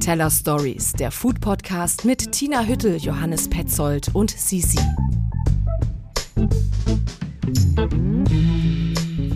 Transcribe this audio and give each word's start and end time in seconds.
Teller 0.00 0.30
Stories, 0.30 0.94
der 0.94 1.10
Food 1.10 1.42
Podcast 1.42 2.06
mit 2.06 2.32
Tina 2.32 2.64
Hüttel, 2.64 2.96
Johannes 2.96 3.50
Petzold 3.50 4.08
und 4.14 4.30
Sisi. 4.30 4.78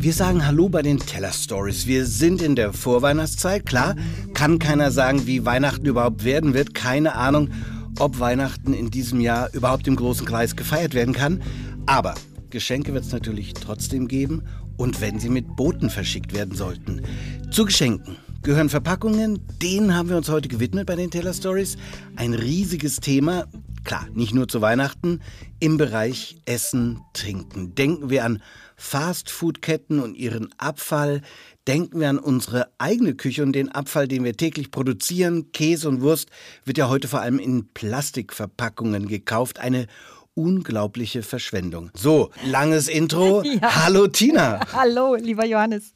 Wir 0.00 0.12
sagen 0.14 0.46
Hallo 0.46 0.70
bei 0.70 0.80
den 0.80 0.98
Teller 0.98 1.32
Stories. 1.32 1.86
Wir 1.86 2.06
sind 2.06 2.40
in 2.40 2.56
der 2.56 2.72
Vorweihnachtszeit. 2.72 3.66
Klar, 3.66 3.94
kann 4.32 4.58
keiner 4.58 4.90
sagen, 4.90 5.26
wie 5.26 5.44
Weihnachten 5.44 5.84
überhaupt 5.84 6.24
werden 6.24 6.54
wird. 6.54 6.72
Keine 6.72 7.14
Ahnung, 7.14 7.50
ob 7.98 8.18
Weihnachten 8.18 8.72
in 8.72 8.90
diesem 8.90 9.20
Jahr 9.20 9.52
überhaupt 9.52 9.86
im 9.86 9.96
großen 9.96 10.26
Kreis 10.26 10.56
gefeiert 10.56 10.94
werden 10.94 11.12
kann. 11.12 11.42
Aber 11.84 12.14
Geschenke 12.48 12.94
wird 12.94 13.04
es 13.04 13.12
natürlich 13.12 13.52
trotzdem 13.52 14.08
geben 14.08 14.42
und 14.78 15.02
wenn 15.02 15.20
sie 15.20 15.28
mit 15.28 15.56
Booten 15.56 15.90
verschickt 15.90 16.32
werden 16.32 16.54
sollten. 16.54 17.02
Zu 17.50 17.66
Geschenken 17.66 18.16
gehören 18.44 18.68
Verpackungen. 18.68 19.40
Denen 19.62 19.96
haben 19.96 20.10
wir 20.10 20.18
uns 20.18 20.28
heute 20.28 20.48
gewidmet 20.48 20.86
bei 20.86 20.96
den 20.96 21.10
Taylor 21.10 21.32
Stories. 21.32 21.78
Ein 22.14 22.34
riesiges 22.34 22.96
Thema. 22.96 23.46
Klar, 23.84 24.06
nicht 24.12 24.34
nur 24.34 24.48
zu 24.48 24.60
Weihnachten, 24.60 25.20
im 25.60 25.78
Bereich 25.78 26.36
Essen, 26.44 27.00
Trinken. 27.14 27.74
Denken 27.74 28.10
wir 28.10 28.22
an 28.22 28.42
Fastfood-Ketten 28.76 29.98
und 29.98 30.14
ihren 30.14 30.50
Abfall. 30.58 31.22
Denken 31.66 32.00
wir 32.00 32.10
an 32.10 32.18
unsere 32.18 32.68
eigene 32.76 33.14
Küche 33.14 33.42
und 33.42 33.54
den 33.54 33.70
Abfall, 33.70 34.08
den 34.08 34.24
wir 34.24 34.36
täglich 34.36 34.70
produzieren. 34.70 35.50
Käse 35.52 35.88
und 35.88 36.02
Wurst 36.02 36.28
wird 36.66 36.76
ja 36.76 36.90
heute 36.90 37.08
vor 37.08 37.22
allem 37.22 37.38
in 37.38 37.72
Plastikverpackungen 37.72 39.08
gekauft. 39.08 39.58
Eine 39.58 39.86
unglaubliche 40.34 41.22
Verschwendung. 41.22 41.90
So, 41.94 42.30
langes 42.44 42.88
Intro. 42.88 43.42
Ja. 43.54 43.84
Hallo 43.84 44.08
Tina. 44.08 44.60
Hallo, 44.72 45.14
lieber 45.14 45.44
Johannes. 45.44 45.92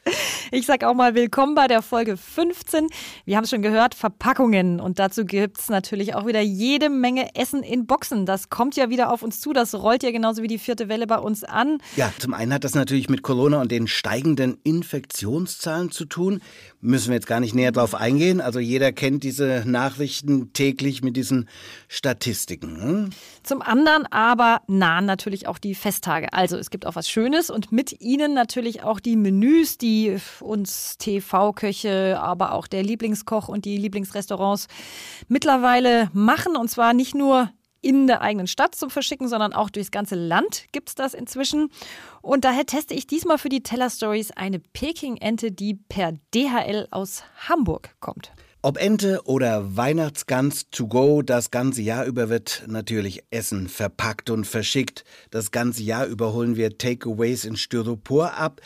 Ich 0.52 0.66
sag 0.66 0.84
auch 0.84 0.95
mal 0.95 1.14
willkommen 1.14 1.55
bei 1.55 1.66
der 1.66 1.83
Folge 1.83 2.16
15. 2.16 2.87
Wir 3.24 3.37
haben 3.37 3.45
es 3.45 3.51
schon 3.51 3.62
gehört, 3.62 3.95
Verpackungen. 3.95 4.80
Und 4.80 4.98
dazu 4.98 5.24
gibt 5.24 5.59
es 5.59 5.69
natürlich 5.69 6.14
auch 6.14 6.27
wieder 6.27 6.41
jede 6.41 6.89
Menge 6.89 7.34
Essen 7.34 7.62
in 7.62 7.86
Boxen. 7.86 8.27
Das 8.27 8.48
kommt 8.48 8.77
ja 8.77 8.91
wieder 8.91 9.12
auf 9.12 9.22
uns 9.22 9.41
zu. 9.41 9.53
Das 9.53 9.75
rollt 9.75 10.03
ja 10.03 10.12
genauso 10.12 10.42
wie 10.42 10.47
die 10.47 10.58
vierte 10.58 10.89
Welle 10.89 11.06
bei 11.06 11.19
uns 11.19 11.42
an. 11.42 11.78
Ja, 11.97 12.12
zum 12.19 12.33
einen 12.33 12.52
hat 12.52 12.64
das 12.64 12.75
natürlich 12.75 13.08
mit 13.08 13.23
Corona 13.23 13.61
und 13.61 13.73
den 13.73 13.89
steigenden 13.89 14.58
Infektionszahlen 14.62 15.91
zu 15.91 16.05
tun. 16.05 16.41
Müssen 16.80 17.08
wir 17.08 17.16
jetzt 17.16 17.26
gar 17.26 17.40
nicht 17.40 17.56
näher 17.56 17.72
drauf 17.72 17.96
eingehen. 17.96 18.40
Also 18.40 18.60
jeder 18.60 18.92
kennt 18.92 19.24
diese 19.24 19.64
Nachrichten 19.66 20.52
täglich 20.52 21.02
mit 21.02 21.16
diesen 21.16 21.48
Statistiken. 21.88 22.80
Hm? 22.80 23.10
Zum 23.42 23.62
anderen 23.62 24.06
aber 24.12 24.62
nahen 24.68 25.04
natürlich 25.04 25.48
auch 25.48 25.58
die 25.58 25.74
Festtage. 25.74 26.32
Also 26.32 26.56
es 26.56 26.70
gibt 26.70 26.86
auch 26.86 26.94
was 26.94 27.10
Schönes 27.10 27.50
und 27.50 27.72
mit 27.72 28.00
ihnen 28.00 28.32
natürlich 28.32 28.84
auch 28.84 29.00
die 29.00 29.16
Menüs, 29.16 29.76
die 29.76 30.18
uns 30.38 30.98
TV-Köche, 30.98 32.20
aber 32.20 32.52
auch 32.52 32.68
der 32.68 32.84
Lieblingskoch 32.84 33.48
und 33.48 33.64
die 33.64 33.76
Lieblingsrestaurants 33.76 34.68
mittlerweile 35.26 36.10
machen. 36.12 36.56
Und 36.56 36.70
zwar 36.70 36.94
nicht 36.94 37.16
nur 37.16 37.50
in 37.80 38.06
der 38.06 38.22
eigenen 38.22 38.46
Stadt 38.46 38.74
zum 38.74 38.90
Verschicken, 38.90 39.28
sondern 39.28 39.52
auch 39.52 39.70
durchs 39.70 39.90
ganze 39.90 40.14
Land 40.14 40.66
gibt 40.72 40.88
es 40.88 40.94
das 40.94 41.14
inzwischen. 41.14 41.70
Und 42.22 42.44
daher 42.44 42.66
teste 42.66 42.94
ich 42.94 43.06
diesmal 43.06 43.38
für 43.38 43.48
die 43.48 43.62
Teller 43.62 43.90
Stories 43.90 44.30
eine 44.32 44.58
Peking-Ente, 44.58 45.52
die 45.52 45.74
per 45.74 46.12
DHL 46.34 46.88
aus 46.90 47.22
Hamburg 47.48 47.94
kommt. 48.00 48.32
Ob 48.61 48.77
Ente 48.77 49.20
oder 49.25 49.77
Weihnachtsgans 49.77 50.69
to 50.70 50.89
go, 50.89 51.23
das 51.23 51.53
ganze 51.53 51.81
Jahr 51.81 52.06
über 52.06 52.28
wird 52.28 52.64
natürlich 52.67 53.23
Essen 53.31 53.69
verpackt 53.69 54.31
und 54.31 54.48
verschickt. 54.48 55.05
Das 55.31 55.53
ganze 55.53 55.84
Jahr 55.84 56.06
über 56.06 56.33
holen 56.33 56.56
wir 56.56 56.77
Takeaways 56.77 57.45
in 57.45 57.56
Styropor 57.56 58.34
ab. 58.34 58.61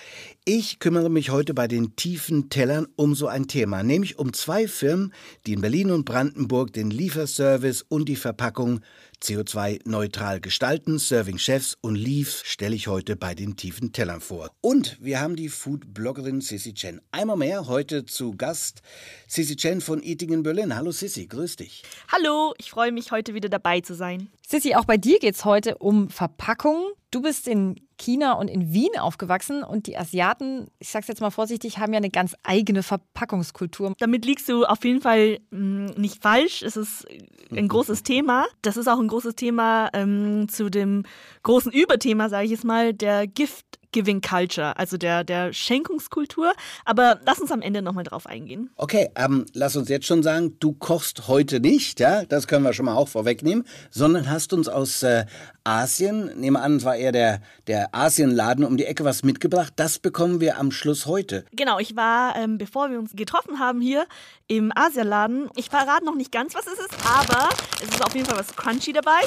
Ich 0.46 0.78
kümmere 0.78 1.10
mich 1.10 1.28
heute 1.28 1.52
bei 1.52 1.68
den 1.68 1.94
tiefen 1.94 2.48
Tellern 2.48 2.86
um 2.96 3.14
so 3.14 3.26
ein 3.26 3.48
Thema, 3.48 3.82
nämlich 3.82 4.18
um 4.18 4.32
zwei 4.32 4.66
Firmen, 4.66 5.12
die 5.46 5.52
in 5.52 5.60
Berlin 5.60 5.90
und 5.90 6.06
Brandenburg 6.06 6.72
den 6.72 6.90
Lieferservice 6.90 7.82
und 7.82 8.08
die 8.08 8.16
Verpackung 8.16 8.80
CO2-neutral 9.22 10.40
gestalten. 10.40 10.98
Serving 10.98 11.38
Chefs 11.38 11.76
und 11.80 11.94
Leaf 11.94 12.42
stelle 12.44 12.74
ich 12.74 12.88
heute 12.88 13.16
bei 13.16 13.34
den 13.34 13.56
tiefen 13.56 13.92
Tellern 13.92 14.20
vor. 14.20 14.50
Und 14.60 14.98
wir 15.00 15.20
haben 15.20 15.36
die 15.36 15.48
Food-Bloggerin 15.48 16.40
Sissy 16.40 16.74
Chen. 16.74 17.00
Einmal 17.12 17.36
mehr 17.36 17.68
heute 17.68 18.04
zu 18.04 18.36
Gast. 18.36 18.82
Sissy 19.28 19.56
Chen 19.56 19.80
von 19.80 20.02
Eating 20.02 20.32
in 20.32 20.42
Berlin. 20.42 20.74
Hallo 20.74 20.90
Sissy, 20.90 21.26
grüß 21.26 21.56
dich. 21.56 21.82
Hallo, 22.08 22.54
ich 22.58 22.70
freue 22.70 22.92
mich 22.92 23.12
heute 23.12 23.34
wieder 23.34 23.48
dabei 23.48 23.80
zu 23.80 23.94
sein. 23.94 24.28
Sissy, 24.46 24.74
auch 24.74 24.84
bei 24.84 24.96
dir 24.96 25.18
geht 25.18 25.34
es 25.34 25.44
heute 25.44 25.78
um 25.78 26.10
Verpackung. 26.10 26.92
Du 27.12 27.20
bist 27.20 27.46
in 27.46 27.76
China 27.98 28.32
und 28.32 28.48
in 28.48 28.72
Wien 28.72 28.98
aufgewachsen 28.98 29.62
und 29.62 29.86
die 29.86 29.98
Asiaten, 29.98 30.68
ich 30.78 30.88
sag's 30.88 31.08
jetzt 31.08 31.20
mal 31.20 31.30
vorsichtig, 31.30 31.76
haben 31.76 31.92
ja 31.92 31.98
eine 31.98 32.08
ganz 32.08 32.34
eigene 32.42 32.82
Verpackungskultur. 32.82 33.92
Damit 33.98 34.24
liegst 34.24 34.48
du 34.48 34.64
auf 34.64 34.82
jeden 34.82 35.02
Fall 35.02 35.38
hm, 35.50 35.86
nicht 35.98 36.22
falsch. 36.22 36.62
Es 36.62 36.78
ist 36.78 37.06
ein 37.50 37.68
großes 37.68 38.02
Thema. 38.02 38.46
Das 38.62 38.78
ist 38.78 38.88
auch 38.88 38.98
ein 38.98 39.08
großes 39.08 39.34
Thema 39.34 39.90
ähm, 39.92 40.48
zu 40.48 40.70
dem 40.70 41.04
großen 41.42 41.70
Überthema, 41.70 42.30
sage 42.30 42.46
ich 42.46 42.50
jetzt 42.52 42.64
mal, 42.64 42.94
der 42.94 43.26
Gift 43.26 43.78
Giving 43.92 44.20
Culture, 44.20 44.76
also 44.76 44.96
der, 44.96 45.24
der 45.24 45.52
Schenkungskultur. 45.52 46.52
Aber 46.84 47.20
lass 47.24 47.38
uns 47.38 47.52
am 47.52 47.62
Ende 47.62 47.82
nochmal 47.82 48.04
drauf 48.04 48.26
eingehen. 48.26 48.70
Okay, 48.76 49.10
ähm, 49.16 49.46
lass 49.52 49.76
uns 49.76 49.88
jetzt 49.88 50.06
schon 50.06 50.22
sagen, 50.22 50.56
du 50.58 50.72
kochst 50.72 51.28
heute 51.28 51.60
nicht, 51.60 52.00
ja, 52.00 52.24
das 52.24 52.46
können 52.46 52.64
wir 52.64 52.72
schon 52.72 52.86
mal 52.86 52.96
auch 52.96 53.08
vorwegnehmen, 53.08 53.64
sondern 53.90 54.28
hast 54.28 54.52
uns 54.52 54.68
aus 54.68 55.02
äh, 55.02 55.26
Asien, 55.64 56.38
nehme 56.40 56.60
an, 56.60 56.76
es 56.76 56.84
war 56.84 56.96
eher 56.96 57.12
der, 57.12 57.40
der 57.66 57.94
Asienladen 57.94 58.64
um 58.64 58.76
die 58.76 58.86
Ecke 58.86 59.04
was 59.04 59.22
mitgebracht. 59.22 59.72
Das 59.76 59.98
bekommen 59.98 60.40
wir 60.40 60.58
am 60.58 60.72
Schluss 60.72 61.06
heute. 61.06 61.44
Genau, 61.52 61.78
ich 61.78 61.94
war, 61.94 62.34
ähm, 62.36 62.58
bevor 62.58 62.90
wir 62.90 62.98
uns 62.98 63.12
getroffen 63.14 63.58
haben 63.58 63.80
hier 63.80 64.06
im 64.48 64.72
Asienladen, 64.74 65.48
ich 65.56 65.70
verrate 65.70 66.04
noch 66.04 66.16
nicht 66.16 66.32
ganz, 66.32 66.54
was 66.54 66.66
es 66.66 66.78
ist, 66.78 66.94
aber 67.06 67.48
es 67.82 67.88
ist 67.88 68.04
auf 68.04 68.14
jeden 68.14 68.26
Fall 68.26 68.38
was 68.38 68.56
Crunchy 68.56 68.92
dabei 68.92 69.20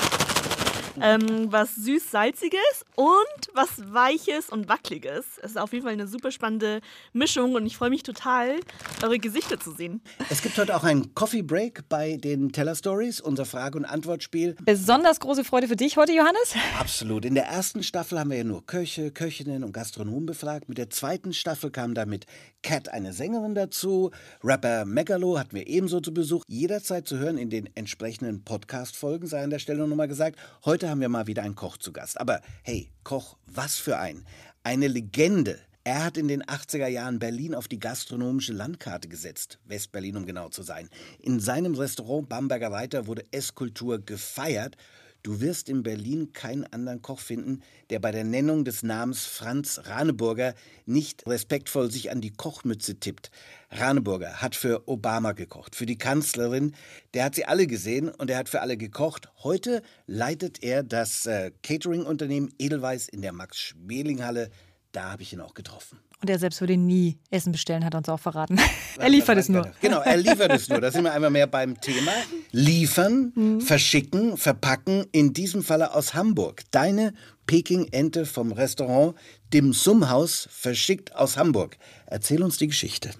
ähm, 1.01 1.51
was 1.51 1.75
süß-salziges 1.75 2.85
und 2.95 3.16
was 3.53 3.94
weiches 3.94 4.50
und 4.50 4.69
wackeliges. 4.69 5.25
Es 5.41 5.51
ist 5.51 5.57
auf 5.57 5.73
jeden 5.73 5.83
Fall 5.83 5.94
eine 5.94 6.07
super 6.07 6.31
spannende 6.31 6.81
Mischung 7.13 7.53
und 7.56 7.66
ich 7.66 7.78
freue 7.78 7.89
mich 7.89 8.03
total, 8.03 8.59
eure 9.03 9.19
Gesichter 9.19 9.59
zu 9.59 9.72
sehen. 9.72 10.01
Es 10.29 10.41
gibt 10.41 10.57
heute 10.57 10.75
auch 10.75 10.83
einen 10.83 11.13
Coffee 11.16 11.41
Break 11.41 11.88
bei 11.89 12.17
den 12.17 12.51
Teller 12.51 12.75
Stories, 12.75 13.22
unser 13.22 13.45
Frage- 13.45 13.78
und 13.78 13.85
Antwortspiel. 13.85 14.56
Besonders 14.63 15.19
große 15.19 15.44
Freude 15.44 15.67
für 15.67 15.75
dich 15.75 15.97
heute, 15.97 16.13
Johannes. 16.13 16.56
Absolut. 16.79 17.25
In 17.25 17.35
der 17.35 17.45
ersten 17.45 17.83
Staffel 17.83 18.19
haben 18.19 18.29
wir 18.29 18.38
ja 18.38 18.44
nur 18.44 18.66
Köche, 18.66 19.12
Köchinnen 19.12 19.63
und 19.63 19.73
Gastronomen 19.73 20.25
befragt. 20.25 20.69
Mit 20.69 20.77
der 20.77 20.89
zweiten 20.89 21.33
Staffel 21.33 21.72
kam 21.72 21.94
damit 21.94 22.25
Cat, 22.63 22.89
eine 22.89 23.13
Sängerin 23.13 23.53
dazu. 23.53 24.12
Rapper 24.44 24.85
Megalo 24.85 25.38
hatten 25.38 25.56
wir 25.56 25.67
ebenso 25.67 26.00
zu 26.00 26.13
Besuch. 26.13 26.44
Jederzeit 26.47 27.07
zu 27.07 27.19
hören 27.19 27.38
in 27.38 27.50
den 27.50 27.69
entsprechenden 27.75 28.44
Podcast-Folgen, 28.44 29.27
sei 29.27 29.44
an 29.44 29.51
der 29.51 29.59
Stelle 29.59 29.88
nochmal 29.88 30.07
gesagt. 30.07 30.39
Heute 30.66 30.84
Heute 30.85 30.91
haben 30.91 31.01
wir 31.01 31.09
mal 31.09 31.25
wieder 31.25 31.41
einen 31.41 31.56
Koch 31.56 31.78
zu 31.78 31.91
Gast. 31.91 32.22
Aber 32.22 32.41
hey, 32.62 32.91
Koch, 33.03 33.38
was 33.47 33.78
für 33.78 33.97
ein. 33.97 34.23
Eine 34.62 34.88
Legende. 34.88 35.57
Er 35.84 36.06
hat 36.06 36.16
in 36.16 36.28
den 36.28 36.44
80er 36.44 36.85
Jahren 36.85 37.18
Berlin 37.18 37.56
auf 37.56 37.68
die 37.68 37.79
gastronomische 37.79 38.53
Landkarte 38.53 39.07
gesetzt, 39.07 39.57
Westberlin 39.66 40.16
um 40.16 40.28
genau 40.28 40.50
zu 40.50 40.62
sein. 40.62 40.88
In 41.19 41.40
seinem 41.40 41.74
Restaurant 41.74 42.29
Bamberger 42.29 42.72
Reiter 42.72 43.07
wurde 43.07 43.25
Esskultur 43.31 43.97
gefeiert 43.97 44.78
Du 45.25 45.41
wirst 45.41 45.69
in 45.69 45.81
Berlin 45.81 46.34
keinen 46.34 46.66
anderen 46.66 47.02
Koch 47.02 47.19
finden, 47.19 47.63
der 47.90 47.97
bei 47.97 48.12
der 48.12 48.24
Nennung 48.24 48.63
des 48.63 48.84
Namens 48.84 49.25
Franz 49.25 49.81
Raneburger 49.86 50.53
nicht 50.86 51.25
respektvoll 51.25 51.90
sich 51.90 52.12
an 52.12 52.22
die 52.22 52.30
Kochmütze 52.30 53.00
tippt. 53.00 53.31
Raneburger 53.72 54.44
hat 54.44 54.56
für 54.56 54.88
Obama 54.88 55.31
gekocht, 55.31 55.75
für 55.75 55.88
die 55.88 55.97
Kanzlerin, 55.97 56.75
der 57.16 57.24
hat 57.24 57.34
sie 57.34 57.46
alle 57.46 57.66
gesehen 57.66 58.09
und 58.09 58.30
er 58.30 58.38
hat 58.38 58.50
für 58.50 58.62
alle 58.62 58.78
gekocht. 58.78 59.28
Heute 59.41 59.81
leitet 60.06 60.62
er 60.62 60.84
das 60.84 61.25
äh, 61.25 61.50
Catering-Unternehmen 61.63 62.53
Edelweiss 62.59 63.09
in 63.09 63.24
der 63.24 63.34
Max-Schmeling-Halle. 63.34 64.52
Da 64.92 65.12
habe 65.12 65.24
ich 65.24 65.34
ihn 65.34 65.42
auch 65.42 65.56
getroffen. 65.56 66.05
Und 66.22 66.30
er 66.30 66.40
selbst 66.40 66.62
würde 66.62 66.78
nie 66.78 67.18
Essen 67.30 67.52
bestellen, 67.52 67.84
hat 67.84 67.94
er 67.94 67.98
uns 67.98 68.09
auch 68.09 68.20
verraten. 68.20 68.58
er 68.98 69.09
liefert 69.09 69.38
es 69.38 69.50
nur. 69.50 69.70
Genau, 69.81 70.00
er 70.00 70.18
liefert 70.18 70.51
es 70.54 70.69
nur. 70.69 70.80
Da 70.80 70.89
sind 70.89 71.04
wir 71.04 71.13
einmal 71.13 71.30
mehr 71.30 71.48
beim 71.48 71.80
Thema. 71.80 72.12
Liefern, 72.51 73.34
mhm. 73.36 73.62
verschicken, 73.62 74.38
verpacken. 74.38 75.06
In 75.12 75.34
diesem 75.34 75.62
Falle 75.62 75.94
aus 75.94 76.13
Hamburg. 76.13 76.63
Deine 76.72 77.13
Peking-Ente 77.48 78.25
vom 78.25 78.51
Restaurant 78.51 79.16
Dim 79.54 79.74
Sum 79.74 80.10
Haus 80.10 80.48
verschickt 80.51 81.16
aus 81.16 81.38
Hamburg. 81.38 81.78
Erzähl 82.07 82.42
uns 82.44 82.57
die 82.57 82.68
Geschichte. 82.68 83.12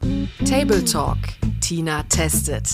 Table 0.46 0.84
Talk. 0.84 1.18
Tina 1.62 2.04
testet. 2.04 2.70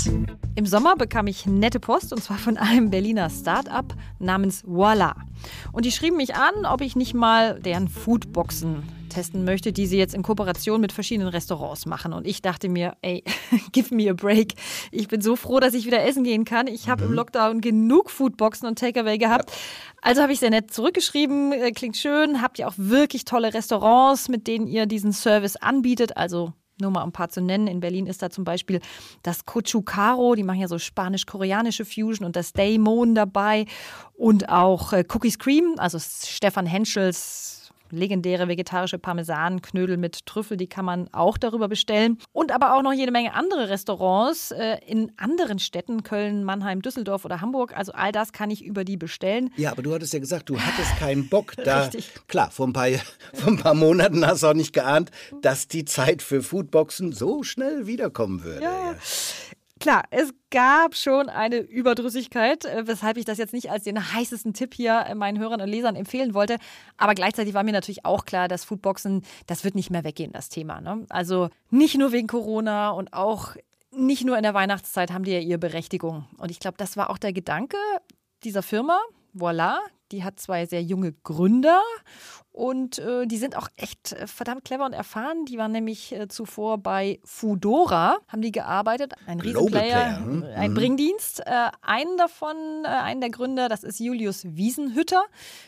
Im 0.56 0.66
Sommer 0.66 0.96
bekam 0.96 1.28
ich 1.28 1.46
nette 1.46 1.80
Post 1.80 2.14
und 2.14 2.24
zwar 2.24 2.38
von 2.38 2.58
einem 2.58 2.90
Berliner 2.90 3.30
Start-up 3.30 3.96
namens 4.20 4.64
Voila. 4.66 5.16
Und 5.72 5.86
die 5.86 5.92
schrieben 5.92 6.18
mich 6.18 6.36
an, 6.36 6.66
ob 6.66 6.82
ich 6.82 6.96
nicht 6.96 7.14
mal 7.14 7.60
deren 7.60 7.88
Foodboxen 7.88 8.84
testen 9.12 9.44
möchte, 9.44 9.72
die 9.72 9.86
sie 9.86 9.98
jetzt 9.98 10.16
in 10.16 10.24
Kooperation 10.24 10.82
mit 10.82 10.92
verschiedenen 10.92 11.30
Restaurants 11.30 11.86
machen. 11.86 12.14
Und 12.14 12.26
ich 12.26 12.42
dachte 12.42 12.70
mir, 12.70 12.96
ey, 13.02 13.24
give 13.72 13.94
me 13.94 14.10
a 14.10 14.14
break. 14.14 14.54
Ich 14.92 15.08
bin 15.08 15.22
so 15.22 15.36
froh, 15.36 15.60
dass 15.60 15.74
ich 15.74 15.86
wieder 15.86 16.04
essen 16.04 16.24
gehen 16.24 16.46
kann. 16.46 16.68
Ich 16.68 16.90
habe 16.90 17.04
mhm. 17.04 17.10
im 17.10 17.16
Lockdown 17.16 17.62
genug 17.62 18.10
Foodboxen 18.10 18.68
und 18.68 18.80
Takeaway 18.80 19.18
gehabt. 19.18 19.52
Ja. 19.52 19.58
Also 20.02 20.22
habe 20.24 20.34
ich 20.34 20.40
sehr 20.40 20.50
nett 20.50 20.74
zurückgeschrieben, 20.74 21.52
äh, 21.52 21.72
klingt 21.72 21.98
schön. 21.98 22.42
Habt 22.42 22.58
ihr 22.58 22.68
auch 22.68 22.74
wirklich 22.78 23.26
tolle 23.26 23.54
Restaurants, 23.54 24.30
mit 24.30 24.48
denen 24.48 24.66
ihr 24.68 24.86
diesen 24.88 25.14
Service 25.14 25.56
anbietet? 25.56 26.18
Also 26.18 26.54
Nur 26.80 26.92
mal 26.92 27.04
ein 27.04 27.12
paar 27.12 27.30
zu 27.30 27.42
nennen. 27.42 27.68
In 27.68 27.80
Berlin 27.80 28.08
ist 28.08 28.24
da 28.24 28.30
zum 28.32 28.44
Beispiel 28.44 28.82
das 29.22 29.46
Cochucaro, 29.46 30.34
die 30.36 30.44
machen 30.44 30.60
ja 30.60 30.68
so 30.68 30.80
spanisch-koreanische 30.80 31.86
Fusion 31.86 32.26
und 32.26 32.36
das 32.36 32.54
Daemon 32.54 33.14
dabei. 33.14 33.66
Und 34.14 34.50
auch 34.50 34.94
äh, 34.94 35.04
Cookies 35.14 35.38
Cream, 35.38 35.76
also 35.78 36.00
Stefan 36.00 36.66
Henschels 36.66 37.61
legendäre 37.92 38.48
vegetarische 38.48 38.98
Parmesanknödel 38.98 39.98
mit 39.98 40.26
Trüffel, 40.26 40.58
die 40.58 40.68
kann 40.68 40.86
man 40.86 41.08
auch 41.14 41.38
darüber 41.38 41.68
bestellen. 41.68 42.18
Und 42.34 42.52
aber 42.52 42.76
auch 42.76 42.82
noch 42.82 42.94
jede 42.94 43.12
Menge 43.12 43.34
andere 43.34 43.70
Restaurants 43.70 44.52
äh, 44.52 44.78
in 44.86 45.12
anderen 45.18 45.60
Städten, 45.60 46.04
Köln, 46.04 46.44
Mannheim, 46.44 46.82
Düsseldorf 46.82 47.26
oder 47.26 47.42
Hamburg. 47.42 47.76
Also 47.76 47.92
all 47.94 48.12
das 48.12 48.34
kann 48.34 48.52
ich 48.52 48.64
über 48.64 48.84
die 48.84 48.98
bestellen. 48.98 49.52
Ja, 49.58 49.72
aber 49.72 49.82
du 49.82 49.94
hattest 49.94 50.14
ja 50.14 50.20
gesagt, 50.20 50.50
du 50.50 50.60
hattest 50.60 50.98
keinen 50.98 51.30
Bock 51.30 51.54
da. 51.64 51.84
Richtig. 51.84 52.12
Klar, 52.28 52.52
vor 52.52 52.68
ein, 52.68 52.74
paar, 52.74 52.88
vor 53.34 53.48
ein 53.48 53.58
paar 53.58 53.74
Monaten 53.74 54.26
hast 54.26 54.44
du 54.44 54.48
auch 54.48 54.54
nicht 54.54 54.74
geahnt, 54.74 55.12
dass 55.42 55.68
die 55.68 55.86
Zeit 55.86 56.22
für 56.22 56.42
Foodboxen 56.42 57.12
so 57.12 57.44
schnell 57.44 57.88
wiederkommen 57.88 58.44
würde. 58.44 58.64
Ja. 58.64 58.72
ja. 58.72 58.96
Klar, 59.82 60.04
es 60.12 60.32
gab 60.52 60.94
schon 60.94 61.28
eine 61.28 61.58
Überdrüssigkeit, 61.58 62.66
äh, 62.66 62.86
weshalb 62.86 63.18
ich 63.18 63.26
das 63.26 63.40
jetzt 63.40 63.52
nicht 63.52 63.72
als 63.72 63.84
den 63.84 64.14
heißesten 64.14 64.54
Tipp 64.54 64.76
hier 64.76 65.06
äh, 65.08 65.16
meinen 65.16 65.40
Hörern 65.40 65.60
und 65.60 65.68
Lesern 65.68 65.96
empfehlen 65.96 66.36
wollte. 66.36 66.58
Aber 66.98 67.16
gleichzeitig 67.16 67.56
war 67.56 67.64
mir 67.64 67.72
natürlich 67.72 68.06
auch 68.06 68.26
klar, 68.26 68.48
dass 68.48 68.64
Foodboxen, 68.64 69.24
das 69.48 69.64
wird 69.64 69.74
nicht 69.74 69.90
mehr 69.90 70.04
weggehen, 70.04 70.34
das 70.34 70.50
Thema. 70.50 70.82
Ne? 70.82 71.08
Also 71.10 71.50
nicht 71.72 71.98
nur 71.98 72.12
wegen 72.12 72.28
Corona 72.28 72.92
und 72.92 73.12
auch 73.14 73.56
nicht 73.92 74.24
nur 74.24 74.38
in 74.38 74.44
der 74.44 74.54
Weihnachtszeit 74.54 75.12
haben 75.12 75.24
die 75.24 75.32
ja 75.32 75.40
ihre 75.40 75.58
Berechtigung. 75.58 76.28
Und 76.38 76.52
ich 76.52 76.60
glaube, 76.60 76.78
das 76.78 76.96
war 76.96 77.10
auch 77.10 77.18
der 77.18 77.34
Gedanke 77.34 77.78
dieser 78.44 78.62
Firma. 78.62 79.00
Voila, 79.34 79.80
die 80.12 80.24
hat 80.24 80.40
zwei 80.40 80.66
sehr 80.66 80.84
junge 80.84 81.14
Gründer 81.24 81.82
und 82.52 83.00
äh, 83.00 83.26
die 83.28 83.38
sind 83.38 83.56
auch 83.56 83.70
echt 83.78 84.12
äh, 84.12 84.28
verdammt 84.28 84.66
clever 84.66 84.86
und 84.86 84.94
erfahren. 84.94 85.46
Die 85.46 85.58
waren 85.58 85.72
nämlich 85.72 86.12
äh, 86.12 86.28
zuvor 86.28 86.78
bei 86.78 87.20
Foodora, 87.24 88.18
haben 88.28 88.42
die 88.42 88.52
gearbeitet. 88.52 89.14
Ein 89.26 89.40
Riesenplayer, 89.40 90.18
hm? 90.18 90.44
ein 90.56 90.72
mhm. 90.72 90.76
Bringdienst. 90.76 91.42
Äh, 91.46 91.70
einen 91.82 92.18
davon, 92.18 92.56
äh, 92.84 92.88
einen 92.88 93.22
der 93.22 93.30
Gründer, 93.30 93.70
das 93.70 93.84
ist 93.84 94.00
Julius 94.00 94.44
Wiesenhütter. 94.44 95.24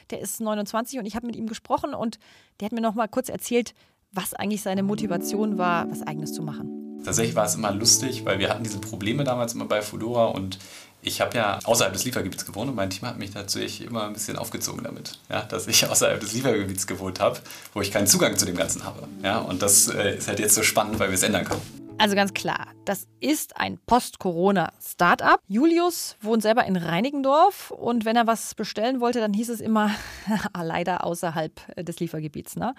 Der 0.10 0.20
ist 0.20 0.42
29 0.42 1.00
und 1.00 1.06
ich 1.06 1.16
habe 1.16 1.26
mit 1.26 1.38
ihm 1.38 1.48
gesprochen 1.48 1.94
und 1.94 2.20
der 2.60 2.66
hat 2.66 2.74
mir 2.74 2.82
noch 2.82 2.96
mal 2.96 3.08
kurz 3.08 3.30
erzählt, 3.30 3.74
was 4.12 4.34
eigentlich 4.34 4.62
seine 4.62 4.84
Motivation 4.84 5.58
war, 5.58 5.90
was 5.90 6.04
Eigenes 6.04 6.34
zu 6.34 6.44
machen. 6.44 7.02
Tatsächlich 7.04 7.36
war 7.36 7.46
es 7.46 7.56
immer 7.56 7.72
lustig, 7.72 8.26
weil 8.26 8.40
wir 8.40 8.50
hatten 8.50 8.64
diese 8.64 8.80
Probleme 8.80 9.24
damals 9.24 9.54
immer 9.54 9.66
bei 9.66 9.82
Foodora 9.82 10.28
und 10.28 10.60
ich 11.04 11.22
habe 11.22 11.38
ja 11.38 11.60
außerhalb 11.64 11.94
des 11.94 12.06
Liefergebiets 12.06 12.46
gewohnt 12.46 12.70
und 12.70 12.76
mein 12.76 12.90
Team 12.90 13.08
hat 13.08 13.18
mich 13.18 13.34
natürlich 13.34 13.82
immer 13.82 14.06
ein 14.08 14.14
bisschen 14.14 14.38
aufgezogen 14.38 14.84
damit, 14.84 15.20
ja, 15.30 15.42
dass 15.42 15.68
ich 15.68 15.86
außerhalb 15.90 16.20
des 16.20 16.34
Liefergebiets 16.34 16.88
gewohnt 16.88 17.20
habe, 17.20 17.40
wo 17.74 17.82
ich 17.82 17.92
keinen 17.92 18.08
Zugang 18.08 18.38
zu 18.38 18.46
dem 18.46 18.56
Ganzen 18.56 18.84
habe. 18.84 19.08
Ja, 19.22 19.40
und 19.40 19.62
das 19.62 19.90
äh, 19.90 20.18
ist 20.18 20.28
halt 20.28 20.40
jetzt 20.40 20.56
so 20.56 20.64
spannend, 20.64 21.00
weil 21.00 21.10
wir 21.10 21.16
es 21.16 21.24
ändern 21.24 21.46
können. 21.46 21.62
Also 22.00 22.16
ganz 22.16 22.34
klar, 22.34 22.68
das 22.86 23.08
ist 23.20 23.56
ein 23.58 23.78
Post-Corona-Startup. 23.86 25.40
Julius 25.48 26.18
wohnt 26.22 26.42
selber 26.42 26.66
in 26.66 26.76
Reinigendorf 26.76 27.72
und 27.72 28.04
wenn 28.04 28.16
er 28.16 28.26
was 28.26 28.56
bestellen 28.56 29.00
wollte, 29.00 29.20
dann 29.20 29.32
hieß 29.32 29.50
es 29.50 29.62
immer 29.62 29.92
leider 30.60 31.06
außerhalb 31.06 31.86
des 31.86 32.00
Liefergebiets. 32.00 32.56
Ne? 32.56 32.74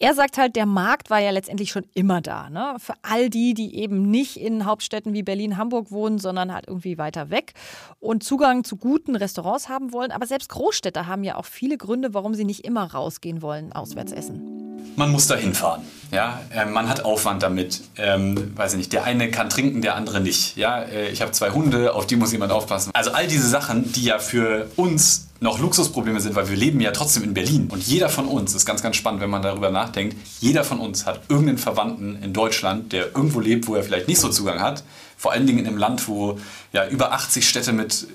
Er 0.00 0.14
sagt 0.14 0.38
halt, 0.38 0.54
der 0.54 0.66
Markt 0.66 1.10
war 1.10 1.18
ja 1.18 1.30
letztendlich 1.30 1.70
schon 1.70 1.84
immer 1.92 2.20
da. 2.20 2.50
Ne? 2.50 2.76
Für 2.78 2.94
all 3.02 3.30
die, 3.30 3.52
die 3.54 3.74
eben 3.74 4.10
nicht 4.10 4.36
in 4.36 4.64
Hauptstädten 4.64 5.12
wie 5.12 5.24
Berlin, 5.24 5.56
Hamburg 5.56 5.90
wohnen, 5.90 6.18
sondern 6.18 6.54
halt 6.54 6.68
irgendwie 6.68 6.98
weiter 6.98 7.30
weg 7.30 7.54
und 7.98 8.22
Zugang 8.22 8.62
zu 8.62 8.76
guten 8.76 9.16
Restaurants 9.16 9.68
haben 9.68 9.92
wollen. 9.92 10.12
Aber 10.12 10.26
selbst 10.26 10.50
Großstädter 10.50 11.08
haben 11.08 11.24
ja 11.24 11.34
auch 11.34 11.46
viele 11.46 11.76
Gründe, 11.76 12.14
warum 12.14 12.34
sie 12.34 12.44
nicht 12.44 12.64
immer 12.64 12.92
rausgehen 12.92 13.42
wollen, 13.42 13.72
auswärts 13.72 14.12
essen. 14.12 14.68
Man 14.94 15.10
muss 15.10 15.26
da 15.26 15.34
hinfahren. 15.34 15.82
Ja? 16.12 16.40
Äh, 16.54 16.66
man 16.66 16.88
hat 16.88 17.04
Aufwand 17.04 17.42
damit. 17.42 17.82
Ähm, 17.96 18.56
weiß 18.56 18.74
ich 18.74 18.78
nicht, 18.78 18.92
der 18.92 19.02
eine 19.02 19.32
kann 19.32 19.50
trinken, 19.50 19.82
der 19.82 19.96
andere 19.96 20.20
nicht. 20.20 20.56
Ja? 20.56 20.80
Äh, 20.82 21.08
ich 21.10 21.22
habe 21.22 21.32
zwei 21.32 21.50
Hunde, 21.50 21.94
auf 21.94 22.06
die 22.06 22.14
muss 22.14 22.30
jemand 22.30 22.52
aufpassen. 22.52 22.92
Also 22.94 23.10
all 23.10 23.26
diese 23.26 23.48
Sachen, 23.48 23.92
die 23.92 24.04
ja 24.04 24.20
für 24.20 24.70
uns 24.76 25.27
noch 25.40 25.58
Luxusprobleme 25.58 26.20
sind, 26.20 26.34
weil 26.34 26.48
wir 26.48 26.56
leben 26.56 26.80
ja 26.80 26.90
trotzdem 26.90 27.22
in 27.22 27.34
Berlin. 27.34 27.68
Und 27.70 27.86
jeder 27.86 28.08
von 28.08 28.26
uns, 28.26 28.54
ist 28.54 28.66
ganz, 28.66 28.82
ganz 28.82 28.96
spannend, 28.96 29.20
wenn 29.20 29.30
man 29.30 29.42
darüber 29.42 29.70
nachdenkt, 29.70 30.16
jeder 30.40 30.64
von 30.64 30.80
uns 30.80 31.06
hat 31.06 31.22
irgendeinen 31.28 31.58
Verwandten 31.58 32.20
in 32.22 32.32
Deutschland, 32.32 32.92
der 32.92 33.14
irgendwo 33.14 33.40
lebt, 33.40 33.68
wo 33.68 33.74
er 33.74 33.82
vielleicht 33.82 34.08
nicht 34.08 34.20
so 34.20 34.28
Zugang 34.28 34.60
hat. 34.60 34.82
Vor 35.16 35.32
allen 35.32 35.46
Dingen 35.46 35.60
in 35.60 35.66
einem 35.66 35.78
Land, 35.78 36.08
wo 36.08 36.38
ja 36.72 36.88
über 36.88 37.12
80 37.12 37.48
Städte 37.48 37.72
mit 37.72 38.06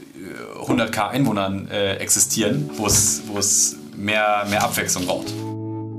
100k 0.65 0.97
äh, 0.97 1.01
Einwohnern 1.01 1.67
äh, 1.69 1.95
existieren, 1.95 2.69
wo 2.75 2.87
es 2.87 3.75
mehr, 3.95 4.45
mehr 4.49 4.63
Abwechslung 4.63 5.05
braucht. 5.05 5.31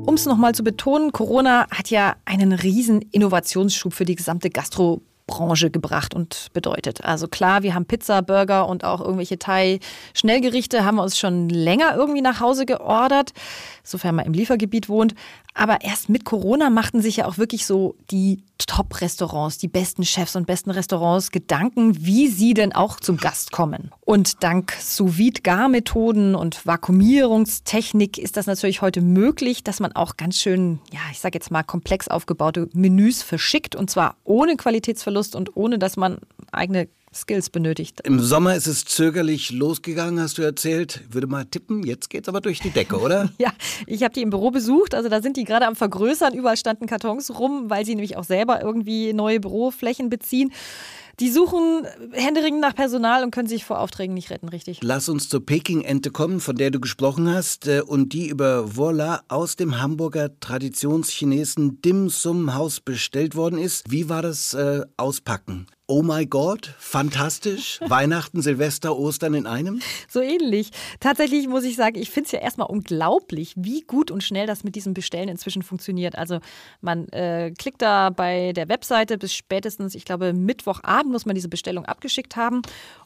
Um 0.07 0.15
es 0.15 0.27
nochmal 0.27 0.55
zu 0.55 0.63
betonen, 0.63 1.13
Corona 1.13 1.67
hat 1.71 1.89
ja 1.89 2.17
einen 2.27 2.53
riesen 2.53 3.01
Innovationsschub 3.01 3.95
für 3.95 4.05
die 4.05 4.17
gesamte 4.17 4.51
Gastro 4.51 5.01
Branche 5.27 5.71
gebracht 5.71 6.15
und 6.15 6.49
bedeutet. 6.53 7.03
Also 7.05 7.29
klar, 7.29 7.63
wir 7.63 7.75
haben 7.75 7.87
Pizza, 7.87 8.23
Burger 8.23 8.69
und 8.69 8.85
auch 8.85 9.01
irgendwelche 9.01 9.39
Thai-Schnellgerichte, 9.39 10.85
haben 10.85 10.97
wir 10.97 11.03
uns 11.03 11.19
schon 11.19 11.49
länger 11.49 11.95
irgendwie 11.97 12.21
nach 12.21 12.41
Hause 12.41 12.67
geordert, 12.67 13.33
sofern 13.83 14.17
man 14.17 14.27
im 14.27 14.35
Liefergebiet 14.35 14.89
wohnt. 14.89 15.15
Aber 15.55 15.83
erst 15.83 16.09
mit 16.09 16.25
Corona 16.25 16.69
machten 16.69 17.01
sich 17.01 17.19
ja 17.19 17.27
auch 17.27 17.39
wirklich 17.39 17.65
so 17.65 17.95
die 18.11 18.43
Top-Restaurants, 18.59 19.59
die 19.59 19.69
besten 19.69 20.05
Chefs 20.05 20.35
und 20.35 20.47
besten 20.47 20.71
Restaurants 20.71 21.31
Gedanken, 21.31 22.05
wie 22.05 22.29
sie 22.29 22.55
denn 22.55 22.73
auch 22.73 22.99
zum 22.99 23.19
Gast 23.19 23.53
kommen. 23.53 23.93
Und 24.01 24.43
dank 24.43 24.73
Sous-Vide-Gar-Methoden 24.81 26.35
und 26.35 26.67
Vakuumierungstechnik 26.67 28.19
ist 28.19 28.37
das 28.37 28.47
natürlich 28.47 28.83
heute 28.83 29.01
möglich, 29.01 29.63
dass 29.63 29.79
man 29.79 29.93
auch 29.93 30.17
ganz 30.17 30.39
schön, 30.39 30.81
ja, 30.93 31.01
ich 31.13 31.21
sage 31.21 31.39
jetzt 31.39 31.53
mal 31.53 31.63
komplex 31.63 32.09
aufgebaute 32.09 32.69
Menüs 32.73 33.23
verschickt 33.23 33.77
und 33.77 33.91
zwar 33.91 34.17
ohne 34.25 34.57
Qualitätsverlust 34.57 35.14
und 35.17 35.57
ohne, 35.57 35.79
dass 35.79 35.97
man 35.97 36.19
eigene 36.53 36.89
Skills 37.15 37.49
benötigt. 37.51 38.01
Im 38.05 38.21
Sommer 38.21 38.57
ist 38.57 38.67
es 38.67 38.85
zögerlich 38.85 39.53
losgegangen, 39.53 40.21
hast 40.21 40.39
du 40.39 40.43
erzählt. 40.43 41.03
Würde 41.11 41.27
mal 41.27 41.45
tippen, 41.45 41.85
jetzt 41.85 42.11
geht's 42.11 42.29
aber 42.29 42.41
durch 42.41 42.61
die 42.61 42.71
Decke, 42.71 42.99
oder? 42.99 43.31
ja, 43.39 43.53
ich 43.87 44.03
habe 44.03 44.13
die 44.13 44.23
im 44.23 44.31
Büro 44.31 44.51
besucht. 44.51 44.95
Also 44.95 45.09
da 45.09 45.23
sind 45.23 45.37
die 45.37 45.45
gerade 45.45 45.67
am 45.67 45.77
Vergrößern. 45.77 46.35
Überall 46.35 46.57
standen 46.57 46.87
Kartons 46.87 47.39
rum, 47.39 47.71
weil 47.71 47.85
sie 47.85 47.95
nämlich 47.95 48.17
auch 48.17 48.25
selber 48.25 48.61
irgendwie 48.61 49.13
neue 49.13 49.41
Büroflächen 49.41 50.11
beziehen. 50.11 50.53
Die 51.21 51.31
suchen 51.31 51.87
händeringend 52.13 52.61
nach 52.61 52.75
Personal 52.75 53.23
und 53.23 53.31
können 53.31 53.49
sich 53.49 53.65
vor 53.65 53.81
Aufträgen 53.81 54.15
nicht 54.15 54.31
retten, 54.31 54.49
richtig? 54.49 54.81
Lass 54.83 55.09
uns 55.09 55.29
zur 55.29 55.45
Peking-Ente 55.45 56.11
kommen, 56.11 56.41
von 56.41 56.57
der 56.57 56.71
du 56.71 56.81
gesprochen 56.81 57.33
hast 57.33 57.67
äh, 57.69 57.81
und 57.81 58.13
die 58.13 58.29
über 58.29 58.77
Voila 58.77 59.23
aus 59.29 59.57
dem 59.57 59.81
Hamburger 59.81 60.39
Traditionschinesen 60.41 61.81
Dim 61.83 62.09
Sum 62.09 62.55
Haus 62.55 62.81
bestellt 62.81 63.37
worden 63.37 63.59
ist. 63.59 63.91
Wie 63.91 64.09
war 64.09 64.23
das 64.23 64.55
äh, 64.55 64.83
Auspacken? 64.97 65.67
Oh 65.87 66.03
my 66.03 66.25
God, 66.25 66.75
fantastisch. 66.79 67.79
Weihnachten, 67.87 68.41
Silvester, 68.41 68.97
Ostern 68.97 69.35
in 69.35 69.47
einem? 69.47 69.81
So 70.09 70.23
ähnlich. 70.23 70.71
Tatsächlich 70.99 71.47
muss 71.47 71.65
ich 71.65 71.77
sagen, 71.77 71.99
ich 71.99 72.09
finde 72.09 72.25
es 72.25 72.33
ja 72.33 72.39
erstmal 72.39 72.69
unglaublich, 72.69 73.53
wie 73.55 73.83
gut 73.83 74.11
und 74.11 74.25
schnell 74.25 74.47
das 74.47 74.65
mit 74.65 74.77
diesem 74.77 74.95
Bestellen 74.95 75.29
inzwischen 75.29 75.63
funktioniert. 75.63 76.17
Also 76.17 76.41
man 76.81 77.09
äh, 77.09 77.53
klickt 77.59 77.83
da 77.83 78.09
bei 78.09 78.55
der 78.55 78.71
Webseite 78.71 79.19
bis 79.19 79.35
spätestens, 79.35 79.95
ich 79.95 80.07
glaube, 80.07 80.33
Mittwochabend 80.33 81.13
muss 81.13 81.27
man 81.27 81.35
diese 81.35 81.51
Bestellung 81.51 81.85
abgeschickt 81.85 82.35
haben. 82.35 82.63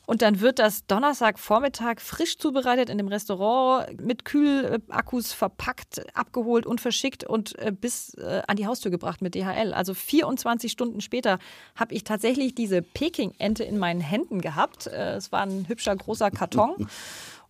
Und 0.07 0.23
dann 0.23 0.41
wird 0.41 0.59
das 0.59 0.87
Donnerstagvormittag 0.87 1.99
frisch 1.99 2.39
zubereitet 2.39 2.89
in 2.91 2.97
dem 2.97 3.09
Restaurant, 3.09 4.01
mit 4.01 4.25
Kühlakkus 4.25 5.33
verpackt, 5.33 6.01
abgeholt 6.17 6.65
und 6.65 6.81
verschickt 6.81 7.25
und 7.25 7.59
äh, 7.59 7.73
bis 7.73 8.15
äh, 8.15 8.41
an 8.47 8.57
die 8.57 8.67
Haustür 8.67 8.93
gebracht 8.93 9.21
mit 9.21 9.35
DHL. 9.35 9.75
Also 9.75 9.95
24 9.95 10.71
Stunden 10.73 11.01
später 11.01 11.39
habe 11.75 11.93
ich 11.93 12.05
tatsächlich 12.05 12.55
diese 12.69 12.83
Peking-Ente 12.83 13.65
in 13.65 13.79
meinen 13.79 14.01
Händen 14.01 14.41
gehabt. 14.41 14.87
Äh, 14.87 15.15
es 15.15 15.33
war 15.33 15.41
ein 15.41 15.67
hübscher 15.69 15.97
großer 15.97 16.31
Karton. 16.31 16.89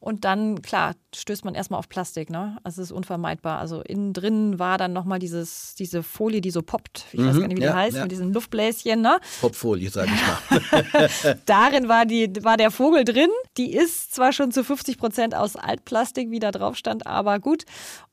Und 0.01 0.25
dann, 0.25 0.63
klar, 0.63 0.95
stößt 1.13 1.45
man 1.45 1.57
erstmal 1.57 1.81
auf 1.81 1.89
Plastik, 1.89 2.31
ne? 2.31 2.59
Also 2.63 2.81
es 2.81 2.91
ist 2.91 2.93
unvermeidbar. 2.93 3.59
Also 3.59 3.81
innen 3.81 4.13
drin 4.13 4.61
war 4.61 4.79
dann 4.79 4.93
nochmal 4.93 5.19
dieses, 5.19 5.75
diese 5.75 6.05
Folie, 6.05 6.41
die 6.41 6.53
so 6.53 6.63
poppt. 6.63 7.07
Ich 7.11 7.19
mhm, 7.19 7.27
weiß 7.27 7.41
gar 7.41 7.49
nicht, 7.49 7.59
wie 7.59 7.63
ja, 7.63 7.73
die 7.73 7.77
heißt, 7.77 7.97
ja. 7.97 8.03
mit 8.03 8.13
diesen 8.13 8.33
Luftbläschen, 8.33 9.01
ne? 9.01 9.19
Popfolie, 9.41 9.91
sage 9.91 10.13
ich 10.15 10.71
mal. 10.71 11.39
Darin 11.47 11.89
war, 11.89 12.07
die, 12.07 12.31
war 12.45 12.57
der 12.57 12.71
Vogel 12.71 13.05
drin. 13.05 13.31
Die 13.57 13.75
ist 13.75 14.15
zwar 14.15 14.33
schon 14.33 14.53
zu 14.53 14.63
50 14.63 14.99
Prozent 14.99 15.35
aus 15.35 15.57
Altplastik, 15.57 16.31
wie 16.31 16.39
da 16.39 16.53
drauf 16.53 16.77
stand, 16.77 17.09
aber 17.09 17.41
gut. 17.41 17.65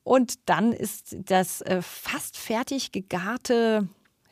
Und 0.02 0.34
dann 0.46 0.72
ist 0.72 1.14
das 1.26 1.60
äh, 1.60 1.82
fast 1.82 2.36
fertig 2.36 2.90
gegarte 2.90 3.86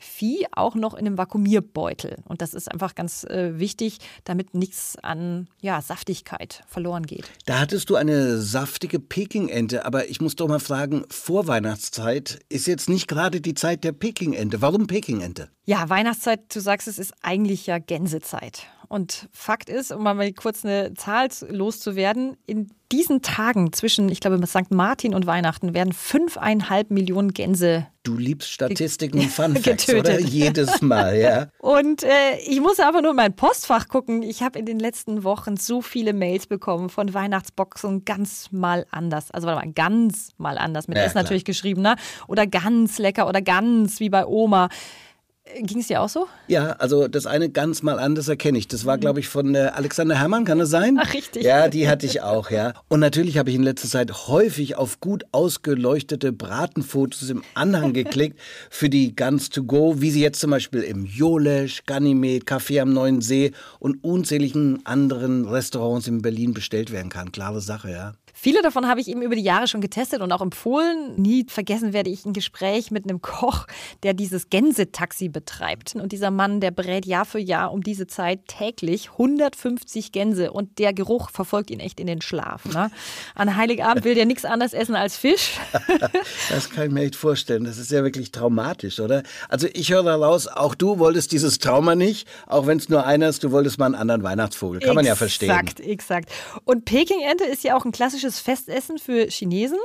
Vieh 0.05 0.45
auch 0.51 0.75
noch 0.75 0.93
in 0.93 1.05
einem 1.05 1.17
Vakuumierbeutel. 1.17 2.17
Und 2.25 2.41
das 2.41 2.53
ist 2.53 2.71
einfach 2.71 2.95
ganz 2.95 3.23
äh, 3.25 3.59
wichtig, 3.59 3.97
damit 4.23 4.53
nichts 4.53 4.97
an 5.01 5.47
ja, 5.61 5.81
Saftigkeit 5.81 6.63
verloren 6.67 7.05
geht. 7.05 7.25
Da 7.45 7.59
hattest 7.59 7.89
du 7.89 7.95
eine 7.95 8.37
saftige 8.37 8.99
Pekingente, 8.99 9.85
aber 9.85 10.07
ich 10.07 10.21
muss 10.21 10.35
doch 10.35 10.47
mal 10.47 10.59
fragen, 10.59 11.03
Vorweihnachtszeit 11.09 12.39
ist 12.49 12.67
jetzt 12.67 12.87
nicht 12.87 13.07
gerade 13.07 13.41
die 13.41 13.55
Zeit 13.55 13.83
der 13.83 13.91
Pekingente. 13.91 14.61
Warum 14.61 14.87
Pekingente? 14.87 15.49
Ja, 15.65 15.89
Weihnachtszeit, 15.89 16.55
du 16.55 16.59
sagst 16.59 16.87
es, 16.87 16.99
ist 16.99 17.13
eigentlich 17.21 17.65
ja 17.65 17.79
Gänsezeit. 17.79 18.67
Und 18.87 19.27
Fakt 19.31 19.69
ist, 19.69 19.91
um 19.91 20.03
mal 20.03 20.33
kurz 20.33 20.63
eine 20.63 20.93
Zahl 20.93 21.29
loszuwerden, 21.49 22.37
in 22.45 22.69
diesen 22.91 23.21
Tagen 23.21 23.73
zwischen, 23.73 24.09
ich 24.09 24.19
glaube, 24.19 24.45
St. 24.45 24.71
Martin 24.71 25.15
und 25.15 25.25
Weihnachten 25.25 25.73
werden 25.73 25.91
fünfeinhalb 25.91 26.91
Millionen 26.91 27.33
Gänse. 27.33 27.87
Du 28.03 28.15
liebst 28.15 28.51
Statistiken 28.51 29.19
und 29.19 29.25
Fun 29.31 29.55
Facts, 29.55 29.89
oder? 29.91 30.19
Jedes 30.19 30.81
Mal, 30.81 31.17
ja. 31.17 31.47
Und 31.59 32.03
äh, 32.03 32.37
ich 32.45 32.61
muss 32.61 32.79
einfach 32.79 33.01
nur 33.01 33.11
in 33.11 33.17
mein 33.17 33.35
Postfach 33.35 33.87
gucken. 33.87 34.21
Ich 34.21 34.43
habe 34.43 34.59
in 34.59 34.67
den 34.67 34.79
letzten 34.79 35.23
Wochen 35.23 35.57
so 35.57 35.81
viele 35.81 36.13
Mails 36.13 36.45
bekommen 36.45 36.89
von 36.89 37.13
Weihnachtsboxen 37.13 38.05
ganz 38.05 38.51
mal 38.51 38.85
anders. 38.91 39.31
Also 39.31 39.47
warte 39.47 39.65
mal, 39.65 39.73
ganz 39.73 40.29
mal 40.37 40.59
anders. 40.59 40.87
Mit 40.87 40.97
ja, 40.97 41.03
S 41.03 41.15
natürlich 41.15 41.45
geschrieben, 41.45 41.81
ne? 41.81 41.95
Oder 42.27 42.45
ganz 42.45 42.99
lecker 42.99 43.27
oder 43.27 43.41
ganz 43.41 43.99
wie 43.99 44.09
bei 44.09 44.25
Oma. 44.25 44.69
Ging 45.61 45.79
es 45.79 45.87
dir 45.87 46.01
auch 46.01 46.09
so? 46.09 46.27
Ja, 46.47 46.71
also 46.79 47.07
das 47.07 47.27
eine 47.27 47.49
ganz 47.49 47.83
mal 47.83 47.99
anders 47.99 48.27
erkenne 48.27 48.57
ich. 48.57 48.67
Das 48.67 48.85
war, 48.85 48.97
glaube 48.97 49.19
ich, 49.19 49.29
von 49.29 49.53
äh, 49.53 49.71
Alexander 49.73 50.19
Herrmann, 50.19 50.43
kann 50.43 50.57
das 50.57 50.71
sein? 50.71 50.97
Ach, 50.99 51.13
richtig. 51.13 51.43
Ja, 51.43 51.67
die 51.67 51.87
hatte 51.87 52.07
ich 52.07 52.21
auch, 52.21 52.49
ja. 52.49 52.73
Und 52.89 52.99
natürlich 52.99 53.37
habe 53.37 53.51
ich 53.51 53.55
in 53.55 53.61
letzter 53.61 53.87
Zeit 53.87 54.27
häufig 54.27 54.75
auf 54.75 54.99
gut 54.99 55.23
ausgeleuchtete 55.31 56.33
Bratenfotos 56.33 57.29
im 57.29 57.43
Anhang 57.53 57.93
geklickt 57.93 58.39
für 58.71 58.89
die 58.89 59.15
Guns 59.15 59.49
to 59.49 59.63
Go, 59.63 60.01
wie 60.01 60.09
sie 60.09 60.21
jetzt 60.21 60.39
zum 60.39 60.49
Beispiel 60.49 60.81
im 60.81 61.05
Jolesch, 61.05 61.83
Ganymed, 61.85 62.45
Café 62.45 62.81
am 62.81 62.93
Neuen 62.93 63.21
See 63.21 63.51
und 63.79 64.03
unzähligen 64.03 64.83
anderen 64.85 65.47
Restaurants 65.47 66.07
in 66.07 66.23
Berlin 66.23 66.55
bestellt 66.55 66.91
werden 66.91 67.09
kann. 67.09 67.31
Klare 67.31 67.61
Sache, 67.61 67.91
ja. 67.91 68.13
Viele 68.45 68.61
davon 68.61 68.87
habe 68.87 69.01
ich 69.01 69.07
eben 69.07 69.23
über 69.23 69.35
die 69.35 69.41
Jahre 69.41 69.67
schon 69.67 69.81
getestet 69.81 70.21
und 70.21 70.31
auch 70.31 70.39
empfohlen. 70.39 71.15
Nie 71.19 71.47
vergessen 71.49 71.93
werde 71.93 72.11
ich 72.11 72.27
ein 72.27 72.33
Gespräch 72.33 72.91
mit 72.91 73.05
einem 73.05 73.19
Koch, 73.19 73.65
der 74.03 74.13
dieses 74.13 74.51
Gänsetaxi 74.51 75.29
betreibt. 75.29 75.95
Und 75.95 76.11
dieser 76.11 76.29
Mann, 76.29 76.59
der 76.59 76.69
brät 76.69 77.07
Jahr 77.07 77.25
für 77.25 77.39
Jahr 77.39 77.73
um 77.73 77.81
diese 77.81 78.05
Zeit 78.05 78.41
täglich 78.45 79.09
150 79.13 80.11
Gänse 80.11 80.51
und 80.51 80.77
der 80.77 80.93
Geruch 80.93 81.31
verfolgt 81.31 81.71
ihn 81.71 81.79
echt 81.79 81.99
in 81.99 82.05
den 82.05 82.21
Schlaf. 82.21 82.65
Ne? 82.65 82.91
An 83.33 83.57
Heiligabend 83.57 84.05
will 84.05 84.13
der 84.13 84.27
nichts 84.27 84.45
anderes 84.45 84.73
essen 84.73 84.93
als 84.93 85.17
Fisch. 85.17 85.53
das 86.51 86.69
kann 86.69 86.85
ich 86.85 86.91
mir 86.91 87.01
echt 87.01 87.15
vorstellen. 87.15 87.63
Das 87.63 87.79
ist 87.79 87.89
ja 87.89 88.03
wirklich 88.03 88.31
traumatisch, 88.31 88.99
oder? 88.99 89.23
Also 89.49 89.67
ich 89.73 89.91
höre 89.91 90.03
daraus, 90.03 90.45
auch 90.45 90.75
du 90.75 90.99
wolltest 90.99 91.31
dieses 91.31 91.57
Trauma 91.57 91.95
nicht, 91.95 92.27
auch 92.45 92.67
wenn 92.67 92.77
es 92.77 92.89
nur 92.89 93.07
einer 93.07 93.27
ist, 93.27 93.43
du 93.43 93.51
wolltest 93.51 93.79
mal 93.79 93.87
einen 93.87 93.95
anderen 93.95 94.21
Weihnachtsvogel. 94.21 94.81
Kann 94.81 94.93
man 94.93 95.03
ja 95.03 95.15
verstehen. 95.15 95.49
Exakt, 95.49 95.79
exakt. 95.79 96.29
Und 96.63 96.85
Peking-Ente 96.85 97.45
ist 97.45 97.63
ja 97.63 97.75
auch 97.75 97.85
ein 97.85 97.91
klassisches 97.91 98.34
klassisches 98.35 98.39
Festessen 98.39 98.97
für 98.97 99.27
Chinesen. 99.29 99.79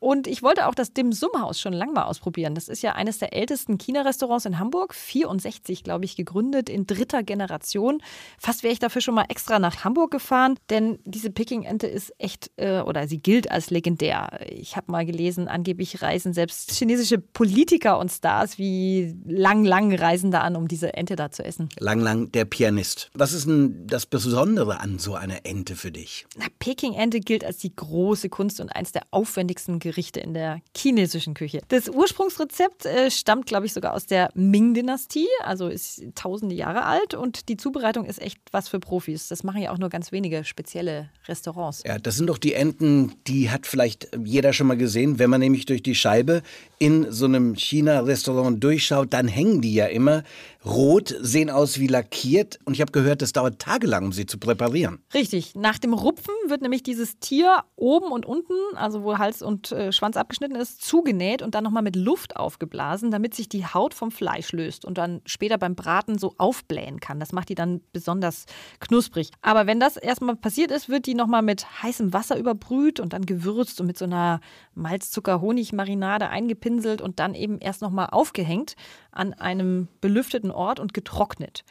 Und 0.00 0.26
ich 0.26 0.42
wollte 0.42 0.66
auch 0.66 0.74
das 0.74 0.94
Dim 0.94 1.12
Sum 1.12 1.30
Haus 1.38 1.60
schon 1.60 1.74
lange 1.74 1.92
mal 1.92 2.04
ausprobieren. 2.04 2.54
Das 2.54 2.68
ist 2.68 2.80
ja 2.80 2.94
eines 2.94 3.18
der 3.18 3.34
ältesten 3.34 3.76
China-Restaurants 3.76 4.46
in 4.46 4.58
Hamburg. 4.58 4.94
64, 4.94 5.84
glaube 5.84 6.06
ich, 6.06 6.16
gegründet 6.16 6.70
in 6.70 6.86
dritter 6.86 7.22
Generation. 7.22 8.02
Fast 8.38 8.62
wäre 8.62 8.72
ich 8.72 8.78
dafür 8.78 9.02
schon 9.02 9.14
mal 9.14 9.26
extra 9.28 9.58
nach 9.58 9.84
Hamburg 9.84 10.10
gefahren, 10.10 10.58
denn 10.70 10.98
diese 11.04 11.30
Peking-Ente 11.30 11.86
ist 11.86 12.14
echt, 12.16 12.50
äh, 12.56 12.80
oder 12.80 13.08
sie 13.08 13.18
gilt 13.18 13.50
als 13.50 13.68
legendär. 13.68 14.40
Ich 14.48 14.74
habe 14.76 14.90
mal 14.90 15.04
gelesen, 15.04 15.48
angeblich 15.48 16.00
reisen 16.00 16.32
selbst 16.32 16.72
chinesische 16.72 17.18
Politiker 17.18 17.98
und 17.98 18.10
Stars 18.10 18.56
wie 18.56 19.14
Lang 19.26 19.66
Lang 19.66 19.94
reisen 19.94 20.30
da 20.30 20.40
an, 20.40 20.56
um 20.56 20.66
diese 20.66 20.94
Ente 20.94 21.14
da 21.14 21.30
zu 21.30 21.44
essen. 21.44 21.68
Lang 21.78 22.00
Lang, 22.00 22.32
der 22.32 22.46
Pianist. 22.46 23.10
Was 23.12 23.34
ist 23.34 23.46
denn 23.46 23.86
das 23.86 24.06
Besondere 24.06 24.80
an 24.80 24.98
so 24.98 25.14
einer 25.14 25.44
Ente 25.44 25.76
für 25.76 25.92
dich? 25.92 26.26
Na, 26.38 26.46
Peking-Ente 26.58 27.20
gilt 27.20 27.44
als 27.44 27.58
die 27.58 27.76
große 27.80 28.28
Kunst 28.28 28.60
und 28.60 28.68
eins 28.68 28.92
der 28.92 29.02
aufwendigsten 29.10 29.78
Gerichte 29.78 30.20
in 30.20 30.34
der 30.34 30.60
chinesischen 30.76 31.32
Küche. 31.32 31.62
Das 31.68 31.88
Ursprungsrezept 31.88 32.84
äh, 32.84 33.10
stammt, 33.10 33.46
glaube 33.46 33.66
ich, 33.66 33.72
sogar 33.72 33.94
aus 33.94 34.04
der 34.04 34.30
Ming-Dynastie, 34.34 35.28
also 35.42 35.68
ist 35.68 36.02
tausende 36.14 36.54
Jahre 36.54 36.84
alt 36.84 37.14
und 37.14 37.48
die 37.48 37.56
Zubereitung 37.56 38.04
ist 38.04 38.20
echt 38.20 38.38
was 38.52 38.68
für 38.68 38.80
Profis. 38.80 39.28
Das 39.28 39.44
machen 39.44 39.62
ja 39.62 39.72
auch 39.72 39.78
nur 39.78 39.88
ganz 39.88 40.12
wenige 40.12 40.44
spezielle 40.44 41.08
Restaurants. 41.26 41.82
Ja, 41.86 41.98
das 41.98 42.16
sind 42.16 42.26
doch 42.26 42.38
die 42.38 42.52
Enten, 42.52 43.14
die 43.26 43.50
hat 43.50 43.66
vielleicht 43.66 44.08
jeder 44.24 44.52
schon 44.52 44.66
mal 44.66 44.76
gesehen. 44.76 45.18
Wenn 45.18 45.30
man 45.30 45.40
nämlich 45.40 45.64
durch 45.64 45.82
die 45.82 45.94
Scheibe 45.94 46.42
in 46.78 47.10
so 47.10 47.24
einem 47.24 47.54
China-Restaurant 47.54 48.62
durchschaut, 48.62 49.14
dann 49.14 49.26
hängen 49.26 49.62
die 49.62 49.74
ja 49.74 49.86
immer 49.86 50.22
rot, 50.64 51.14
sehen 51.20 51.48
aus 51.48 51.78
wie 51.78 51.86
lackiert 51.86 52.58
und 52.64 52.74
ich 52.74 52.82
habe 52.82 52.92
gehört, 52.92 53.22
das 53.22 53.32
dauert 53.32 53.58
tagelang, 53.58 54.06
um 54.06 54.12
sie 54.12 54.26
zu 54.26 54.38
präparieren. 54.38 54.98
Richtig. 55.14 55.54
Nach 55.54 55.78
dem 55.78 55.94
Rupfen 55.94 56.34
wird 56.48 56.60
nämlich 56.60 56.82
dieses 56.82 57.18
Tier 57.18 57.59
oben 57.76 58.12
und 58.12 58.26
unten, 58.26 58.54
also 58.74 59.02
wo 59.02 59.18
Hals 59.18 59.42
und 59.42 59.72
äh, 59.72 59.92
Schwanz 59.92 60.16
abgeschnitten 60.16 60.56
ist, 60.56 60.82
zugenäht 60.82 61.42
und 61.42 61.54
dann 61.54 61.64
nochmal 61.64 61.82
mit 61.82 61.96
Luft 61.96 62.36
aufgeblasen, 62.36 63.10
damit 63.10 63.34
sich 63.34 63.48
die 63.48 63.66
Haut 63.66 63.94
vom 63.94 64.10
Fleisch 64.10 64.52
löst 64.52 64.84
und 64.84 64.98
dann 64.98 65.22
später 65.26 65.58
beim 65.58 65.74
Braten 65.74 66.18
so 66.18 66.34
aufblähen 66.38 67.00
kann. 67.00 67.20
Das 67.20 67.32
macht 67.32 67.48
die 67.48 67.54
dann 67.54 67.80
besonders 67.92 68.46
knusprig. 68.80 69.30
Aber 69.42 69.66
wenn 69.66 69.80
das 69.80 69.96
erstmal 69.96 70.36
passiert 70.36 70.70
ist, 70.70 70.88
wird 70.88 71.06
die 71.06 71.14
nochmal 71.14 71.42
mit 71.42 71.82
heißem 71.82 72.12
Wasser 72.12 72.38
überbrüht 72.38 73.00
und 73.00 73.12
dann 73.12 73.26
gewürzt 73.26 73.80
und 73.80 73.86
mit 73.86 73.98
so 73.98 74.04
einer 74.04 74.40
Malzzucker-Honig-Marinade 74.74 76.28
eingepinselt 76.28 77.00
und 77.00 77.20
dann 77.20 77.34
eben 77.34 77.58
erst 77.58 77.82
nochmal 77.82 78.08
aufgehängt 78.10 78.74
an 79.12 79.34
einem 79.34 79.88
belüfteten 80.00 80.50
Ort 80.50 80.80
und 80.80 80.94
getrocknet. 80.94 81.64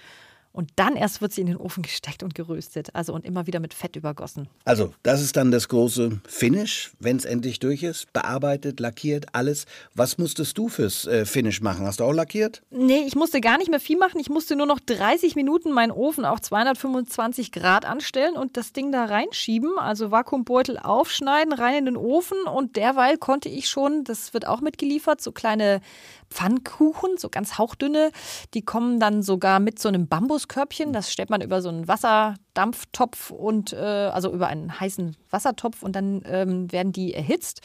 Und 0.51 0.71
dann 0.77 0.95
erst 0.95 1.21
wird 1.21 1.31
sie 1.31 1.41
in 1.41 1.47
den 1.47 1.57
Ofen 1.57 1.83
gesteckt 1.83 2.23
und 2.23 2.33
geröstet. 2.33 2.89
Also 2.93 3.13
und 3.13 3.25
immer 3.25 3.45
wieder 3.47 3.59
mit 3.59 3.73
Fett 3.73 3.95
übergossen. 3.95 4.49
Also, 4.65 4.93
das 5.03 5.21
ist 5.21 5.37
dann 5.37 5.51
das 5.51 5.67
große 5.67 6.19
Finish, 6.27 6.91
wenn 6.99 7.17
es 7.17 7.25
endlich 7.25 7.59
durch 7.59 7.83
ist. 7.83 8.11
Bearbeitet, 8.13 8.79
lackiert, 8.79 9.27
alles. 9.33 9.65
Was 9.93 10.17
musstest 10.17 10.57
du 10.57 10.67
fürs 10.67 11.05
äh, 11.05 11.25
Finish 11.25 11.61
machen? 11.61 11.85
Hast 11.85 11.99
du 11.99 12.03
auch 12.03 12.13
lackiert? 12.13 12.63
Nee, 12.71 13.03
ich 13.05 13.15
musste 13.15 13.41
gar 13.41 13.57
nicht 13.57 13.69
mehr 13.69 13.79
viel 13.79 13.97
machen. 13.97 14.19
Ich 14.19 14.29
musste 14.29 14.55
nur 14.55 14.65
noch 14.65 14.79
30 14.79 15.35
Minuten 15.35 15.71
meinen 15.71 15.91
Ofen 15.91 16.25
auf 16.25 16.41
225 16.41 17.51
Grad 17.51 17.85
anstellen 17.85 18.35
und 18.35 18.57
das 18.57 18.73
Ding 18.73 18.91
da 18.91 19.05
reinschieben. 19.05 19.77
Also 19.77 20.11
Vakuumbeutel 20.11 20.79
aufschneiden, 20.79 21.53
rein 21.53 21.75
in 21.75 21.85
den 21.85 21.97
Ofen. 21.97 22.37
Und 22.43 22.75
derweil 22.75 23.17
konnte 23.17 23.49
ich 23.49 23.69
schon, 23.69 24.03
das 24.03 24.33
wird 24.33 24.47
auch 24.47 24.61
mitgeliefert, 24.61 25.21
so 25.21 25.31
kleine 25.31 25.81
Pfannkuchen, 26.29 27.17
so 27.17 27.29
ganz 27.29 27.57
hauchdünne. 27.57 28.11
Die 28.53 28.61
kommen 28.61 28.99
dann 28.99 29.21
sogar 29.21 29.59
mit 29.59 29.79
so 29.79 29.89
einem 29.89 30.07
Bambuskörbchen. 30.07 30.93
Das 30.93 31.11
stellt 31.11 31.29
man 31.29 31.41
über 31.41 31.61
so 31.61 31.69
einen 31.69 31.87
Wasserdampftopf 31.87 33.31
und 33.31 33.73
äh, 33.73 33.77
also 33.77 34.31
über 34.31 34.47
einen 34.47 34.79
heißen 34.79 35.17
Wassertopf 35.29 35.83
und 35.83 35.95
dann 35.95 36.21
ähm, 36.25 36.71
werden 36.71 36.91
die 36.91 37.13
erhitzt. 37.13 37.61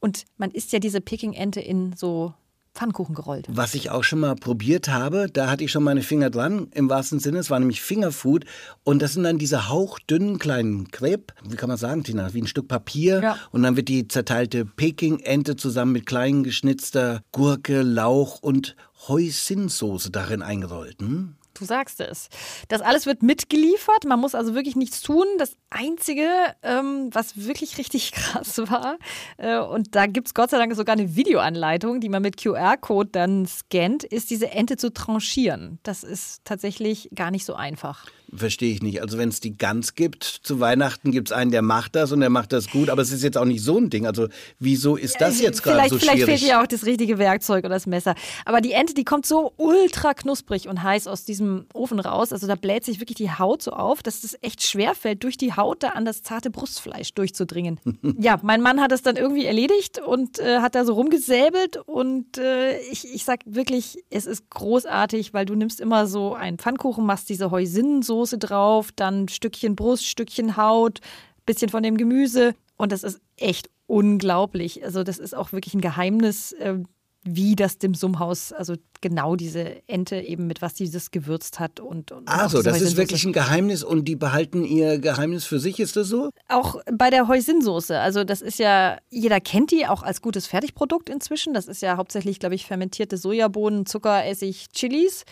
Und 0.00 0.24
man 0.36 0.50
isst 0.50 0.72
ja 0.72 0.78
diese 0.78 1.00
Peking-Ente 1.00 1.60
in 1.60 1.94
so 1.94 2.34
Pfannkuchen 2.80 3.14
gerollt. 3.14 3.46
Was 3.50 3.74
ich 3.74 3.90
auch 3.90 4.04
schon 4.04 4.20
mal 4.20 4.34
probiert 4.34 4.88
habe, 4.88 5.26
da 5.30 5.50
hatte 5.50 5.62
ich 5.62 5.70
schon 5.70 5.84
meine 5.84 6.00
Finger 6.00 6.30
dran, 6.30 6.68
im 6.72 6.88
wahrsten 6.88 7.20
Sinne. 7.20 7.38
Es 7.38 7.50
war 7.50 7.58
nämlich 7.58 7.82
Fingerfood. 7.82 8.46
Und 8.84 9.02
das 9.02 9.12
sind 9.12 9.24
dann 9.24 9.36
diese 9.36 9.68
hauchdünnen 9.68 10.38
kleinen 10.38 10.90
Crepe, 10.90 11.34
wie 11.46 11.56
kann 11.56 11.68
man 11.68 11.76
sagen, 11.76 12.04
Tina, 12.04 12.32
wie 12.32 12.40
ein 12.40 12.46
Stück 12.46 12.68
Papier. 12.68 13.20
Ja. 13.22 13.36
Und 13.50 13.64
dann 13.64 13.76
wird 13.76 13.88
die 13.88 14.08
zerteilte 14.08 14.64
Peking-Ente 14.64 15.56
zusammen 15.56 15.92
mit 15.92 16.06
klein 16.06 16.42
geschnitzter 16.42 17.20
Gurke, 17.32 17.82
Lauch 17.82 18.38
und 18.40 18.76
Hoisinsoße 19.08 20.10
darin 20.10 20.40
eingerollt. 20.40 21.00
Hm? 21.00 21.34
Du 21.60 21.66
sagst 21.66 22.00
es. 22.00 22.30
Das 22.68 22.80
alles 22.80 23.04
wird 23.04 23.22
mitgeliefert. 23.22 24.06
Man 24.06 24.18
muss 24.18 24.34
also 24.34 24.54
wirklich 24.54 24.76
nichts 24.76 25.02
tun. 25.02 25.26
Das 25.36 25.56
Einzige, 25.68 26.26
ähm, 26.62 27.10
was 27.12 27.46
wirklich 27.46 27.76
richtig 27.76 28.12
krass 28.12 28.56
war, 28.58 28.96
äh, 29.36 29.58
und 29.58 29.94
da 29.94 30.06
gibt 30.06 30.28
es 30.28 30.34
Gott 30.34 30.48
sei 30.50 30.56
Dank 30.56 30.74
sogar 30.74 30.94
eine 30.94 31.14
Videoanleitung, 31.16 32.00
die 32.00 32.08
man 32.08 32.22
mit 32.22 32.42
QR-Code 32.42 33.10
dann 33.12 33.44
scannt, 33.46 34.04
ist 34.04 34.30
diese 34.30 34.50
Ente 34.50 34.78
zu 34.78 34.90
tranchieren. 34.90 35.78
Das 35.82 36.02
ist 36.02 36.40
tatsächlich 36.44 37.10
gar 37.14 37.30
nicht 37.30 37.44
so 37.44 37.54
einfach. 37.54 38.06
Verstehe 38.32 38.72
ich 38.72 38.82
nicht. 38.82 39.02
Also 39.02 39.18
wenn 39.18 39.28
es 39.28 39.40
die 39.40 39.56
Gans 39.56 39.94
gibt, 39.94 40.22
zu 40.24 40.60
Weihnachten 40.60 41.10
gibt 41.10 41.28
es 41.28 41.32
einen, 41.32 41.50
der 41.50 41.62
macht 41.62 41.96
das 41.96 42.12
und 42.12 42.20
der 42.20 42.30
macht 42.30 42.52
das 42.52 42.68
gut, 42.68 42.88
aber 42.88 43.02
es 43.02 43.10
ist 43.10 43.24
jetzt 43.24 43.36
auch 43.36 43.44
nicht 43.44 43.62
so 43.62 43.78
ein 43.78 43.90
Ding. 43.90 44.06
Also 44.06 44.28
wieso 44.60 44.96
ist 44.96 45.20
das 45.20 45.40
jetzt 45.40 45.62
gerade 45.64 45.88
so 45.88 45.98
schwierig? 45.98 46.24
Vielleicht 46.24 46.40
fehlt 46.40 46.50
ja 46.50 46.62
auch 46.62 46.66
das 46.66 46.86
richtige 46.86 47.18
Werkzeug 47.18 47.64
oder 47.64 47.74
das 47.74 47.86
Messer. 47.86 48.14
Aber 48.44 48.60
die 48.60 48.72
Ente, 48.72 48.94
die 48.94 49.04
kommt 49.04 49.26
so 49.26 49.52
ultra 49.56 50.14
knusprig 50.14 50.68
und 50.68 50.82
heiß 50.82 51.08
aus 51.08 51.24
diesem 51.24 51.66
Ofen 51.74 51.98
raus. 51.98 52.32
Also 52.32 52.46
da 52.46 52.54
bläht 52.54 52.84
sich 52.84 53.00
wirklich 53.00 53.16
die 53.16 53.30
Haut 53.30 53.62
so 53.62 53.72
auf, 53.72 54.02
dass 54.02 54.22
es 54.22 54.36
echt 54.42 54.62
schwer 54.62 54.94
fällt, 54.94 55.24
durch 55.24 55.36
die 55.36 55.54
Haut 55.54 55.82
da 55.82 55.90
an 55.90 56.04
das 56.04 56.22
zarte 56.22 56.50
Brustfleisch 56.50 57.12
durchzudringen. 57.14 57.80
ja, 58.18 58.38
mein 58.42 58.60
Mann 58.60 58.80
hat 58.80 58.92
es 58.92 59.02
dann 59.02 59.16
irgendwie 59.16 59.46
erledigt 59.46 59.98
und 59.98 60.38
äh, 60.38 60.58
hat 60.58 60.76
da 60.76 60.84
so 60.84 60.92
rumgesäbelt 60.94 61.78
und 61.78 62.38
äh, 62.38 62.78
ich, 62.92 63.12
ich 63.12 63.24
sag 63.24 63.40
wirklich, 63.44 64.04
es 64.10 64.26
ist 64.26 64.50
großartig, 64.50 65.34
weil 65.34 65.46
du 65.46 65.56
nimmst 65.56 65.80
immer 65.80 66.06
so 66.06 66.34
einen 66.34 66.58
Pfannkuchen, 66.58 67.04
machst 67.04 67.28
diese 67.28 67.50
Heusinnensoße 67.50 68.19
Soße 68.20 68.38
drauf, 68.38 68.90
dann 68.94 69.28
Stückchen 69.28 69.76
Brust, 69.76 70.06
Stückchen 70.06 70.56
Haut, 70.56 71.00
bisschen 71.46 71.70
von 71.70 71.82
dem 71.82 71.96
Gemüse. 71.96 72.54
Und 72.76 72.92
das 72.92 73.02
ist 73.02 73.20
echt 73.36 73.70
unglaublich. 73.86 74.84
Also, 74.84 75.02
das 75.04 75.18
ist 75.18 75.34
auch 75.34 75.52
wirklich 75.52 75.72
ein 75.74 75.80
Geheimnis, 75.80 76.52
äh, 76.52 76.78
wie 77.22 77.54
das 77.54 77.78
Dim 77.78 77.94
Sum 77.94 78.18
Haus, 78.18 78.50
also 78.52 78.76
genau 79.02 79.36
diese 79.36 79.86
Ente 79.86 80.16
eben 80.16 80.46
mit 80.46 80.62
was 80.62 80.72
dieses 80.72 81.10
gewürzt 81.10 81.60
hat 81.60 81.78
und, 81.78 82.12
und 82.12 82.26
also 82.26 82.62
das 82.62 82.80
ist 82.80 82.96
wirklich 82.96 83.26
ein 83.26 83.34
Geheimnis 83.34 83.84
und 83.84 84.06
die 84.06 84.16
behalten 84.16 84.64
ihr 84.64 84.98
Geheimnis 84.98 85.44
für 85.44 85.60
sich, 85.60 85.80
ist 85.80 85.96
das 85.96 86.08
so? 86.08 86.30
Auch 86.48 86.80
bei 86.90 87.10
der 87.10 87.28
Heusinnsoße, 87.28 87.98
also 87.98 88.24
das 88.24 88.40
ist 88.40 88.58
ja 88.58 88.96
jeder 89.10 89.38
kennt 89.38 89.70
die 89.70 89.86
auch 89.86 90.02
als 90.02 90.22
gutes 90.22 90.46
Fertigprodukt 90.46 91.10
inzwischen. 91.10 91.52
Das 91.52 91.68
ist 91.68 91.82
ja 91.82 91.98
hauptsächlich, 91.98 92.38
glaube 92.38 92.54
ich, 92.54 92.64
fermentierte 92.64 93.18
Sojabohnen, 93.18 93.84
Zucker, 93.84 94.24
Essig, 94.24 94.68
Chilis, 94.72 95.24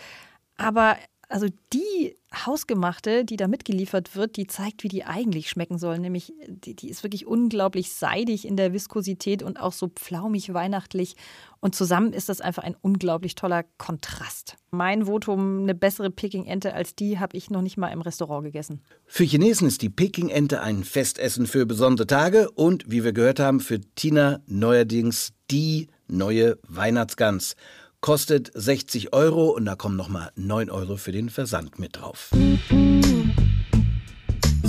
aber 0.57 0.95
also 1.27 1.47
die 1.73 2.15
hausgemachte, 2.33 3.25
die 3.25 3.37
da 3.37 3.47
mitgeliefert 3.47 4.15
wird, 4.15 4.37
die 4.37 4.47
zeigt, 4.47 4.83
wie 4.83 4.87
die 4.87 5.03
eigentlich 5.03 5.49
schmecken 5.49 5.77
sollen. 5.77 6.01
Nämlich, 6.01 6.33
die, 6.47 6.75
die 6.75 6.89
ist 6.89 7.03
wirklich 7.03 7.25
unglaublich 7.25 7.91
seidig 7.91 8.45
in 8.45 8.55
der 8.55 8.73
Viskosität 8.73 9.41
und 9.41 9.59
auch 9.59 9.73
so 9.73 9.87
pflaumig 9.87 10.53
weihnachtlich. 10.53 11.15
Und 11.59 11.75
zusammen 11.75 12.13
ist 12.13 12.29
das 12.29 12.39
einfach 12.39 12.63
ein 12.63 12.75
unglaublich 12.81 13.35
toller 13.35 13.63
Kontrast. 13.77 14.55
Mein 14.71 15.07
Votum, 15.07 15.63
eine 15.63 15.75
bessere 15.75 16.11
Peking-Ente 16.11 16.73
als 16.73 16.95
die, 16.95 17.19
habe 17.19 17.35
ich 17.35 17.49
noch 17.49 17.61
nicht 17.61 17.77
mal 17.77 17.89
im 17.89 18.01
Restaurant 18.01 18.45
gegessen. 18.45 18.81
Für 19.05 19.23
Chinesen 19.23 19.67
ist 19.67 19.81
die 19.81 19.89
Peking-Ente 19.89 20.61
ein 20.61 20.83
Festessen 20.83 21.47
für 21.47 21.65
besondere 21.65 22.07
Tage 22.07 22.51
und, 22.51 22.85
wie 22.87 23.03
wir 23.03 23.13
gehört 23.13 23.39
haben, 23.39 23.59
für 23.59 23.81
Tina 23.95 24.39
neuerdings 24.45 25.33
die 25.49 25.87
neue 26.07 26.57
Weihnachtsgans. 26.67 27.55
Kostet 28.01 28.49
60 28.53 29.11
Euro 29.11 29.49
und 29.49 29.65
da 29.65 29.75
kommen 29.75 29.97
nochmal 29.97 30.31
9 30.35 30.69
Euro 30.69 30.95
für 30.95 31.11
den 31.11 31.29
Versand 31.29 31.79
mit 31.79 31.97
drauf. 31.97 32.31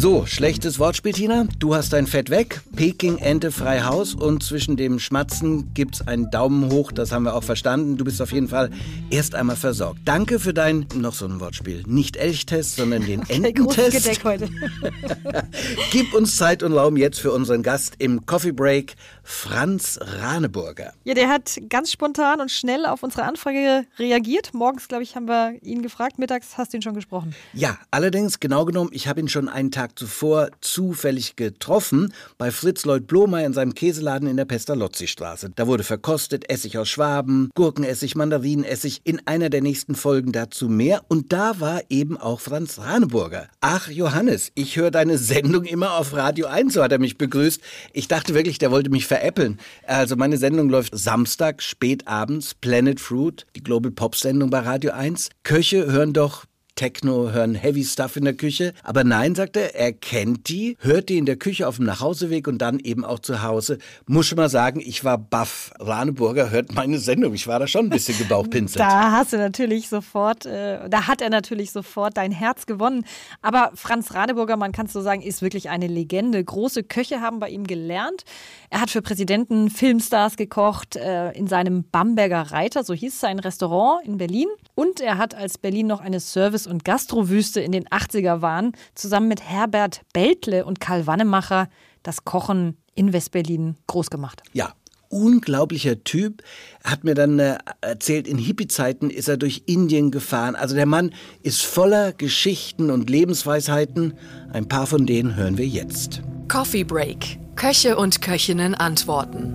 So, 0.00 0.24
schlechtes 0.24 0.78
Wortspiel, 0.78 1.12
Tina. 1.12 1.44
Du 1.58 1.74
hast 1.74 1.92
dein 1.92 2.06
Fett 2.06 2.30
weg. 2.30 2.62
Peking, 2.74 3.18
Ente, 3.18 3.52
frei 3.52 3.82
Haus. 3.82 4.14
Und 4.14 4.42
zwischen 4.42 4.78
dem 4.78 4.98
Schmatzen 4.98 5.74
gibt's 5.74 6.00
einen 6.00 6.30
Daumen 6.30 6.72
hoch. 6.72 6.90
Das 6.90 7.12
haben 7.12 7.24
wir 7.24 7.34
auch 7.34 7.44
verstanden. 7.44 7.98
Du 7.98 8.04
bist 8.06 8.22
auf 8.22 8.32
jeden 8.32 8.48
Fall 8.48 8.70
erst 9.10 9.34
einmal 9.34 9.56
versorgt. 9.56 10.00
Danke 10.06 10.38
für 10.38 10.54
dein, 10.54 10.86
noch 10.94 11.12
so 11.12 11.26
ein 11.26 11.38
Wortspiel, 11.38 11.82
nicht 11.86 12.16
Elchtest, 12.16 12.76
sondern 12.76 13.04
den 13.04 13.20
Ententest. 13.28 13.92
Gedeck 13.92 14.24
heute. 14.24 14.48
Gib 15.92 16.14
uns 16.14 16.38
Zeit 16.38 16.62
und 16.62 16.72
Raum 16.72 16.96
jetzt 16.96 17.20
für 17.20 17.32
unseren 17.32 17.62
Gast 17.62 17.96
im 17.98 18.24
Coffee 18.24 18.52
Break, 18.52 18.94
Franz 19.22 19.98
Raneburger. 20.00 20.94
Ja, 21.04 21.12
der 21.12 21.28
hat 21.28 21.60
ganz 21.68 21.92
spontan 21.92 22.40
und 22.40 22.50
schnell 22.50 22.86
auf 22.86 23.02
unsere 23.02 23.24
Anfrage 23.24 23.84
reagiert. 23.98 24.54
Morgens, 24.54 24.88
glaube 24.88 25.02
ich, 25.02 25.14
haben 25.14 25.28
wir 25.28 25.62
ihn 25.62 25.82
gefragt. 25.82 26.18
Mittags 26.18 26.56
hast 26.56 26.72
du 26.72 26.78
ihn 26.78 26.82
schon 26.82 26.94
gesprochen. 26.94 27.34
Ja, 27.52 27.76
allerdings, 27.90 28.40
genau 28.40 28.64
genommen, 28.64 28.88
ich 28.94 29.06
habe 29.06 29.20
ihn 29.20 29.28
schon 29.28 29.50
einen 29.50 29.70
Tag 29.70 29.89
zuvor 29.94 30.50
zufällig 30.60 31.36
getroffen 31.36 32.12
bei 32.38 32.50
Fritz 32.50 32.84
Lloyd 32.84 33.06
Blomer 33.06 33.44
in 33.44 33.52
seinem 33.52 33.74
Käseladen 33.74 34.28
in 34.28 34.36
der 34.36 34.44
Pestalozzi-Straße. 34.44 35.50
Da 35.54 35.66
wurde 35.66 35.84
verkostet 35.84 36.48
Essig 36.50 36.78
aus 36.78 36.88
Schwaben, 36.88 37.50
Gurkenessig, 37.54 38.14
Mandarinenessig, 38.14 39.00
in 39.04 39.20
einer 39.26 39.50
der 39.50 39.62
nächsten 39.62 39.94
Folgen 39.94 40.32
dazu 40.32 40.68
mehr. 40.68 41.02
Und 41.08 41.32
da 41.32 41.60
war 41.60 41.82
eben 41.88 42.16
auch 42.16 42.40
Franz 42.40 42.78
Raneburger. 42.78 43.48
Ach, 43.60 43.88
Johannes, 43.88 44.52
ich 44.54 44.76
höre 44.76 44.90
deine 44.90 45.18
Sendung 45.18 45.64
immer 45.64 45.94
auf 45.94 46.12
Radio 46.14 46.46
1, 46.46 46.74
so 46.74 46.82
hat 46.82 46.92
er 46.92 46.98
mich 46.98 47.18
begrüßt. 47.18 47.60
Ich 47.92 48.08
dachte 48.08 48.34
wirklich, 48.34 48.58
der 48.58 48.70
wollte 48.70 48.90
mich 48.90 49.06
veräppeln. 49.06 49.58
Also 49.86 50.16
meine 50.16 50.36
Sendung 50.36 50.68
läuft 50.68 50.96
Samstag, 50.96 51.62
spät 51.62 52.06
abends, 52.06 52.54
Planet 52.54 53.00
Fruit, 53.00 53.46
die 53.56 53.62
Global 53.62 53.90
Pop 53.90 54.16
Sendung 54.16 54.50
bei 54.50 54.60
Radio 54.60 54.92
1. 54.92 55.30
Köche 55.42 55.86
hören 55.90 56.12
doch 56.12 56.44
Techno, 56.80 57.30
hören 57.30 57.54
Heavy 57.56 57.84
Stuff 57.84 58.16
in 58.16 58.24
der 58.24 58.32
Küche. 58.32 58.72
Aber 58.82 59.04
nein, 59.04 59.34
sagt 59.34 59.54
er, 59.58 59.74
er 59.74 59.92
kennt 59.92 60.48
die, 60.48 60.78
hört 60.80 61.10
die 61.10 61.18
in 61.18 61.26
der 61.26 61.36
Küche 61.36 61.68
auf 61.68 61.76
dem 61.76 61.84
Nachhauseweg 61.84 62.48
und 62.48 62.56
dann 62.56 62.78
eben 62.78 63.04
auch 63.04 63.18
zu 63.18 63.42
Hause. 63.42 63.76
Muss 64.06 64.28
schon 64.28 64.36
mal 64.36 64.48
sagen, 64.48 64.80
ich 64.80 65.04
war 65.04 65.18
baff. 65.18 65.74
Raneburger 65.78 66.48
hört 66.48 66.74
meine 66.74 66.98
Sendung. 66.98 67.34
Ich 67.34 67.46
war 67.46 67.58
da 67.58 67.66
schon 67.66 67.84
ein 67.84 67.90
bisschen 67.90 68.16
gebauchpinselt. 68.16 68.80
Da 68.90 69.12
hast 69.12 69.34
du 69.34 69.36
natürlich 69.36 69.90
sofort, 69.90 70.46
äh, 70.46 70.88
da 70.88 71.06
hat 71.06 71.20
er 71.20 71.28
natürlich 71.28 71.70
sofort 71.70 72.16
dein 72.16 72.32
Herz 72.32 72.64
gewonnen. 72.64 73.04
Aber 73.42 73.72
Franz 73.74 74.14
Raneburger, 74.14 74.56
man 74.56 74.72
kann 74.72 74.86
es 74.86 74.94
so 74.94 75.02
sagen, 75.02 75.20
ist 75.20 75.42
wirklich 75.42 75.68
eine 75.68 75.86
Legende. 75.86 76.42
Große 76.42 76.82
Köche 76.82 77.20
haben 77.20 77.40
bei 77.40 77.50
ihm 77.50 77.66
gelernt. 77.66 78.24
Er 78.70 78.80
hat 78.80 78.90
für 78.90 79.02
Präsidenten, 79.02 79.68
Filmstars 79.68 80.38
gekocht, 80.38 80.96
äh, 80.96 81.32
in 81.32 81.46
seinem 81.46 81.84
Bamberger 81.84 82.52
Reiter, 82.52 82.84
so 82.84 82.94
hieß 82.94 83.20
sein 83.20 83.38
Restaurant 83.38 84.02
in 84.06 84.16
Berlin. 84.16 84.48
Und 84.74 85.02
er 85.02 85.18
hat, 85.18 85.34
als 85.34 85.58
Berlin 85.58 85.86
noch 85.86 86.00
eine 86.00 86.20
Service- 86.20 86.69
und 86.70 86.84
Gastrowüste 86.84 87.60
in 87.60 87.72
den 87.72 87.86
80er 87.88 88.42
waren, 88.42 88.72
zusammen 88.94 89.28
mit 89.28 89.42
Herbert 89.42 90.02
Beltle 90.12 90.64
und 90.64 90.80
Karl 90.80 91.06
Wannemacher 91.06 91.68
das 92.02 92.24
Kochen 92.24 92.76
in 92.94 93.12
Westberlin 93.12 93.76
groß 93.86 94.10
gemacht. 94.10 94.42
Ja, 94.52 94.72
unglaublicher 95.10 96.02
Typ. 96.04 96.42
Er 96.82 96.92
hat 96.92 97.04
mir 97.04 97.14
dann 97.14 97.38
äh, 97.38 97.58
erzählt, 97.80 98.26
in 98.26 98.38
Hippie-Zeiten 98.38 99.10
ist 99.10 99.28
er 99.28 99.36
durch 99.36 99.64
Indien 99.66 100.10
gefahren. 100.10 100.54
Also 100.54 100.74
der 100.74 100.86
Mann 100.86 101.12
ist 101.42 101.62
voller 101.62 102.12
Geschichten 102.12 102.90
und 102.90 103.10
Lebensweisheiten. 103.10 104.14
Ein 104.52 104.68
paar 104.68 104.86
von 104.86 105.06
denen 105.06 105.36
hören 105.36 105.58
wir 105.58 105.66
jetzt. 105.66 106.22
Coffee 106.48 106.84
Break. 106.84 107.38
Köche 107.56 107.96
und 107.96 108.22
Köchinnen 108.22 108.74
antworten. 108.74 109.54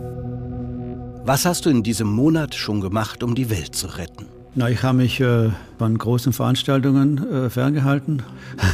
Was 1.25 1.45
hast 1.45 1.65
du 1.65 1.71
in 1.71 1.81
diesem 1.81 2.07
Monat 2.07 2.53
schon 2.53 2.81
gemacht, 2.81 3.23
um 3.23 3.33
die 3.33 3.49
Welt 3.49 3.75
zu 3.75 3.87
retten? 3.87 4.27
Na, 4.57 4.69
ich 4.69 4.83
habe 4.83 4.99
mich 4.99 5.19
äh, 5.19 5.49
von 5.77 5.97
großen 5.97 6.31
Veranstaltungen 6.31 7.29
äh, 7.29 7.49
ferngehalten. 7.49 8.23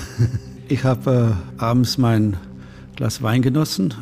ich 0.68 0.84
habe 0.84 1.36
äh, 1.58 1.62
abends 1.62 1.98
mein 1.98 2.38
Glas 2.96 3.24
Wein 3.24 3.42
genossen, 3.42 3.96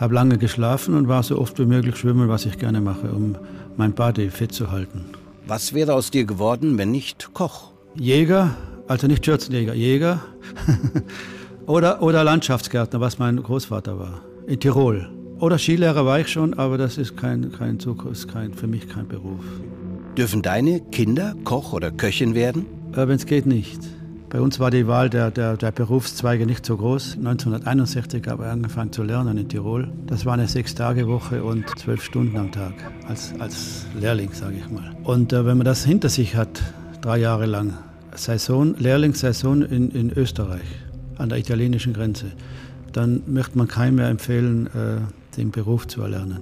habe 0.00 0.12
lange 0.12 0.38
geschlafen 0.38 0.94
und 0.94 1.06
war 1.06 1.22
so 1.22 1.38
oft 1.38 1.56
wie 1.60 1.66
möglich 1.66 1.96
schwimmen, 1.96 2.28
was 2.28 2.46
ich 2.46 2.58
gerne 2.58 2.80
mache, 2.80 3.12
um 3.12 3.36
mein 3.76 3.92
Body 3.92 4.28
fit 4.28 4.50
zu 4.50 4.72
halten. 4.72 5.04
Was 5.46 5.72
wäre 5.72 5.94
aus 5.94 6.10
dir 6.10 6.24
geworden, 6.24 6.78
wenn 6.78 6.90
nicht 6.90 7.32
Koch? 7.32 7.70
Jäger, 7.94 8.56
also 8.88 9.06
nicht 9.06 9.24
Schürzenjäger, 9.24 9.74
Jäger 9.74 10.20
oder, 11.66 12.02
oder 12.02 12.24
Landschaftsgärtner, 12.24 13.00
was 13.00 13.20
mein 13.20 13.40
Großvater 13.40 14.00
war, 14.00 14.22
in 14.48 14.58
Tirol. 14.58 15.08
Oder 15.38 15.58
Skilehrer 15.58 16.04
war 16.06 16.18
ich 16.18 16.28
schon, 16.28 16.54
aber 16.54 16.76
das 16.76 16.98
ist 16.98 17.16
kein, 17.16 17.52
kein 17.52 17.78
Zukunft, 17.78 18.26
kein, 18.26 18.52
für 18.52 18.66
mich 18.66 18.88
kein 18.88 19.06
Beruf. 19.06 19.44
Dürfen 20.16 20.42
deine 20.42 20.78
Kinder 20.78 21.34
Koch 21.42 21.72
oder 21.72 21.90
Köchin 21.90 22.36
werden? 22.36 22.66
Äh, 22.92 23.08
Wenn 23.08 23.16
es 23.16 23.26
geht, 23.26 23.46
nicht. 23.46 23.80
Bei 24.30 24.40
uns 24.40 24.60
war 24.60 24.70
die 24.70 24.86
Wahl 24.86 25.10
der, 25.10 25.32
der, 25.32 25.56
der 25.56 25.72
Berufszweige 25.72 26.46
nicht 26.46 26.64
so 26.64 26.76
groß. 26.76 27.16
1961 27.16 28.24
habe 28.28 28.44
ich 28.44 28.48
angefangen 28.48 28.92
zu 28.92 29.02
lernen 29.02 29.38
in 29.38 29.48
Tirol. 29.48 29.88
Das 30.06 30.24
war 30.24 30.34
eine 30.34 30.46
Sechs-Tage-Woche 30.46 31.42
und 31.42 31.64
zwölf 31.80 32.04
Stunden 32.04 32.36
am 32.36 32.52
Tag 32.52 32.74
als, 33.08 33.32
als 33.40 33.86
Lehrling, 33.98 34.32
sage 34.32 34.54
ich 34.58 34.70
mal. 34.70 34.94
Und 35.02 35.32
äh, 35.32 35.44
wenn 35.44 35.56
man 35.56 35.64
das 35.64 35.84
hinter 35.84 36.08
sich 36.08 36.36
hat, 36.36 36.62
drei 37.00 37.18
Jahre 37.18 37.46
lang, 37.46 37.74
Saison, 38.14 38.76
Lehrlingssaison 38.78 39.62
in, 39.62 39.90
in 39.90 40.12
Österreich, 40.12 40.62
an 41.18 41.28
der 41.28 41.38
italienischen 41.38 41.92
Grenze, 41.92 42.26
dann 42.92 43.22
möchte 43.26 43.58
man 43.58 43.66
keinem 43.66 43.96
mehr 43.96 44.08
empfehlen, 44.10 44.68
äh, 44.68 45.00
den 45.36 45.50
Beruf 45.50 45.86
zu 45.86 46.02
erlernen. 46.02 46.38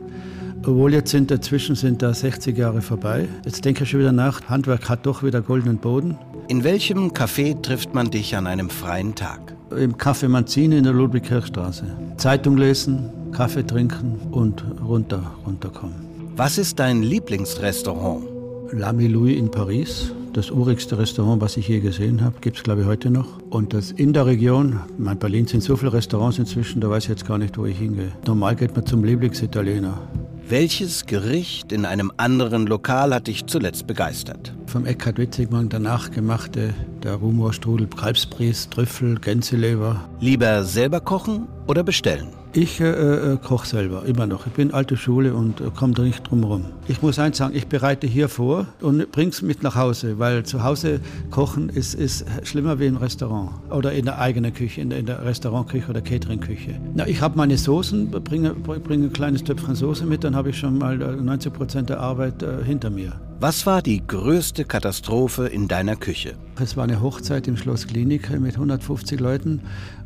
Obwohl 0.65 0.93
jetzt 0.93 1.11
sind 1.11 1.31
dazwischen 1.31 1.75
sind 1.75 2.03
da 2.03 2.15
60 2.15 2.57
Jahre 2.57 2.83
vorbei. 2.83 3.27
Jetzt 3.45 3.65
denke 3.65 3.83
ich 3.83 3.91
schon 3.91 4.01
wieder 4.01 4.13
nach, 4.13 4.49
Handwerk 4.49 4.89
hat 4.89 5.07
doch 5.07 5.23
wieder 5.23 5.41
goldenen 5.41 5.79
Boden. 5.79 6.17
In 6.49 6.63
welchem 6.63 7.09
Café 7.09 7.61
trifft 7.61 7.95
man 7.95 8.11
dich 8.11 8.37
an 8.37 8.47
einem 8.47 8.71
freien 8.71 9.15
Tag? 9.15 9.57
Im 9.77 9.97
Café 9.97 10.29
Manzini 10.29 10.79
in 10.79 10.85
der 10.85 10.93
Ludwig-Kirchstraße. 10.93 11.85
Zeitung 12.17 12.57
lesen, 12.57 13.11
Kaffee 13.33 13.67
trinken 13.67 14.21
und 14.31 14.65
runter, 14.85 15.33
runterkommen. 15.45 15.97
Was 16.37 16.59
ist 16.59 16.79
dein 16.79 17.03
Lieblingsrestaurant? 17.03 18.32
L'Ami 18.73 19.07
Louis 19.07 19.37
in 19.37 19.51
Paris, 19.51 20.15
das 20.33 20.51
urigste 20.51 20.97
Restaurant, 20.97 21.43
was 21.43 21.59
ich 21.59 21.69
je 21.69 21.81
gesehen 21.81 22.23
habe, 22.23 22.37
gibt 22.41 22.57
es 22.57 22.63
glaube 22.63 22.81
ich 22.81 22.87
heute 22.87 23.11
noch. 23.11 23.27
Und 23.51 23.75
das 23.75 23.91
in 23.91 24.15
der 24.15 24.25
Region, 24.25 24.81
in 24.99 25.19
Berlin 25.19 25.47
sind 25.47 25.63
so 25.63 25.77
viele 25.77 25.93
Restaurants 25.93 26.39
inzwischen, 26.39 26.81
da 26.81 26.89
weiß 26.89 27.05
ich 27.05 27.11
jetzt 27.11 27.27
gar 27.27 27.37
nicht, 27.37 27.59
wo 27.59 27.67
ich 27.67 27.77
hingehe. 27.77 28.13
Normal 28.27 28.57
geht 28.57 28.75
man 28.75 28.87
zum 28.87 29.05
Lieblingsitaliener. 29.05 30.01
Welches 30.49 31.05
Gericht 31.05 31.71
in 31.71 31.85
einem 31.85 32.13
anderen 32.17 32.67
Lokal 32.67 33.15
hat 33.15 33.27
dich 33.27 33.45
zuletzt 33.45 33.87
begeistert? 33.87 34.55
Vom 34.73 34.87
Eckhard 34.87 35.19
Witzigmann 35.19 35.69
danach 35.69 36.11
gemachte, 36.11 36.73
der 37.03 37.17
Rumorstrudel, 37.17 37.89
Kalbsbries, 37.89 38.71
Trüffel, 38.71 39.17
Gänseleber. 39.17 40.09
Lieber 40.19 40.65
selber 40.65 41.01
kochen 41.01 41.47
oder 41.67 41.85
bestellen? 41.85 42.29
Ich 42.55 42.81
äh, 42.81 42.85
äh, 42.87 43.37
koche 43.37 43.67
selber, 43.67 44.07
immer 44.07 44.27
noch. 44.27 44.47
Ich 44.47 44.55
bin 44.55 44.73
alte 44.73 44.97
Schule 44.97 45.35
und 45.35 45.61
äh, 45.61 45.65
komme 45.77 45.93
da 45.93 46.01
nicht 46.01 46.23
drum 46.23 46.45
rum. 46.45 46.65
Ich 46.89 47.03
muss 47.03 47.19
eins 47.19 47.37
sagen, 47.37 47.55
ich 47.55 47.67
bereite 47.67 48.07
hier 48.07 48.31
vor 48.31 48.67
und 48.81 49.13
bring's 49.13 49.43
mit 49.43 49.63
nach 49.63 49.75
Hause, 49.75 50.19
weil 50.19 50.43
zu 50.45 50.63
Hause 50.65 51.01
kochen 51.31 51.69
ist, 51.69 51.93
ist 51.93 52.25
schlimmer 52.45 52.81
wie 52.81 52.87
im 52.87 52.97
Restaurant 52.97 53.51
oder 53.71 53.93
in 53.93 54.07
der 54.07 54.21
eigenen 54.21 54.55
Küche, 54.55 54.81
in 54.81 54.89
der, 54.89 55.01
in 55.01 55.05
der 55.05 55.23
Restaurantküche 55.23 55.91
oder 55.91 56.01
Cateringküche. 56.01 56.81
Na, 56.95 57.07
ich 57.07 57.21
habe 57.21 57.37
meine 57.37 57.59
Soßen, 57.59 58.11
bringe, 58.11 58.55
bringe 58.55 59.09
ein 59.09 59.13
kleines 59.13 59.45
Töpfchen 59.45 59.75
Soße 59.75 60.07
mit, 60.07 60.25
dann 60.25 60.35
habe 60.35 60.49
ich 60.49 60.59
schon 60.59 60.79
mal 60.79 60.97
90 60.97 61.53
Prozent 61.53 61.91
der 61.91 62.01
Arbeit 62.01 62.43
äh, 62.43 62.65
hinter 62.65 62.89
mir. 62.89 63.21
Was 63.43 63.67
war 63.67 63.83
die 63.83 64.07
größte 64.07 64.65
Katastrophe 64.65 65.49
in 65.49 65.67
deiner 65.67 65.97
Küche? 65.97 66.35
Es 66.61 66.77
war 66.77 66.85
eine 66.85 67.01
Hochzeit 67.03 67.49
im 67.49 67.57
Schloss 67.57 67.89
Klinik 67.89 68.31
mit 68.31 68.55
150 68.55 69.19
Leuten 69.19 69.63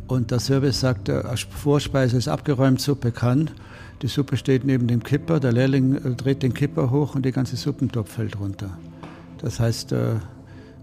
und 0.06 0.30
der 0.30 0.40
Service 0.40 0.80
sagte, 0.80 1.22
Vorspeise 1.50 2.16
ist 2.16 2.28
abgeräumt, 2.28 2.80
Suppe 2.80 3.12
kann. 3.12 3.50
Die 4.00 4.06
Suppe 4.06 4.38
steht 4.38 4.64
neben 4.64 4.86
dem 4.86 5.02
Kipper, 5.02 5.38
der 5.38 5.52
Lehrling 5.52 5.96
äh, 5.96 6.14
dreht 6.14 6.42
den 6.42 6.54
Kipper 6.54 6.90
hoch 6.90 7.14
und 7.14 7.26
der 7.26 7.32
ganze 7.32 7.56
Suppentopf 7.56 8.10
fällt 8.10 8.40
runter. 8.40 8.78
Das 9.42 9.60
heißt, 9.60 9.92
äh, 9.92 10.14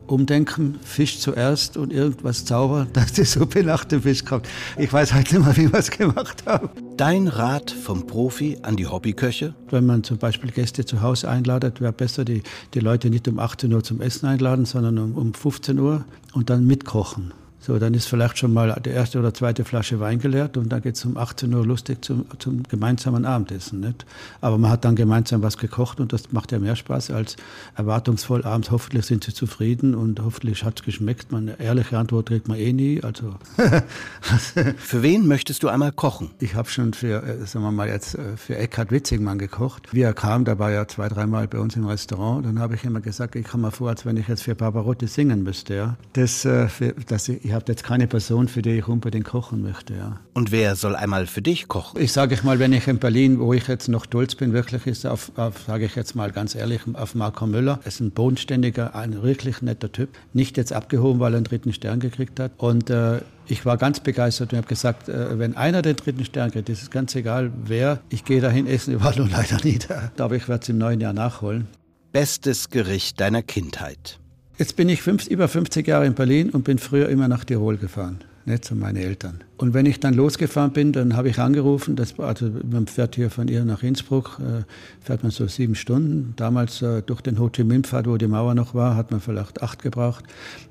umdenken, 0.05 0.77
Fisch 0.83 1.21
zuerst 1.21 1.75
und 1.75 1.91
irgendwas 1.91 2.45
zaubern, 2.45 2.87
dass 2.93 3.13
die 3.13 3.23
Suppe 3.23 3.63
nach 3.63 3.83
dem 3.83 4.03
Fisch 4.03 4.23
kommt. 4.25 4.47
Ich 4.77 4.93
weiß 4.93 5.11
halt 5.11 5.33
nicht 5.33 5.43
mehr, 5.43 5.57
wie 5.57 5.73
wir 5.73 5.79
es 5.79 5.89
gemacht 5.89 6.43
haben. 6.45 6.69
Dein 6.97 7.27
Rat 7.27 7.71
vom 7.71 8.05
Profi 8.05 8.59
an 8.61 8.75
die 8.75 8.85
Hobbyköche? 8.85 9.55
Wenn 9.71 9.87
man 9.87 10.03
zum 10.03 10.19
Beispiel 10.19 10.51
Gäste 10.51 10.85
zu 10.85 11.01
Hause 11.01 11.27
einladet, 11.27 11.81
wäre 11.81 11.91
besser, 11.91 12.23
die, 12.23 12.43
die 12.75 12.79
Leute 12.79 13.09
nicht 13.09 13.27
um 13.27 13.39
18 13.39 13.73
Uhr 13.73 13.83
zum 13.83 13.99
Essen 13.99 14.27
einladen, 14.27 14.65
sondern 14.65 14.99
um, 14.99 15.17
um 15.17 15.33
15 15.33 15.79
Uhr 15.79 16.05
und 16.33 16.51
dann 16.51 16.67
mitkochen. 16.67 17.33
So, 17.65 17.79
dann 17.79 17.93
ist 17.93 18.07
vielleicht 18.07 18.37
schon 18.37 18.51
mal 18.51 18.77
die 18.83 18.89
erste 18.89 19.19
oder 19.19 19.33
zweite 19.33 19.63
Flasche 19.63 20.01
Wein 20.01 20.19
geleert 20.19 20.57
und 20.57 20.67
dann 20.67 20.81
geht 20.81 20.95
es 20.95 21.05
um 21.05 21.15
18 21.15 21.53
Uhr 21.53 21.65
lustig 21.65 22.03
zum, 22.03 22.25
zum 22.37 22.63
gemeinsamen 22.63 23.23
Abendessen. 23.23 23.79
Nicht? 23.79 24.05
Aber 24.41 24.57
man 24.57 24.69
hat 24.69 24.83
dann 24.83 24.97
gemeinsam 24.97 25.43
was 25.43 25.57
gekocht 25.57 26.01
und 26.01 26.11
das 26.11 26.33
macht 26.33 26.51
ja 26.51 26.59
mehr 26.59 26.75
Spaß 26.75 27.11
als 27.11 27.37
erwartungsvoll 27.77 28.43
abends. 28.43 28.69
Hoffentlich 28.69 29.05
sind 29.05 29.23
sie 29.23 29.33
zufrieden 29.33 29.95
und 29.95 30.19
hoffentlich 30.19 30.65
hat 30.65 30.81
es 30.81 30.85
geschmeckt. 30.85 31.31
Meine 31.31 31.57
ehrliche 31.57 31.97
Antwort 31.97 32.27
kriegt 32.27 32.49
man 32.49 32.57
eh 32.57 32.73
nie. 32.73 33.01
Also 33.01 33.35
für 34.77 35.01
wen 35.01 35.25
möchtest 35.25 35.63
du 35.63 35.69
einmal 35.69 35.93
kochen? 35.93 36.31
Ich 36.41 36.55
habe 36.55 36.67
schon 36.67 36.93
für, 36.93 37.23
äh, 37.23 37.45
sagen 37.45 37.63
wir 37.63 37.71
mal 37.71 37.87
jetzt, 37.87 38.15
äh, 38.15 38.35
für 38.35 38.57
Eckhard 38.57 38.91
Witzigmann 38.91 39.37
gekocht. 39.37 39.87
Wie 39.93 40.01
er 40.01 40.13
kam, 40.13 40.43
da 40.43 40.59
war 40.59 40.71
er 40.71 40.89
zwei, 40.89 41.07
dreimal 41.07 41.47
bei 41.47 41.59
uns 41.59 41.77
im 41.77 41.85
Restaurant. 41.85 42.45
Dann 42.45 42.59
habe 42.59 42.75
ich 42.75 42.83
immer 42.83 42.99
gesagt, 42.99 43.37
ich 43.37 43.47
komme 43.47 43.67
mir 43.67 43.71
vor, 43.71 43.87
als 43.87 44.05
wenn 44.05 44.17
ich 44.17 44.27
jetzt 44.27 44.43
für 44.43 44.53
Barbarotti 44.53 45.07
singen 45.07 45.43
müsste. 45.43 45.75
Ja. 45.75 45.95
Das, 46.11 46.43
äh, 46.43 46.67
für, 46.67 46.91
dass 47.07 47.29
ich, 47.29 47.45
ich 47.45 47.52
habe 47.53 47.65
jetzt 47.67 47.83
keine 47.83 48.07
Person, 48.07 48.47
für 48.47 48.61
die 48.61 48.71
ich 48.71 48.87
unbedingt 48.87 49.25
kochen 49.25 49.61
möchte. 49.61 49.93
Ja. 49.95 50.19
Und 50.33 50.51
wer 50.51 50.75
soll 50.75 50.95
einmal 50.95 51.27
für 51.27 51.41
dich 51.41 51.67
kochen? 51.67 52.01
Ich 52.01 52.11
sage 52.11 52.33
ich 52.33 52.43
mal, 52.43 52.59
wenn 52.59 52.73
ich 52.73 52.87
in 52.87 52.99
Berlin, 52.99 53.39
wo 53.39 53.53
ich 53.53 53.67
jetzt 53.67 53.87
noch 53.87 54.05
stolz 54.05 54.35
bin, 54.35 54.53
wirklich 54.53 54.85
ist 54.87 55.05
auf, 55.05 55.31
auf 55.35 55.63
sage 55.65 55.85
ich 55.85 55.95
jetzt 55.95 56.15
mal 56.15 56.31
ganz 56.31 56.55
ehrlich, 56.55 56.81
auf 56.93 57.15
Marco 57.15 57.45
Müller. 57.45 57.79
Er 57.83 57.87
ist 57.87 57.99
ein 57.99 58.11
bodenständiger, 58.11 58.95
ein 58.95 59.21
wirklich 59.23 59.61
netter 59.61 59.91
Typ. 59.91 60.09
Nicht 60.33 60.57
jetzt 60.57 60.73
abgehoben, 60.73 61.19
weil 61.19 61.33
er 61.33 61.37
einen 61.37 61.45
dritten 61.45 61.73
Stern 61.73 61.99
gekriegt 61.99 62.39
hat. 62.39 62.51
Und 62.57 62.89
äh, 62.89 63.21
ich 63.47 63.65
war 63.65 63.77
ganz 63.77 63.99
begeistert 63.99 64.53
und 64.53 64.57
habe 64.57 64.67
gesagt, 64.67 65.09
äh, 65.09 65.37
wenn 65.37 65.55
einer 65.55 65.81
den 65.81 65.95
dritten 65.95 66.25
Stern 66.25 66.51
kriegt, 66.51 66.69
ist 66.69 66.81
es 66.81 66.91
ganz 66.91 67.15
egal 67.15 67.51
wer, 67.65 67.99
ich 68.09 68.25
gehe 68.25 68.41
dahin 68.41 68.67
essen, 68.67 68.95
ich 68.95 69.03
war 69.03 69.15
nur 69.15 69.29
leider 69.31 69.57
nie 69.63 69.79
da. 69.79 70.11
Aber 70.17 70.35
ich 70.35 70.47
werde 70.47 70.63
es 70.63 70.69
im 70.69 70.77
neuen 70.77 71.01
Jahr 71.01 71.13
nachholen. 71.13 71.67
Bestes 72.11 72.69
Gericht 72.69 73.19
deiner 73.19 73.41
Kindheit? 73.41 74.19
Jetzt 74.63 74.77
bin 74.77 74.87
ich 74.87 75.01
fünf, 75.01 75.27
über 75.27 75.49
50 75.49 75.85
Jahre 75.85 76.05
in 76.05 76.13
Berlin 76.13 76.49
und 76.51 76.63
bin 76.63 76.77
früher 76.77 77.09
immer 77.09 77.27
nach 77.27 77.43
Tirol 77.43 77.75
gefahren, 77.75 78.19
nicht 78.45 78.63
zu 78.63 78.75
meinen 78.75 78.95
Eltern. 78.95 79.41
Und 79.57 79.73
wenn 79.73 79.85
ich 79.85 79.99
dann 79.99 80.13
losgefahren 80.13 80.71
bin, 80.71 80.93
dann 80.93 81.17
habe 81.17 81.27
ich 81.27 81.37
angerufen, 81.37 81.97
das, 81.97 82.17
also 82.17 82.49
man 82.71 82.87
fährt 82.87 83.15
hier 83.15 83.29
von 83.29 83.49
ihr 83.49 83.65
nach 83.65 83.83
Innsbruck, 83.83 84.39
äh, 84.39 84.63
fährt 85.01 85.21
man 85.21 85.33
so 85.33 85.47
sieben 85.47 85.75
Stunden. 85.75 86.31
Damals 86.37 86.81
äh, 86.81 87.01
durch 87.01 87.19
den 87.19 87.39
Ho 87.39 87.49
Chi 87.49 87.65
Minh-Pfad, 87.65 88.07
wo 88.07 88.15
die 88.15 88.27
Mauer 88.27 88.55
noch 88.55 88.73
war, 88.73 88.95
hat 88.95 89.11
man 89.11 89.19
vielleicht 89.19 89.61
acht 89.61 89.81
gebraucht. 89.81 90.23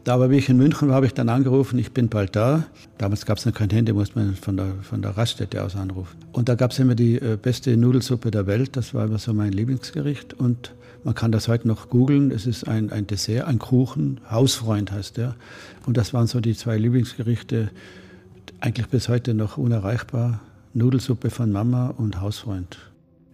Da 0.04 0.14
aber 0.14 0.30
wie 0.30 0.38
ich 0.38 0.48
in 0.48 0.56
München 0.56 0.88
war, 0.88 0.94
habe 0.94 1.04
ich 1.04 1.12
dann 1.12 1.28
angerufen, 1.28 1.78
ich 1.78 1.92
bin 1.92 2.08
bald 2.08 2.34
da. 2.34 2.64
Damals 2.96 3.26
gab 3.26 3.36
es 3.36 3.44
noch 3.44 3.52
kein 3.52 3.68
Handy, 3.68 3.92
musste 3.92 4.18
man 4.18 4.36
von 4.36 4.56
der, 4.56 4.72
von 4.80 5.02
der 5.02 5.18
Raststätte 5.18 5.62
aus 5.62 5.76
anrufen. 5.76 6.16
Und 6.32 6.48
da 6.48 6.54
gab 6.54 6.70
es 6.70 6.78
immer 6.78 6.94
die 6.94 7.16
äh, 7.16 7.36
beste 7.36 7.76
Nudelsuppe 7.76 8.30
der 8.30 8.46
Welt, 8.46 8.74
das 8.74 8.94
war 8.94 9.04
immer 9.04 9.18
so 9.18 9.34
mein 9.34 9.52
Lieblingsgericht. 9.52 10.32
Und 10.32 10.72
man 11.04 11.14
kann 11.14 11.32
das 11.32 11.48
heute 11.48 11.66
noch 11.66 11.88
googeln. 11.88 12.30
Es 12.30 12.46
ist 12.46 12.68
ein, 12.68 12.90
ein 12.90 13.06
Dessert, 13.06 13.46
ein 13.46 13.58
Kuchen, 13.58 14.20
Hausfreund 14.30 14.92
heißt 14.92 15.16
der. 15.16 15.34
Und 15.86 15.96
das 15.96 16.14
waren 16.14 16.26
so 16.26 16.40
die 16.40 16.54
zwei 16.54 16.78
Lieblingsgerichte, 16.78 17.70
eigentlich 18.60 18.88
bis 18.88 19.08
heute 19.08 19.34
noch 19.34 19.56
unerreichbar. 19.56 20.40
Nudelsuppe 20.74 21.30
von 21.30 21.52
Mama 21.52 21.88
und 21.88 22.20
Hausfreund. 22.20 22.78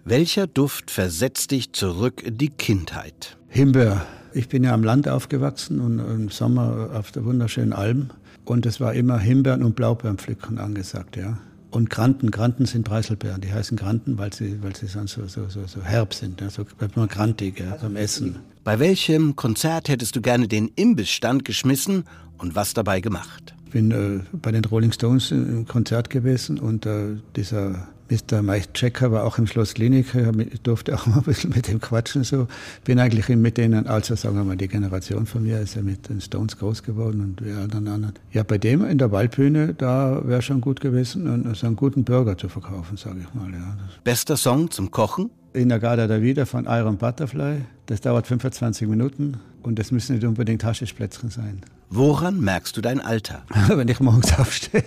Welcher 0.04 0.46
Duft 0.46 0.90
versetzt 0.90 1.50
dich 1.50 1.72
zurück 1.72 2.22
in 2.24 2.38
die 2.38 2.48
Kindheit? 2.48 3.36
Himbeer. 3.48 4.06
Ich 4.32 4.48
bin 4.48 4.64
ja 4.64 4.72
am 4.72 4.82
Land 4.82 5.08
aufgewachsen 5.08 5.80
und 5.80 5.98
im 5.98 6.28
Sommer 6.30 6.90
auf 6.94 7.12
der 7.12 7.24
wunderschönen 7.24 7.72
Alm. 7.72 8.10
Und 8.44 8.66
es 8.66 8.80
war 8.80 8.94
immer 8.94 9.18
Himbeeren 9.18 9.62
und 9.62 9.76
Blaubeerenpflücken 9.76 10.58
angesagt, 10.58 11.16
ja. 11.16 11.38
Und 11.70 11.90
Granten, 11.90 12.30
Granten 12.30 12.64
sind 12.64 12.84
Preiselbeeren. 12.84 13.40
Die 13.40 13.52
heißen 13.52 13.76
Granten, 13.76 14.16
weil 14.16 14.32
sie, 14.32 14.62
weil 14.62 14.74
sie 14.74 14.86
so, 14.86 15.06
so, 15.06 15.26
so, 15.26 15.48
so 15.48 15.82
herb 15.82 16.14
sind, 16.14 16.40
ja, 16.40 16.48
so 16.48 16.64
immer 16.94 17.06
grantig 17.06 17.60
ja, 17.60 17.76
beim 17.76 17.96
Essen. 17.96 18.36
Bei 18.64 18.78
welchem 18.78 19.36
Konzert 19.36 19.88
hättest 19.88 20.16
du 20.16 20.22
gerne 20.22 20.48
den 20.48 20.68
Imbissstand 20.76 21.44
geschmissen 21.44 22.04
und 22.38 22.54
was 22.54 22.74
dabei 22.74 23.00
gemacht? 23.00 23.54
Ich 23.66 23.72
bin 23.72 23.90
äh, 23.90 24.20
bei 24.32 24.50
den 24.50 24.64
Rolling 24.64 24.92
Stones 24.92 25.30
im 25.30 25.66
Konzert 25.66 26.08
gewesen 26.08 26.58
und 26.58 26.86
äh, 26.86 27.16
dieser 27.36 27.88
Mr. 28.10 28.42
Mike 28.42 28.72
Checker 28.72 29.12
war 29.12 29.24
auch 29.24 29.38
im 29.38 29.46
Schloss 29.46 29.74
Klinik, 29.74 30.06
ich 30.14 30.60
durfte 30.62 30.94
auch 30.94 31.06
mal 31.06 31.18
ein 31.18 31.24
bisschen 31.24 31.50
mit 31.50 31.68
ihm 31.68 31.80
quatschen. 31.80 32.24
So. 32.24 32.48
Bin 32.84 32.98
eigentlich 32.98 33.28
mit 33.28 33.56
denen, 33.56 33.86
also 33.86 34.14
sagen 34.14 34.36
wir 34.36 34.44
mal, 34.44 34.56
die 34.56 34.68
Generation 34.68 35.26
von 35.26 35.42
mir 35.42 35.60
ist 35.60 35.74
ja 35.74 35.82
mit 35.82 36.08
den 36.08 36.20
Stones 36.20 36.56
groß 36.58 36.82
geworden 36.82 37.20
und 37.20 37.44
wir 37.44 37.56
allen 37.56 37.72
anderen. 37.72 38.12
Ja, 38.32 38.42
bei 38.42 38.58
dem 38.58 38.84
in 38.84 38.98
der 38.98 39.12
Waldbühne, 39.12 39.74
da 39.74 40.22
wäre 40.24 40.42
schon 40.42 40.60
gut 40.60 40.80
gewesen, 40.80 41.54
so 41.54 41.66
einen 41.66 41.76
guten 41.76 42.04
Burger 42.04 42.36
zu 42.38 42.48
verkaufen, 42.48 42.96
sage 42.96 43.20
ich 43.20 43.34
mal. 43.34 43.52
Ja. 43.52 43.76
Bester 44.04 44.36
Song 44.36 44.70
zum 44.70 44.90
Kochen? 44.90 45.30
In 45.52 45.68
der 45.70 45.78
Garda 45.78 46.06
da 46.06 46.20
wieder 46.20 46.46
von 46.46 46.66
Iron 46.66 46.98
Butterfly. 46.98 47.62
Das 47.86 48.00
dauert 48.00 48.26
25 48.26 48.86
Minuten 48.86 49.38
und 49.62 49.78
das 49.78 49.90
müssen 49.90 50.14
nicht 50.14 50.24
unbedingt 50.24 50.62
Haschischplätzchen 50.62 51.30
sein. 51.30 51.62
Woran 51.90 52.40
merkst 52.40 52.76
du 52.76 52.80
dein 52.80 53.00
Alter? 53.00 53.44
Wenn 53.68 53.88
ich 53.88 54.00
morgens 54.00 54.38
aufstehe. 54.38 54.84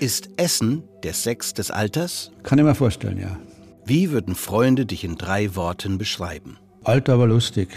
Ist 0.00 0.30
Essen 0.36 0.84
der 1.02 1.12
Sex 1.12 1.52
des 1.52 1.70
Alters? 1.70 2.32
Kann 2.42 2.58
ich 2.58 2.64
mir 2.64 2.74
vorstellen, 2.74 3.18
ja. 3.18 3.36
Wie 3.84 4.10
würden 4.10 4.34
Freunde 4.34 4.86
dich 4.86 5.04
in 5.04 5.16
drei 5.16 5.54
Worten 5.54 5.98
beschreiben? 5.98 6.56
Alt, 6.82 7.08
aber 7.08 7.26
lustig. 7.26 7.68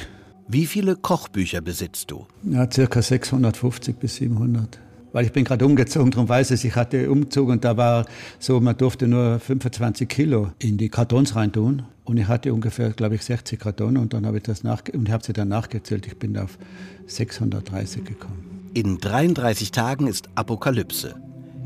Wie 0.48 0.66
viele 0.66 0.96
Kochbücher 0.96 1.62
besitzt 1.62 2.10
du? 2.10 2.26
Ja, 2.44 2.72
circa 2.72 3.02
650 3.02 3.98
bis 3.98 4.16
700. 4.16 4.80
Weil 5.12 5.26
ich 5.26 5.32
bin 5.32 5.44
gerade 5.44 5.66
umgezogen, 5.66 6.12
darum 6.12 6.30
weiß 6.30 6.52
ich, 6.52 6.66
ich 6.66 6.76
hatte 6.76 7.10
Umzug 7.10 7.50
und 7.50 7.66
da 7.66 7.78
war 7.78 8.06
so, 8.38 8.60
man 8.60 8.78
durfte 8.78 9.08
nur 9.08 9.40
25 9.40 10.08
Kilo 10.08 10.52
in 10.60 10.78
die 10.78 10.90
Kartons 10.90 11.36
reintun. 11.36 11.84
Und 12.04 12.18
ich 12.18 12.28
hatte 12.28 12.54
ungefähr, 12.54 12.90
glaube 12.90 13.16
ich, 13.16 13.24
60 13.24 13.60
Kartons 13.60 13.98
und 14.00 14.14
dann 14.14 14.26
habe 14.26 14.38
ich 14.38 14.44
das 14.44 14.64
nach 14.64 14.82
und 14.94 15.10
habe 15.10 15.24
sie 15.24 15.34
dann 15.34 15.48
nachgezählt. 15.50 16.08
Ich 16.08 16.18
bin 16.18 16.38
auf 16.38 16.58
630 17.06 18.04
gekommen. 18.04 18.72
In 18.74 18.98
33 18.98 19.72
Tagen 19.72 20.08
ist 20.08 20.30
Apokalypse. 20.36 21.16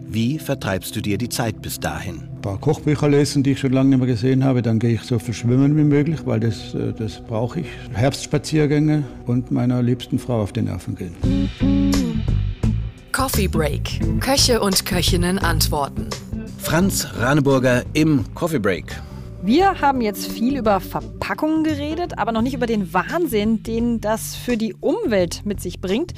Wie 0.06 0.38
vertreibst 0.38 0.96
du 0.96 1.02
dir 1.02 1.18
die 1.18 1.30
Zeit 1.30 1.62
bis 1.62 1.80
dahin? 1.80 2.30
Ein 2.36 2.42
paar 2.42 2.60
Kochbücher 2.60 3.10
lesen, 3.10 3.42
die 3.42 3.54
ich 3.54 3.60
schon 3.60 3.74
lange 3.74 3.90
nicht 3.90 4.00
mehr 4.00 4.08
gesehen 4.08 4.44
habe. 4.44 4.62
Dann 4.62 4.80
gehe 4.80 4.94
ich 4.94 5.02
so 5.02 5.18
viel 5.18 5.34
schwimmen 5.34 5.76
wie 5.76 5.84
möglich, 5.84 6.20
weil 6.26 6.40
das, 6.40 6.74
äh, 6.76 6.94
das 6.94 7.22
brauche 7.22 7.62
ich. 7.62 7.68
Herbstspaziergänge 7.94 9.04
und 9.26 9.50
meiner 9.50 9.82
liebsten 9.82 10.20
Frau 10.20 10.42
auf 10.42 10.54
die 10.54 10.62
Nerven 10.62 10.96
gehen. 10.96 11.16
Coffee 13.14 13.48
Break. 13.48 14.02
Köche 14.20 14.60
und 14.60 14.86
Köchinnen 14.86 15.40
antworten. 15.40 16.10
Franz 16.58 17.08
Raneburger 17.16 17.84
im 17.94 18.26
Coffee 18.34 18.60
Break. 18.60 19.00
Wir 19.44 19.80
haben 19.80 20.02
jetzt 20.02 20.32
viel 20.32 20.58
über 20.58 20.80
Verpackungen 20.80 21.64
geredet, 21.64 22.18
aber 22.18 22.32
noch 22.32 22.42
nicht 22.42 22.56
über 22.56 22.66
den 22.66 22.92
Wahnsinn, 22.92 23.62
den 23.62 24.02
das 24.02 24.36
für 24.36 24.58
die 24.58 24.74
Umwelt 24.74 25.46
mit 25.46 25.62
sich 25.62 25.80
bringt 25.80 26.14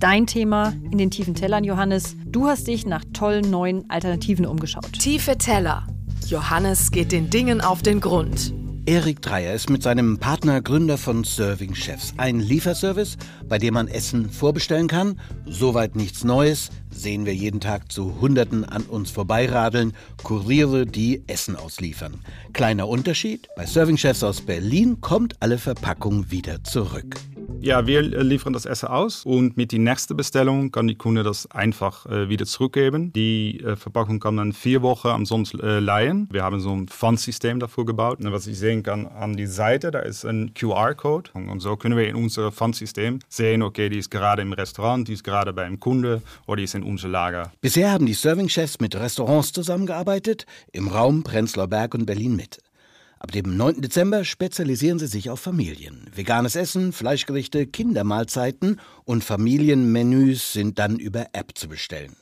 dein 0.00 0.26
Thema 0.26 0.72
in 0.90 0.98
den 0.98 1.10
tiefen 1.10 1.34
Tellern, 1.34 1.62
Johannes. 1.62 2.16
Du 2.26 2.46
hast 2.46 2.66
dich 2.66 2.86
nach 2.86 3.04
tollen 3.12 3.50
neuen 3.50 3.88
Alternativen 3.88 4.46
umgeschaut. 4.46 4.92
Tiefe 4.94 5.36
Teller. 5.38 5.86
Johannes 6.26 6.90
geht 6.90 7.12
den 7.12 7.30
Dingen 7.30 7.60
auf 7.60 7.82
den 7.82 8.00
Grund. 8.00 8.52
Erik 8.90 9.22
Dreier 9.22 9.54
ist 9.54 9.70
mit 9.70 9.84
seinem 9.84 10.18
Partner 10.18 10.60
Gründer 10.60 10.98
von 10.98 11.22
Serving 11.22 11.76
Chefs. 11.76 12.12
Ein 12.16 12.40
Lieferservice, 12.40 13.18
bei 13.48 13.56
dem 13.56 13.74
man 13.74 13.86
Essen 13.86 14.28
vorbestellen 14.28 14.88
kann. 14.88 15.20
Soweit 15.46 15.94
nichts 15.94 16.24
Neues. 16.24 16.70
Sehen 16.90 17.24
wir 17.24 17.32
jeden 17.32 17.60
Tag 17.60 17.92
zu 17.92 18.20
Hunderten 18.20 18.64
an 18.64 18.82
uns 18.82 19.12
vorbeiradeln. 19.12 19.92
Kuriere, 20.24 20.86
die 20.86 21.22
Essen 21.28 21.54
ausliefern. 21.54 22.14
Kleiner 22.52 22.88
Unterschied: 22.88 23.46
Bei 23.54 23.64
Serving 23.64 23.96
Chefs 23.96 24.24
aus 24.24 24.40
Berlin 24.40 25.00
kommt 25.00 25.36
alle 25.38 25.58
Verpackung 25.58 26.32
wieder 26.32 26.64
zurück. 26.64 27.14
Ja, 27.58 27.86
wir 27.86 28.02
liefern 28.02 28.52
das 28.52 28.64
Essen 28.64 28.88
aus 28.88 29.26
und 29.26 29.56
mit 29.56 29.72
der 29.72 29.80
nächsten 29.80 30.16
Bestellung 30.16 30.72
kann 30.72 30.88
die 30.88 30.94
Kunde 30.94 31.22
das 31.22 31.50
einfach 31.50 32.06
äh, 32.06 32.28
wieder 32.28 32.46
zurückgeben. 32.46 33.12
Die 33.12 33.60
äh, 33.60 33.76
Verpackung 33.76 34.18
kann 34.18 34.38
dann 34.38 34.52
vier 34.52 34.82
Wochen 34.82 35.08
ansonsten 35.08 35.60
äh, 35.60 35.78
leihen. 35.78 36.28
Wir 36.32 36.42
haben 36.42 36.58
so 36.60 36.72
ein 36.72 36.88
Pfandsystem 36.88 37.60
dafür 37.60 37.84
gebaut. 37.84 38.20
Und 38.20 38.32
was 38.32 38.46
ich 38.46 38.58
sehen 38.58 38.82
kann 38.82 39.06
an 39.06 39.36
die 39.36 39.46
Seite, 39.46 39.90
da 39.90 39.98
ist 40.00 40.24
ein 40.24 40.54
QR-Code 40.54 41.30
und 41.34 41.60
so 41.60 41.76
können 41.76 41.98
wir 41.98 42.08
in 42.08 42.16
unserem 42.16 42.52
Pfandsystem 42.52 43.18
sehen, 43.28 43.62
okay, 43.62 43.88
die 43.88 43.98
ist 43.98 44.10
gerade 44.10 44.42
im 44.42 44.52
Restaurant, 44.52 45.06
die 45.06 45.12
ist 45.12 45.24
gerade 45.24 45.52
beim 45.52 45.78
Kunde 45.78 46.22
oder 46.46 46.56
die 46.56 46.64
ist 46.64 46.74
in 46.74 46.82
unserem 46.82 47.12
Lager. 47.12 47.52
Bisher 47.60 47.92
haben 47.92 48.06
die 48.06 48.14
Serving-Chefs 48.14 48.80
mit 48.80 48.96
Restaurants 48.96 49.52
zusammengearbeitet, 49.52 50.46
im 50.72 50.88
Raum 50.88 51.24
Prenzlauer 51.24 51.68
Berg 51.68 51.94
und 51.94 52.06
Berlin 52.06 52.36
Mitte. 52.36 52.60
Ab 53.22 53.32
dem 53.32 53.54
9. 53.54 53.82
Dezember 53.82 54.24
spezialisieren 54.24 54.98
sie 54.98 55.06
sich 55.06 55.28
auf 55.28 55.40
Familien. 55.40 56.06
Veganes 56.14 56.56
Essen, 56.56 56.90
Fleischgerichte, 56.90 57.66
Kindermahlzeiten 57.66 58.80
und 59.04 59.22
Familienmenüs 59.22 60.54
sind 60.54 60.78
dann 60.78 60.98
über 60.98 61.26
App 61.34 61.52
zu 61.54 61.68
bestellen. 61.68 62.16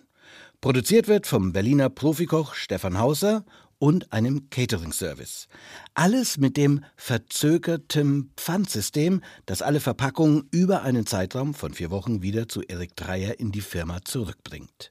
Produziert 0.61 1.07
wird 1.07 1.29
vom 1.29 1.53
Berliner 1.53 1.89
Profikoch 1.89 2.55
Stefan 2.55 2.99
Hauser 2.99 3.45
und 3.79 4.13
einem 4.13 4.51
Catering-Service. 4.51 5.47
Alles 5.95 6.37
mit 6.37 6.57
dem 6.57 6.83
verzögerten 6.97 8.33
Pfandsystem, 8.37 9.23
das 9.47 9.63
alle 9.63 9.79
Verpackungen 9.79 10.49
über 10.51 10.83
einen 10.83 11.07
Zeitraum 11.07 11.55
von 11.55 11.75
vier 11.75 11.93
Wochen 11.93 12.23
wieder 12.23 12.49
zu 12.49 12.61
Erik 12.63 12.97
Dreier 12.97 13.39
in 13.39 13.53
die 13.53 13.61
Firma 13.61 14.01
zurückbringt. 14.05 14.91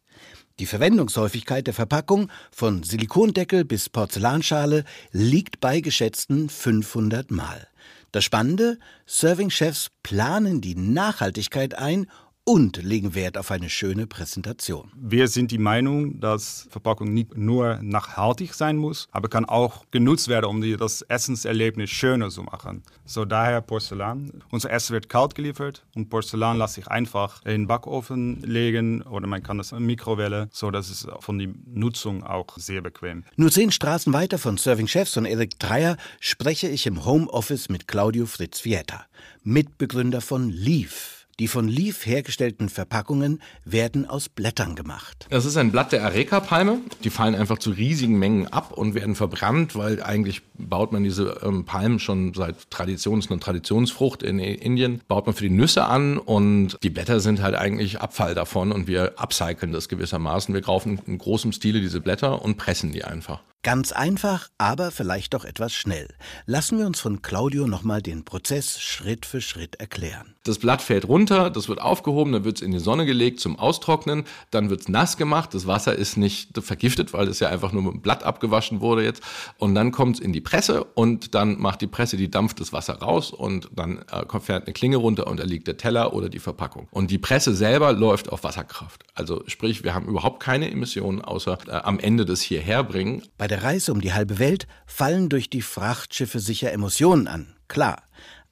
Die 0.60 0.66
Verwendungshäufigkeit 0.66 1.68
der 1.68 1.76
Verpackung 1.76 2.32
von 2.52 2.82
Silikondeckel 2.82 3.64
bis 3.64 3.90
Porzellanschale 3.90 4.86
liegt 5.12 5.60
bei 5.60 5.82
geschätzten 5.82 6.50
500 6.50 7.30
Mal. 7.30 7.68
Das 8.12 8.24
Spannende, 8.24 8.80
Serving-Chefs 9.06 9.92
planen 10.02 10.60
die 10.60 10.74
Nachhaltigkeit 10.74 11.78
ein 11.78 12.08
und 12.48 12.82
legen 12.82 13.14
Wert 13.14 13.38
auf 13.38 13.52
eine 13.52 13.70
schöne 13.70 14.08
Präsentation. 14.08 14.90
Wir 14.96 15.28
sind 15.28 15.52
die 15.52 15.58
Meinung, 15.58 16.22
dass 16.22 16.66
Verpackung 16.70 17.14
nicht 17.14 17.36
nur 17.36 17.80
nachhaltig 17.82 18.54
sein 18.54 18.78
muss, 18.78 19.10
aber 19.12 19.28
kann 19.28 19.44
auch 19.44 19.84
genutzt 19.92 20.30
werden, 20.30 20.46
um 20.46 20.78
das 20.78 21.02
Essenserlebnis 21.02 21.90
schöner 21.90 22.30
zu 22.30 22.44
machen. 22.44 22.84
So 23.06 23.26
daher 23.26 23.60
Porzellan. 23.60 24.32
Unser 24.50 24.72
Essen 24.72 24.94
wird 24.94 25.10
kalt 25.10 25.36
geliefert 25.36 25.86
und 25.94 26.10
Porzellan 26.10 26.58
lässt 26.58 26.76
sich 26.76 26.88
einfach 26.88 27.44
in 27.44 27.52
den 27.52 27.68
Backofen 27.68 28.42
legen 28.44 29.02
oder 29.02 29.28
man 29.28 29.44
kann 29.44 29.58
das 29.58 29.74
in 29.74 29.86
Mikrowelle, 29.86 30.48
so 30.54 30.72
dass 30.72 30.90
es 30.90 31.06
von 31.20 31.40
der 31.40 31.50
Nutzung 31.66 32.24
auch 32.24 32.58
sehr 32.58 32.80
bequem. 32.80 33.26
Nur 33.36 33.52
zehn 33.52 33.72
Straßen 33.72 34.14
weiter 34.14 34.38
von 34.38 34.58
Serving 34.58 34.88
Chefs 34.88 35.18
und 35.18 35.26
Erik 35.26 35.60
Dreier 35.60 35.98
spreche 36.22 36.70
ich 36.70 36.88
im 36.88 37.04
Homeoffice 37.04 37.68
mit 37.68 37.90
Claudio 37.90 38.26
Fritz 38.26 38.64
Vieta, 38.64 39.06
Mitbegründer 39.44 40.22
von 40.22 40.50
Leaf. 40.50 41.17
Die 41.40 41.48
von 41.48 41.68
Leaf 41.68 42.08
hergestellten 42.08 42.68
Verpackungen 42.68 43.44
werden 43.64 44.10
aus 44.10 44.28
Blättern 44.28 44.76
gemacht. 44.76 45.28
Das 45.30 45.46
ist 45.46 45.56
ein 45.56 45.72
Blatt 45.72 45.92
der 45.92 46.04
Areca-Palme. 46.04 46.80
Die 47.04 47.12
fallen 47.12 47.36
einfach 47.36 47.60
zu 47.60 47.70
riesigen 47.70 48.18
Mengen 48.18 48.48
ab 48.48 48.72
und 48.72 48.96
werden 48.96 49.14
verbrannt, 49.14 49.76
weil 49.76 50.02
eigentlich 50.02 50.42
baut 50.56 50.92
man 50.92 51.04
diese 51.04 51.42
ähm, 51.44 51.64
Palmen 51.64 52.00
schon 52.00 52.34
seit 52.34 52.72
Tradition, 52.72 53.20
ist 53.20 53.30
eine 53.30 53.40
Traditionsfrucht 53.40 54.24
in 54.24 54.40
Indien, 54.40 55.02
baut 55.08 55.28
man 55.28 55.36
für 55.36 55.44
die 55.44 55.52
Nüsse 55.52 55.86
an 55.86 56.18
und 56.18 56.80
die 56.82 56.90
Blätter 56.90 57.20
sind 57.20 57.44
halt 57.44 57.54
eigentlich 57.54 58.02
Abfall 58.02 58.34
davon 58.34 58.72
und 58.72 58.88
wir 58.88 59.14
upcyclen 59.18 59.72
das 59.72 59.90
gewissermaßen. 59.90 60.56
Wir 60.56 60.64
kaufen 60.64 61.00
in 61.06 61.20
großem 61.20 61.52
Stile 61.52 61.82
diese 61.82 62.02
Blätter 62.02 62.42
und 62.42 62.58
pressen 62.58 62.92
die 62.92 63.04
einfach. 63.04 63.42
Ganz 63.64 63.92
einfach, 63.92 64.48
aber 64.58 64.92
vielleicht 64.92 65.34
doch 65.34 65.44
etwas 65.44 65.74
schnell. 65.74 66.08
Lassen 66.46 66.78
wir 66.78 66.86
uns 66.86 67.00
von 67.00 67.22
Claudio 67.22 67.68
nochmal 67.68 68.02
den 68.02 68.24
Prozess 68.24 68.80
Schritt 68.80 69.26
für 69.26 69.42
Schritt 69.42 69.76
erklären. 69.76 70.36
Das 70.44 70.60
Blatt 70.60 70.82
fällt 70.82 71.06
runter, 71.10 71.50
das 71.50 71.68
wird 71.68 71.82
aufgehoben, 71.82 72.32
dann 72.32 72.46
wird 72.46 72.58
es 72.58 72.62
in 72.62 72.72
die 72.72 72.80
Sonne 72.80 73.06
gelegt 73.06 73.42
zum 73.42 73.60
Austrocknen, 73.60 74.24
dann 74.50 74.70
wird 74.70 74.82
es 74.82 74.88
nass 74.88 75.18
gemacht, 75.18 75.54
das 75.54 75.68
Wasser 75.68 75.94
ist 75.94 76.16
nicht 76.16 76.58
vergiftet, 76.64 77.12
weil 77.12 77.28
es 77.28 77.42
ja 77.42 77.50
einfach 77.50 77.74
nur 77.74 77.84
mit 77.84 77.94
dem 77.96 78.02
Blatt 78.02 78.24
abgewaschen 78.24 78.80
wurde 78.80 79.04
jetzt. 79.04 79.22
Und 79.58 79.76
dann 79.76 79.92
kommt 79.92 80.16
es 80.16 80.22
in 80.22 80.32
die 80.32 80.40
Presse 80.40 80.86
und 80.86 81.36
dann 81.36 81.60
macht 81.60 81.82
die 81.82 81.88
Presse, 81.88 82.16
die 82.16 82.32
dampft 82.32 82.62
das 82.62 82.72
Wasser 82.72 82.94
raus 82.94 83.32
und 83.32 83.70
dann 83.76 84.00
äh, 84.10 84.40
fährt 84.40 84.68
eine 84.68 84.74
Klinge 84.74 84.96
runter 84.96 85.28
und 85.28 85.42
da 85.42 85.44
liegt 85.44 85.68
der 85.68 85.76
Teller 85.76 86.14
oder 86.14 86.30
die 86.30 86.40
Verpackung. 86.40 86.88
Und 86.92 87.12
die 87.12 87.18
Presse 87.18 87.54
selber 87.54 87.92
läuft 87.92 88.32
auf 88.32 88.46
Wasserkraft. 88.46 89.04
Also 89.16 89.44
sprich, 89.48 89.84
wir 89.84 89.94
haben 89.94 90.08
überhaupt 90.08 90.42
keine 90.42 90.72
Emissionen 90.72 91.22
außer 91.22 91.58
äh, 91.68 91.72
am 91.72 92.00
Ende 92.00 92.24
des 92.24 92.42
Hierherbringen. 92.42 93.24
Bei 93.38 93.47
der 93.48 93.64
Reise 93.64 93.92
um 93.92 94.02
die 94.02 94.14
halbe 94.14 94.40
Welt 94.40 94.68
fallen 94.86 95.30
durch 95.30 95.50
die 95.50 95.62
Frachtschiffe 95.62 96.40
sicher 96.40 96.72
Emotionen 96.72 97.28
an, 97.28 97.56
klar. 97.68 98.04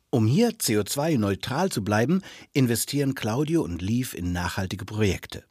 Um 0.09 0.27
hier 0.27 0.51
CO2-neutral 0.51 1.71
zu 1.71 1.83
bleiben, 1.83 2.21
investieren 2.53 3.15
Claudio 3.15 3.61
und 3.63 3.81
Leaf 3.81 4.13
in 4.13 4.31
nachhaltige 4.31 4.85
Projekte. 4.85 5.43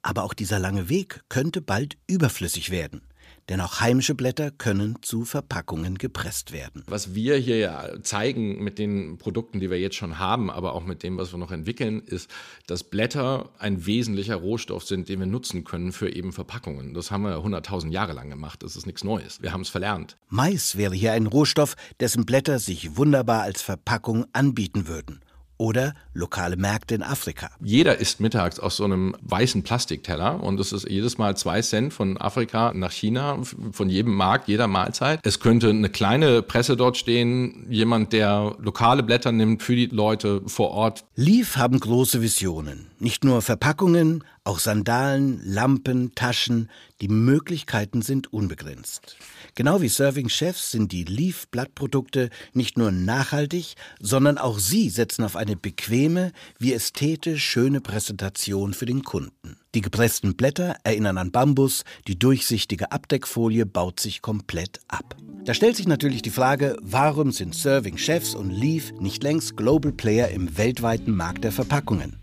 Aber 0.00 0.24
auch 0.24 0.34
dieser 0.34 0.58
lange 0.58 0.88
Weg 0.88 1.22
könnte 1.28 1.60
bald 1.60 1.98
überflüssig 2.06 2.70
werden. 2.70 3.02
Denn 3.48 3.60
auch 3.60 3.80
heimische 3.80 4.14
Blätter 4.14 4.50
können 4.50 4.96
zu 5.02 5.24
Verpackungen 5.24 5.98
gepresst 5.98 6.52
werden. 6.52 6.84
Was 6.86 7.14
wir 7.14 7.36
hier 7.36 7.58
ja 7.58 8.02
zeigen 8.02 8.62
mit 8.62 8.78
den 8.78 9.18
Produkten, 9.18 9.60
die 9.60 9.70
wir 9.70 9.80
jetzt 9.80 9.96
schon 9.96 10.18
haben, 10.18 10.50
aber 10.50 10.74
auch 10.74 10.84
mit 10.84 11.02
dem, 11.02 11.18
was 11.18 11.32
wir 11.32 11.38
noch 11.38 11.50
entwickeln, 11.50 12.00
ist, 12.00 12.30
dass 12.66 12.84
Blätter 12.84 13.50
ein 13.58 13.84
wesentlicher 13.84 14.36
Rohstoff 14.36 14.84
sind, 14.84 15.08
den 15.08 15.18
wir 15.18 15.26
nutzen 15.26 15.64
können 15.64 15.92
für 15.92 16.14
eben 16.14 16.32
Verpackungen. 16.32 16.94
Das 16.94 17.10
haben 17.10 17.24
wir 17.24 17.36
100.000 17.38 17.90
Jahre 17.90 18.12
lang 18.12 18.30
gemacht. 18.30 18.62
Das 18.62 18.76
ist 18.76 18.86
nichts 18.86 19.02
Neues. 19.04 19.42
Wir 19.42 19.52
haben 19.52 19.62
es 19.62 19.68
verlernt. 19.68 20.16
Mais 20.28 20.76
wäre 20.76 20.94
hier 20.94 21.12
ein 21.12 21.26
Rohstoff, 21.26 21.74
dessen 22.00 22.24
Blätter 22.24 22.58
sich 22.58 22.96
wunderbar 22.96 23.42
als 23.42 23.60
Verpackung 23.62 24.26
anbieten 24.32 24.86
würden 24.86 25.20
oder 25.62 25.94
lokale 26.12 26.56
Märkte 26.56 26.96
in 26.96 27.04
Afrika. 27.04 27.48
Jeder 27.62 27.98
isst 27.98 28.18
mittags 28.18 28.58
aus 28.58 28.78
so 28.78 28.84
einem 28.84 29.14
weißen 29.22 29.62
Plastikteller 29.62 30.42
und 30.42 30.58
es 30.58 30.72
ist 30.72 30.90
jedes 30.90 31.18
Mal 31.18 31.36
zwei 31.36 31.62
Cent 31.62 31.94
von 31.94 32.18
Afrika 32.18 32.72
nach 32.74 32.90
China, 32.90 33.38
von 33.70 33.88
jedem 33.88 34.12
Markt, 34.12 34.48
jeder 34.48 34.66
Mahlzeit. 34.66 35.20
Es 35.22 35.38
könnte 35.38 35.70
eine 35.70 35.88
kleine 35.88 36.42
Presse 36.42 36.76
dort 36.76 36.96
stehen, 36.96 37.64
jemand, 37.70 38.12
der 38.12 38.56
lokale 38.58 39.04
Blätter 39.04 39.30
nimmt 39.30 39.62
für 39.62 39.76
die 39.76 39.86
Leute 39.86 40.42
vor 40.46 40.72
Ort. 40.72 41.04
Leaf 41.14 41.56
haben 41.56 41.78
große 41.78 42.20
Visionen. 42.22 42.88
Nicht 42.98 43.22
nur 43.22 43.40
Verpackungen, 43.40 44.24
auch 44.42 44.58
Sandalen, 44.58 45.40
Lampen, 45.44 46.16
Taschen, 46.16 46.70
die 47.00 47.06
Möglichkeiten 47.06 48.02
sind 48.02 48.32
unbegrenzt. 48.32 49.16
Genau 49.54 49.82
wie 49.82 49.88
Serving 49.88 50.30
Chefs 50.30 50.70
sind 50.70 50.92
die 50.92 51.04
Leaf-Blattprodukte 51.04 52.30
nicht 52.54 52.78
nur 52.78 52.90
nachhaltig, 52.90 53.74
sondern 54.00 54.38
auch 54.38 54.58
sie 54.58 54.88
setzen 54.88 55.24
auf 55.24 55.36
eine 55.36 55.56
bequeme 55.56 56.32
wie 56.58 56.72
ästhetisch 56.72 57.44
schöne 57.44 57.82
Präsentation 57.82 58.72
für 58.72 58.86
den 58.86 59.02
Kunden. 59.02 59.58
Die 59.74 59.82
gepressten 59.82 60.36
Blätter 60.36 60.76
erinnern 60.84 61.18
an 61.18 61.32
Bambus, 61.32 61.84
die 62.08 62.18
durchsichtige 62.18 62.92
Abdeckfolie 62.92 63.66
baut 63.66 64.00
sich 64.00 64.22
komplett 64.22 64.80
ab. 64.88 65.16
Da 65.44 65.52
stellt 65.52 65.76
sich 65.76 65.86
natürlich 65.86 66.22
die 66.22 66.30
Frage, 66.30 66.76
warum 66.80 67.30
sind 67.30 67.54
Serving 67.54 67.98
Chefs 67.98 68.34
und 68.34 68.50
Leaf 68.50 68.92
nicht 69.00 69.22
längst 69.22 69.56
Global 69.56 69.92
Player 69.92 70.28
im 70.28 70.56
weltweiten 70.56 71.14
Markt 71.14 71.44
der 71.44 71.52
Verpackungen? 71.52 72.16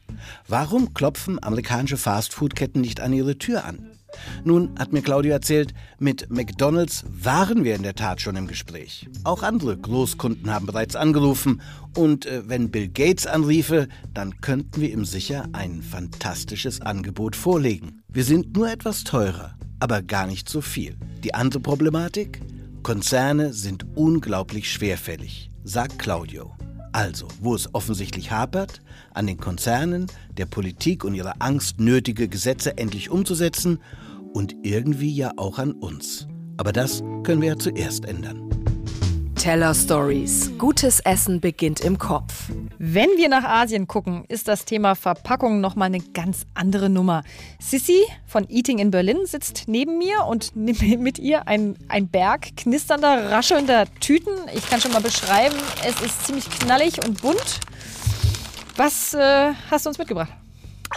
Warum 0.48 0.94
klopfen 0.96 1.42
amerikanische 1.42 1.98
Fastfood-Ketten 1.98 2.82
nicht 2.82 3.00
an 3.02 3.14
ihre 3.14 3.38
Tür 3.38 3.66
an? 3.66 3.89
Nun 4.44 4.72
hat 4.78 4.94
mir 4.94 5.02
Claudio 5.02 5.32
erzählt, 5.32 5.74
mit 6.00 6.30
McDonald's 6.30 7.04
waren 7.08 7.64
wir 7.64 7.76
in 7.76 7.84
der 7.84 7.96
Tat 7.96 8.22
schon 8.22 8.36
im 8.36 8.48
Gespräch. 8.48 9.08
Auch 9.24 9.44
andere 9.44 9.78
Großkunden 9.78 10.52
haben 10.52 10.66
bereits 10.66 10.96
angerufen 10.96 11.62
und 11.98 12.26
äh, 12.26 12.44
wenn 12.48 12.72
Bill 12.72 12.88
Gates 12.88 13.28
anriefe, 13.28 13.88
dann 14.14 14.42
könnten 14.42 14.82
wir 14.82 14.92
ihm 14.92 15.06
sicher 15.06 15.46
ein 15.54 15.82
fantastisches 15.82 16.82
Angebot 16.82 17.36
vorlegen. 17.36 18.02
Wir 18.08 18.24
sind 18.24 18.56
nur 18.56 18.70
etwas 18.70 19.04
teurer, 19.04 19.56
aber 19.80 20.02
gar 20.02 20.28
nicht 20.28 20.50
so 20.50 20.62
viel. 20.62 20.98
Die 21.24 21.34
andere 21.34 21.60
Problematik? 21.60 22.42
Konzerne 22.84 23.54
sind 23.54 23.86
unglaublich 23.96 24.72
schwerfällig, 24.72 25.50
sagt 25.64 26.00
Claudio. 26.00 26.56
Also, 26.92 27.28
wo 27.40 27.56
es 27.56 27.74
offensichtlich 27.74 28.32
hapert, 28.32 28.82
an 29.14 29.28
den 29.28 29.38
Konzernen, 29.38 30.08
der 30.38 30.46
Politik 30.46 31.04
und 31.04 31.14
ihrer 31.14 31.36
Angst, 31.40 31.80
nötige 31.80 32.28
Gesetze 32.28 32.78
endlich 32.78 33.10
umzusetzen 33.10 33.80
und 34.34 34.56
irgendwie 34.64 35.14
ja 35.14 35.32
auch 35.38 35.60
an 35.60 35.74
uns. 35.74 36.28
Aber 36.58 36.74
das 36.74 37.02
können 37.24 37.42
wir 37.42 37.50
ja 37.50 37.58
zuerst 37.58 38.06
ändern. 38.06 38.49
Teller 39.40 39.74
Stories. 39.74 40.52
Gutes 40.58 41.00
Essen 41.00 41.40
beginnt 41.40 41.80
im 41.80 41.98
Kopf. 41.98 42.52
Wenn 42.78 43.08
wir 43.16 43.30
nach 43.30 43.46
Asien 43.46 43.88
gucken, 43.88 44.26
ist 44.28 44.50
das 44.50 44.66
Thema 44.66 44.96
Verpackung 44.96 45.62
nochmal 45.62 45.86
eine 45.86 46.02
ganz 46.02 46.46
andere 46.56 46.90
Nummer. 46.90 47.24
Sissy 47.58 48.04
von 48.28 48.50
Eating 48.50 48.80
in 48.80 48.92
Berlin 48.92 49.20
sitzt 49.24 49.64
neben 49.68 49.98
mir 49.98 50.26
und 50.26 50.54
mit 50.58 51.20
ihr 51.20 51.48
ein, 51.48 51.78
ein 51.88 52.10
Berg 52.10 52.58
knisternder, 52.58 53.32
raschelnder 53.32 53.86
Tüten. 54.02 54.34
Ich 54.54 54.70
kann 54.70 54.82
schon 54.82 54.92
mal 54.92 55.02
beschreiben, 55.02 55.56
es 55.88 56.02
ist 56.02 56.26
ziemlich 56.26 56.50
knallig 56.50 57.02
und 57.08 57.22
bunt. 57.22 57.62
Was 58.76 59.14
äh, 59.14 59.54
hast 59.72 59.86
du 59.86 59.90
uns 59.90 59.98
mitgebracht? 59.98 60.34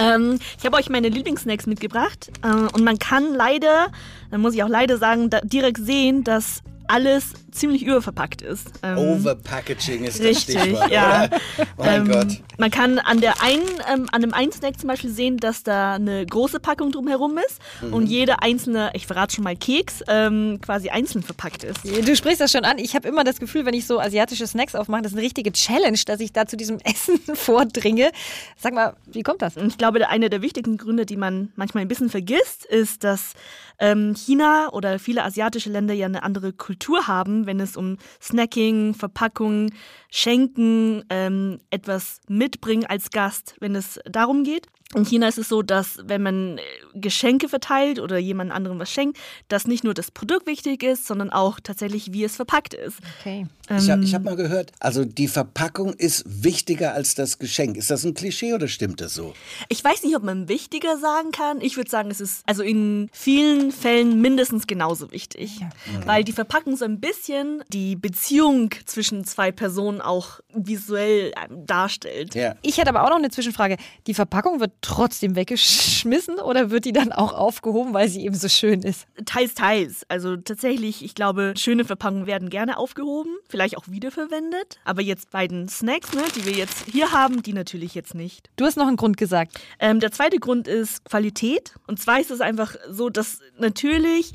Ähm, 0.00 0.40
ich 0.58 0.66
habe 0.66 0.76
euch 0.78 0.90
meine 0.90 1.10
Lieblingssnacks 1.10 1.66
mitgebracht 1.66 2.32
äh, 2.42 2.48
und 2.48 2.82
man 2.82 2.98
kann 2.98 3.34
leider, 3.34 3.92
dann 4.32 4.40
muss 4.40 4.54
ich 4.54 4.64
auch 4.64 4.68
leider 4.68 4.98
sagen, 4.98 5.30
direkt 5.44 5.78
sehen, 5.78 6.24
dass 6.24 6.64
alles 6.88 7.32
ziemlich 7.50 7.84
überverpackt 7.84 8.42
ist. 8.42 8.72
Ähm, 8.82 8.98
Overpackaging 8.98 10.04
ist 10.04 10.20
richtig, 10.20 10.54
das 10.54 10.64
Stichwort. 10.64 10.90
Ja. 10.90 11.28
oh 11.58 11.64
mein 11.84 12.06
ähm, 12.06 12.08
Gott. 12.08 12.40
Man 12.58 12.70
kann 12.70 12.98
an 12.98 13.20
der 13.20 13.42
einen, 13.42 13.62
ähm, 13.92 14.08
an 14.12 14.22
dem 14.22 14.32
einen 14.32 14.52
Snack 14.52 14.78
zum 14.80 14.88
Beispiel 14.88 15.10
sehen, 15.10 15.36
dass 15.36 15.62
da 15.62 15.94
eine 15.94 16.24
große 16.24 16.60
Packung 16.60 16.92
drumherum 16.92 17.38
ist 17.38 17.60
mhm. 17.82 17.94
und 17.94 18.06
jeder 18.06 18.42
einzelne, 18.42 18.90
ich 18.94 19.06
verrate 19.06 19.34
schon 19.34 19.44
mal 19.44 19.56
Keks, 19.56 20.02
ähm, 20.08 20.60
quasi 20.62 20.88
einzeln 20.88 21.22
verpackt 21.22 21.64
ist. 21.64 21.84
Du 21.84 22.16
sprichst 22.16 22.40
das 22.40 22.52
schon 22.52 22.64
an. 22.64 22.78
Ich 22.78 22.94
habe 22.94 23.06
immer 23.08 23.24
das 23.24 23.38
Gefühl, 23.38 23.66
wenn 23.66 23.74
ich 23.74 23.86
so 23.86 24.00
asiatische 24.00 24.46
Snacks 24.46 24.74
aufmache, 24.74 25.02
das 25.02 25.12
ist 25.12 25.18
eine 25.18 25.24
richtige 25.24 25.52
Challenge, 25.52 25.98
dass 26.06 26.20
ich 26.20 26.32
da 26.32 26.46
zu 26.46 26.56
diesem 26.56 26.78
Essen 26.84 27.20
vordringe. 27.34 28.10
Sag 28.56 28.74
mal, 28.74 28.94
wie 29.06 29.22
kommt 29.22 29.42
das? 29.42 29.56
Ich 29.56 29.78
glaube, 29.78 30.08
einer 30.08 30.28
der 30.28 30.42
wichtigsten 30.42 30.78
Gründe, 30.78 31.06
die 31.06 31.16
man 31.16 31.52
manchmal 31.56 31.82
ein 31.82 31.88
bisschen 31.88 32.08
vergisst, 32.08 32.64
ist, 32.64 33.04
dass 33.04 33.34
ähm, 33.82 34.14
China 34.14 34.68
oder 34.72 35.00
viele 35.00 35.24
asiatische 35.24 35.68
Länder 35.68 35.92
ja 35.92 36.06
eine 36.06 36.22
andere 36.22 36.52
Kultur 36.52 37.08
haben, 37.08 37.46
wenn 37.46 37.58
es 37.58 37.76
um 37.76 37.98
Snacking, 38.20 38.94
Verpackung, 38.94 39.70
Schenken, 40.08 41.02
ähm, 41.10 41.58
etwas 41.70 42.20
mitbringen 42.28 42.86
als 42.86 43.10
Gast, 43.10 43.56
wenn 43.58 43.74
es 43.74 43.98
darum 44.04 44.44
geht. 44.44 44.68
In 44.94 45.04
China 45.04 45.28
ist 45.28 45.38
es 45.38 45.48
so, 45.48 45.62
dass 45.62 45.98
wenn 46.04 46.22
man 46.22 46.58
äh, 46.58 46.62
Geschenke 46.94 47.48
verteilt 47.48 47.98
oder 47.98 48.18
jemand 48.18 48.52
anderem 48.52 48.78
was 48.78 48.90
schenkt, 48.90 49.18
dass 49.48 49.66
nicht 49.66 49.84
nur 49.84 49.94
das 49.94 50.10
Produkt 50.10 50.46
wichtig 50.46 50.82
ist, 50.82 51.06
sondern 51.06 51.30
auch 51.30 51.60
tatsächlich, 51.60 52.12
wie 52.12 52.24
es 52.24 52.36
verpackt 52.36 52.74
ist. 52.74 52.98
Okay. 53.20 53.46
Ich 53.70 53.90
habe 53.90 54.04
hab 54.04 54.24
mal 54.24 54.36
gehört, 54.36 54.72
also 54.80 55.04
die 55.04 55.28
Verpackung 55.28 55.94
ist 55.94 56.24
wichtiger 56.26 56.92
als 56.92 57.14
das 57.14 57.38
Geschenk. 57.38 57.76
Ist 57.76 57.90
das 57.90 58.04
ein 58.04 58.12
Klischee 58.12 58.52
oder 58.52 58.68
stimmt 58.68 59.00
das 59.00 59.14
so? 59.14 59.34
Ich 59.68 59.82
weiß 59.82 60.02
nicht, 60.02 60.14
ob 60.16 60.22
man 60.22 60.48
wichtiger 60.48 60.98
sagen 60.98 61.30
kann. 61.30 61.60
Ich 61.60 61.76
würde 61.76 61.88
sagen, 61.88 62.10
es 62.10 62.20
ist 62.20 62.42
also 62.46 62.62
in 62.62 63.08
vielen 63.12 63.72
Fällen 63.72 64.20
mindestens 64.20 64.66
genauso 64.66 65.10
wichtig. 65.12 65.60
Weil 66.04 66.24
die 66.24 66.32
Verpackung 66.32 66.76
so 66.76 66.84
ein 66.84 67.00
bisschen 67.00 67.62
die 67.68 67.96
Beziehung 67.96 68.70
zwischen 68.84 69.24
zwei 69.24 69.52
Personen 69.52 70.00
auch 70.00 70.40
visuell 70.52 71.32
ähm, 71.42 71.64
darstellt. 71.66 72.34
Ja. 72.34 72.56
Ich 72.62 72.78
hätte 72.78 72.90
aber 72.90 73.04
auch 73.04 73.10
noch 73.10 73.16
eine 73.16 73.30
Zwischenfrage. 73.30 73.76
Die 74.06 74.14
Verpackung 74.14 74.60
wird 74.60 74.72
trotzdem 74.82 75.36
weggeschmissen 75.36 76.38
oder 76.38 76.70
wird 76.70 76.84
die 76.84 76.92
dann 76.92 77.12
auch 77.12 77.32
aufgehoben, 77.32 77.94
weil 77.94 78.08
sie 78.08 78.24
eben 78.24 78.34
so 78.34 78.48
schön 78.48 78.82
ist? 78.82 79.06
Teils, 79.24 79.54
teils. 79.54 80.04
Also 80.08 80.36
tatsächlich, 80.36 81.04
ich 81.04 81.14
glaube, 81.14 81.54
schöne 81.56 81.84
Verpackungen 81.84 82.26
werden 82.26 82.50
gerne 82.50 82.76
aufgehoben, 82.76 83.30
vielleicht 83.48 83.78
auch 83.78 83.88
wiederverwendet. 83.88 84.80
Aber 84.84 85.00
jetzt 85.00 85.30
bei 85.30 85.48
den 85.48 85.68
Snacks, 85.68 86.12
ne, 86.12 86.22
die 86.36 86.44
wir 86.44 86.52
jetzt 86.52 86.84
hier 86.90 87.12
haben, 87.12 87.42
die 87.42 87.52
natürlich 87.52 87.94
jetzt 87.94 88.14
nicht. 88.14 88.50
Du 88.56 88.64
hast 88.64 88.76
noch 88.76 88.88
einen 88.88 88.96
Grund 88.96 89.16
gesagt. 89.16 89.58
Ähm, 89.78 90.00
der 90.00 90.12
zweite 90.12 90.38
Grund 90.38 90.68
ist 90.68 91.04
Qualität. 91.04 91.74
Und 91.86 92.00
zwar 92.00 92.20
ist 92.20 92.30
es 92.30 92.40
einfach 92.40 92.74
so, 92.90 93.08
dass 93.08 93.38
natürlich 93.58 94.32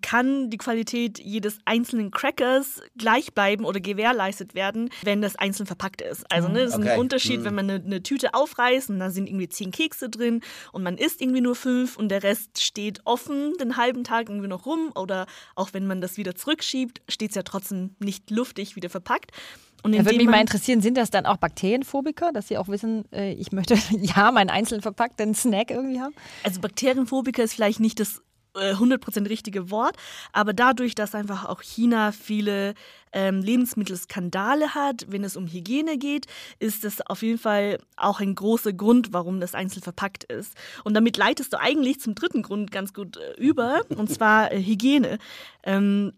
kann 0.00 0.48
die 0.48 0.58
Qualität 0.58 1.18
jedes 1.18 1.58
einzelnen 1.64 2.10
Crackers 2.12 2.80
gleich 2.96 3.34
bleiben 3.34 3.64
oder 3.64 3.80
gewährleistet 3.80 4.54
werden, 4.54 4.90
wenn 5.02 5.20
das 5.20 5.34
einzeln 5.36 5.66
verpackt 5.66 6.00
ist. 6.02 6.30
Also 6.30 6.48
ne, 6.48 6.60
das 6.64 6.70
ist 6.74 6.78
Okay. 6.78 6.90
ein 6.90 7.00
Unterschied, 7.00 7.44
wenn 7.44 7.54
man 7.54 7.68
eine, 7.68 7.84
eine 7.84 8.02
Tüte 8.02 8.34
aufreißt 8.34 8.90
und 8.90 9.00
da 9.00 9.10
sind 9.10 9.26
irgendwie 9.28 9.48
zehn 9.48 9.72
Kekse 9.72 10.08
drin 10.08 10.40
und 10.70 10.82
man 10.84 10.98
isst 10.98 11.20
irgendwie 11.20 11.40
nur 11.40 11.56
fünf 11.56 11.96
und 11.96 12.08
der 12.10 12.22
Rest 12.22 12.62
steht 12.62 13.00
offen 13.04 13.54
den 13.60 13.76
halben 13.76 14.04
Tag 14.04 14.28
irgendwie 14.28 14.48
noch 14.48 14.66
rum 14.66 14.92
oder 14.94 15.26
auch 15.56 15.70
wenn 15.72 15.86
man 15.86 16.00
das 16.00 16.16
wieder 16.16 16.34
zurückschiebt, 16.36 17.02
steht 17.08 17.30
es 17.30 17.34
ja 17.36 17.42
trotzdem 17.42 17.96
nicht 17.98 18.30
luftig 18.30 18.76
wieder 18.76 18.88
verpackt. 18.88 19.32
Und 19.82 19.96
Da 19.96 20.04
würde 20.04 20.16
mich 20.16 20.28
mal 20.28 20.40
interessieren, 20.40 20.80
sind 20.80 20.96
das 20.96 21.10
dann 21.10 21.26
auch 21.26 21.38
Bakterienphobiker, 21.38 22.30
dass 22.32 22.46
sie 22.46 22.56
auch 22.56 22.68
wissen, 22.68 23.04
äh, 23.12 23.32
ich 23.32 23.50
möchte 23.50 23.74
ja 23.90 24.30
meinen 24.30 24.48
einzeln 24.48 24.80
verpackten 24.80 25.34
Snack 25.34 25.72
irgendwie 25.72 26.00
haben? 26.00 26.14
Also 26.44 26.60
Bakterienphobiker 26.60 27.42
ist 27.42 27.54
vielleicht 27.54 27.80
nicht 27.80 27.98
das 27.98 28.22
äh, 28.54 28.74
100% 28.74 29.28
richtige 29.28 29.70
Wort, 29.70 29.96
aber 30.32 30.52
dadurch, 30.52 30.94
dass 30.94 31.14
einfach 31.14 31.44
auch 31.44 31.62
China 31.62 32.12
viele 32.12 32.74
ähm, 33.12 33.40
Lebensmittelskandale 33.40 34.74
hat, 34.74 35.06
wenn 35.08 35.24
es 35.24 35.36
um 35.36 35.46
Hygiene 35.46 35.98
geht, 35.98 36.26
ist 36.58 36.84
das 36.84 37.00
auf 37.00 37.22
jeden 37.22 37.38
Fall 37.38 37.78
auch 37.96 38.20
ein 38.20 38.34
großer 38.34 38.72
Grund, 38.72 39.12
warum 39.12 39.40
das 39.40 39.54
einzeln 39.54 39.82
verpackt 39.82 40.24
ist. 40.24 40.54
Und 40.84 40.94
damit 40.94 41.16
leitest 41.16 41.52
du 41.52 41.60
eigentlich 41.60 42.00
zum 42.00 42.14
dritten 42.14 42.42
Grund 42.42 42.70
ganz 42.70 42.92
gut 42.92 43.16
äh, 43.16 43.40
über, 43.40 43.82
und 43.90 44.10
zwar 44.10 44.52
äh, 44.52 44.62
Hygiene. 44.62 45.18
Ähm, 45.62 46.12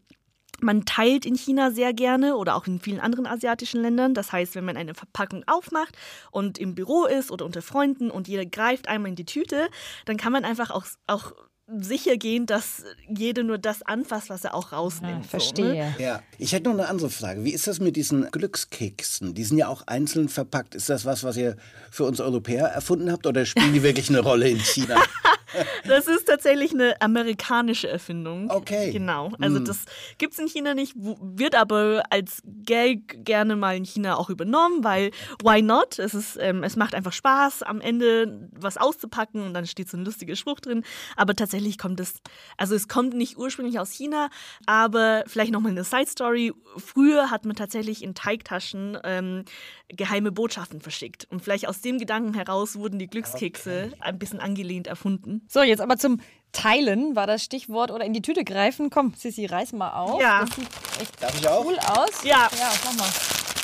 man 0.61 0.85
teilt 0.85 1.27
in 1.27 1.35
China 1.35 1.71
sehr 1.71 1.93
gerne 1.93 2.37
oder 2.37 2.55
auch 2.55 2.67
in 2.67 2.81
vielen 2.81 3.01
anderen 3.01 3.27
asiatischen 3.27 3.83
Ländern. 3.83 4.15
Das 4.15 4.33
heißt, 4.33 4.55
wenn 4.55 4.65
man 4.65 4.77
eine 4.77 4.95
Verpackung 4.95 5.45
aufmacht 5.47 5.97
und 6.31 6.59
im 6.59 6.75
Büro 6.75 7.05
ist 7.05 7.31
oder 7.31 7.45
unter 7.45 7.63
Freunden 7.63 8.11
und 8.11 8.29
jeder 8.29 8.47
greift 8.47 8.89
einmal 8.89 9.11
in 9.11 9.17
die 9.17 9.27
Tüte, 9.27 9.69
dann 10.05 10.17
kann 10.17 10.33
man 10.33 10.45
einfach 10.45 10.71
auch, 10.71 10.87
auch 11.07 11.33
sicher 11.67 12.17
gehen, 12.17 12.47
dass 12.47 12.85
jeder 13.09 13.43
nur 13.43 13.59
das 13.59 13.83
anfasst, 13.83 14.29
was 14.31 14.45
er 14.45 14.55
auch 14.55 14.73
rausnimmt. 14.73 15.15
So, 15.15 15.19
ne? 15.21 15.29
Verstehe. 15.29 15.95
Ja. 15.99 16.23
Ich 16.39 16.53
hätte 16.53 16.69
noch 16.69 16.79
eine 16.79 16.89
andere 16.89 17.11
Frage. 17.11 17.45
Wie 17.45 17.53
ist 17.53 17.67
das 17.67 17.81
mit 17.81 17.97
diesen 17.97 18.31
Glückskeksen? 18.31 19.35
Die 19.35 19.45
sind 19.45 19.59
ja 19.59 19.69
auch 19.69 19.87
einzeln 19.87 20.29
verpackt. 20.29 20.75
Ist 20.75 20.89
das 20.89 21.05
was, 21.05 21.25
was 21.25 21.37
ihr 21.37 21.57
für 21.91 22.05
uns 22.05 22.21
Europäer 22.21 22.67
erfunden 22.67 23.11
habt 23.11 23.27
oder 23.27 23.47
spielen 23.47 23.73
die 23.73 23.83
wirklich 23.83 24.09
eine 24.11 24.21
Rolle 24.21 24.49
in 24.49 24.61
China? 24.61 25.03
Das 25.87 26.07
ist 26.07 26.27
tatsächlich 26.27 26.73
eine 26.73 27.01
amerikanische 27.01 27.89
Erfindung. 27.89 28.51
Okay. 28.51 28.93
Genau. 28.93 29.33
Also 29.41 29.59
das 29.59 29.85
gibt 30.19 30.33
es 30.33 30.39
in 30.39 30.49
China 30.49 30.75
nicht, 30.75 30.95
wird 30.97 31.55
aber 31.55 32.03
als 32.11 32.43
Gag 32.65 33.25
gerne 33.25 33.57
mal 33.57 33.77
in 33.77 33.85
China 33.85 34.17
auch 34.17 34.31
übernommen, 34.31 34.83
weil 34.83 35.11
why 35.43 35.63
not? 35.63 35.99
Es, 35.99 36.15
ist, 36.15 36.39
ähm, 36.41 36.63
es 36.63 36.77
macht 36.77 36.95
einfach 36.95 37.13
Spaß, 37.13 37.63
am 37.63 37.81
Ende 37.81 38.49
was 38.53 38.77
auszupacken 38.77 39.43
und 39.43 39.55
dann 39.55 39.67
steht 39.67 39.89
so 39.89 39.97
ein 39.97 40.05
lustiger 40.05 40.37
Spruch 40.37 40.61
drin. 40.61 40.85
Aber 41.17 41.35
tatsächlich 41.35 41.79
kommt 41.79 42.01
es, 42.01 42.15
also 42.57 42.75
es 42.75 42.89
kommt 42.89 43.15
nicht 43.15 43.37
ursprünglich 43.37 43.79
aus 43.79 43.91
China, 43.91 44.31
aber 44.67 45.25
vielleicht 45.27 45.53
nochmal 45.53 45.73
eine 45.73 45.85
Side-Story. 45.85 46.53
Früher 46.77 47.31
hat 47.31 47.45
man 47.45 47.57
tatsächlich 47.57 48.03
in 48.03 48.15
Teigtaschen 48.15 48.99
ähm, 49.05 49.45
geheime 49.89 50.33
Botschaften 50.33 50.81
verschickt. 50.81 51.27
Und 51.31 51.43
vielleicht 51.43 51.69
aus 51.69 51.81
dem 51.81 51.99
Gedanken 51.99 52.35
heraus 52.35 52.77
wurden 52.77 52.99
die 52.99 53.07
Glückskekse 53.07 53.93
ein 54.01 54.19
bisschen 54.19 54.41
angelehnt 54.41 54.87
erfunden. 54.87 55.44
So, 55.49 55.63
jetzt 55.63 55.81
aber 55.81 55.97
zum 55.97 56.21
Teilen 56.53 57.17
war 57.17 57.27
das 57.27 57.43
Stichwort 57.45 57.91
oder 57.91 58.05
in 58.05 58.13
die 58.13 58.23
Tüte 58.23 58.45
greifen. 58.45 58.91
Komm, 58.91 59.13
Sissi, 59.17 59.47
reiß 59.47 59.73
mal 59.73 59.93
auf. 59.93 60.21
Ja. 60.21 60.41
Das 60.45 60.55
sieht 60.55 60.69
echt 61.01 61.23
Darf 61.23 61.35
ich 61.39 61.49
auch? 61.49 61.65
cool 61.65 61.79
aus. 61.79 62.23
Ja. 62.23 62.49
Ja, 62.59 62.73
mach 62.85 62.93
mal. 62.95 63.09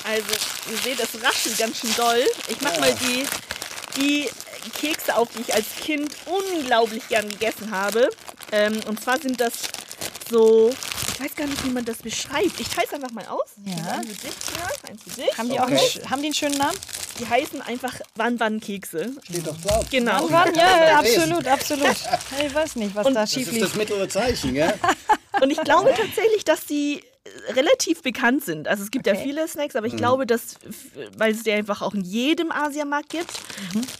Also, 0.08 0.32
ihr 0.70 0.78
seht, 0.78 1.00
das 1.00 1.22
raschelt 1.22 1.58
ganz 1.58 1.78
schön 1.78 1.94
doll. 1.96 2.24
Ich 2.48 2.60
mach 2.60 2.78
mal 2.80 2.92
die, 2.94 3.26
die 4.00 4.28
Kekse 4.74 5.16
auf, 5.16 5.28
die 5.36 5.42
ich 5.42 5.54
als 5.54 5.66
Kind 5.76 6.10
unglaublich 6.26 7.06
gern 7.08 7.28
gegessen 7.28 7.70
habe. 7.70 8.08
Ähm, 8.52 8.80
und 8.88 9.00
zwar 9.00 9.18
sind 9.20 9.40
das 9.40 9.52
so, 10.28 10.72
ich 11.20 11.26
weiß 11.26 11.37
gar 11.37 11.46
nicht, 11.46 11.64
wie 11.64 11.70
man 11.70 11.85
das 11.85 11.98
beschreibt. 11.98 12.59
Ich 12.61 12.68
teile 12.68 12.87
es 12.87 12.94
einfach 12.94 13.11
mal 13.11 13.26
aus. 13.26 13.48
Ja. 13.66 14.00
Für 14.00 14.06
dich, 14.06 14.22
ja, 14.24 14.88
eins 14.88 15.02
für 15.02 15.20
dich. 15.20 15.37
Haben 15.38 15.50
die 15.50 15.61
auch 15.61 15.66
einen, 15.66 15.78
haben 15.78 16.20
die 16.22 16.26
einen 16.28 16.35
schönen 16.35 16.56
Namen? 16.56 16.76
Die 17.18 17.26
heißen 17.28 17.61
einfach 17.61 17.94
Wan-Wan-Kekse. 18.16 19.12
Steht 19.24 19.46
doch 19.46 19.61
drauf. 19.61 19.85
Genau. 19.90 20.26
Wann? 20.30 20.54
Ja, 20.54 20.98
absolut, 20.98 21.46
absolut. 21.46 21.88
Ich 22.46 22.54
weiß 22.54 22.76
nicht, 22.76 22.94
was 22.94 23.06
Und 23.06 23.14
da 23.14 23.20
Das 23.22 23.33
schief 23.33 23.52
ist 23.52 23.61
das 23.61 23.70
lief. 23.70 23.76
mittlere 23.76 24.09
Zeichen, 24.09 24.54
ja? 24.56 24.72
Und 25.42 25.50
ich 25.50 25.61
glaube 25.62 25.90
tatsächlich, 25.94 26.44
dass 26.44 26.64
die 26.64 27.02
relativ 27.54 28.02
bekannt 28.02 28.44
sind. 28.44 28.66
Also 28.66 28.83
es 28.83 28.90
gibt 28.90 29.06
ja 29.06 29.12
Okay. 29.12 29.22
viele 29.24 29.46
Snacks, 29.46 29.76
aber 29.76 29.87
ich 29.87 29.96
glaube, 29.96 30.26
dass, 30.26 30.54
weil 31.18 31.33
es 31.33 31.42
die 31.42 31.52
einfach 31.52 31.83
auch 31.83 31.94
in 31.94 32.00
jedem 32.02 32.50
Asiamarkt 32.50 33.11
gibt. 33.11 33.30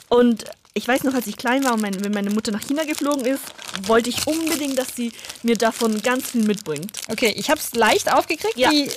Und 0.09 0.44
ich 0.72 0.87
weiß 0.88 1.02
noch, 1.02 1.12
als 1.14 1.26
ich 1.26 1.37
klein 1.37 1.64
war 1.64 1.74
und 1.74 1.83
meine, 1.83 2.02
wenn 2.02 2.12
meine 2.12 2.30
Mutter 2.30 2.50
nach 2.52 2.62
China 2.62 2.85
geflogen 2.85 3.26
ist, 3.26 3.42
wollte 3.83 4.09
ich 4.09 4.26
unbedingt, 4.26 4.78
dass 4.78 4.94
sie 4.96 5.12
mir 5.42 5.56
davon 5.56 6.00
ganz 6.00 6.30
viel 6.30 6.44
mitbringt. 6.44 6.92
Okay, 7.09 7.35
ich 7.37 7.50
habe 7.50 7.61
es 7.61 7.74
leicht 7.74 8.11
aufgekriegt, 8.11 8.56
Ja. 8.56 8.70
die 8.70 8.90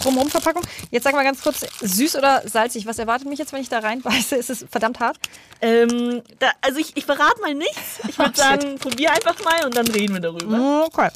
drumherum 0.00 0.28
Verpackung. 0.28 0.62
Jetzt 0.90 1.04
sag 1.04 1.14
mal 1.14 1.22
ganz 1.24 1.40
kurz, 1.40 1.64
süß 1.80 2.16
oder 2.16 2.42
salzig? 2.46 2.84
Was 2.84 2.98
erwartet 2.98 3.28
mich 3.28 3.38
jetzt, 3.38 3.52
wenn 3.52 3.62
ich 3.62 3.68
da 3.68 3.78
reinbeiße? 3.78 4.36
Ist 4.36 4.50
es 4.50 4.66
verdammt 4.70 4.98
hart? 5.00 5.18
Ähm, 5.62 6.20
da, 6.40 6.50
also 6.60 6.78
ich, 6.80 6.96
ich 6.96 7.04
verrate 7.06 7.40
mal 7.40 7.54
nichts. 7.54 8.00
Ich 8.08 8.18
würde 8.18 8.32
sagen, 8.36 8.78
probier 8.78 9.12
einfach 9.12 9.42
mal 9.44 9.64
und 9.64 9.76
dann 9.76 9.86
reden 9.88 10.14
wir 10.14 10.20
darüber. 10.20 10.84
Okay. 10.86 11.08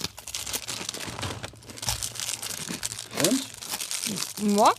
Und? 3.29 4.57
Ja. 4.57 4.73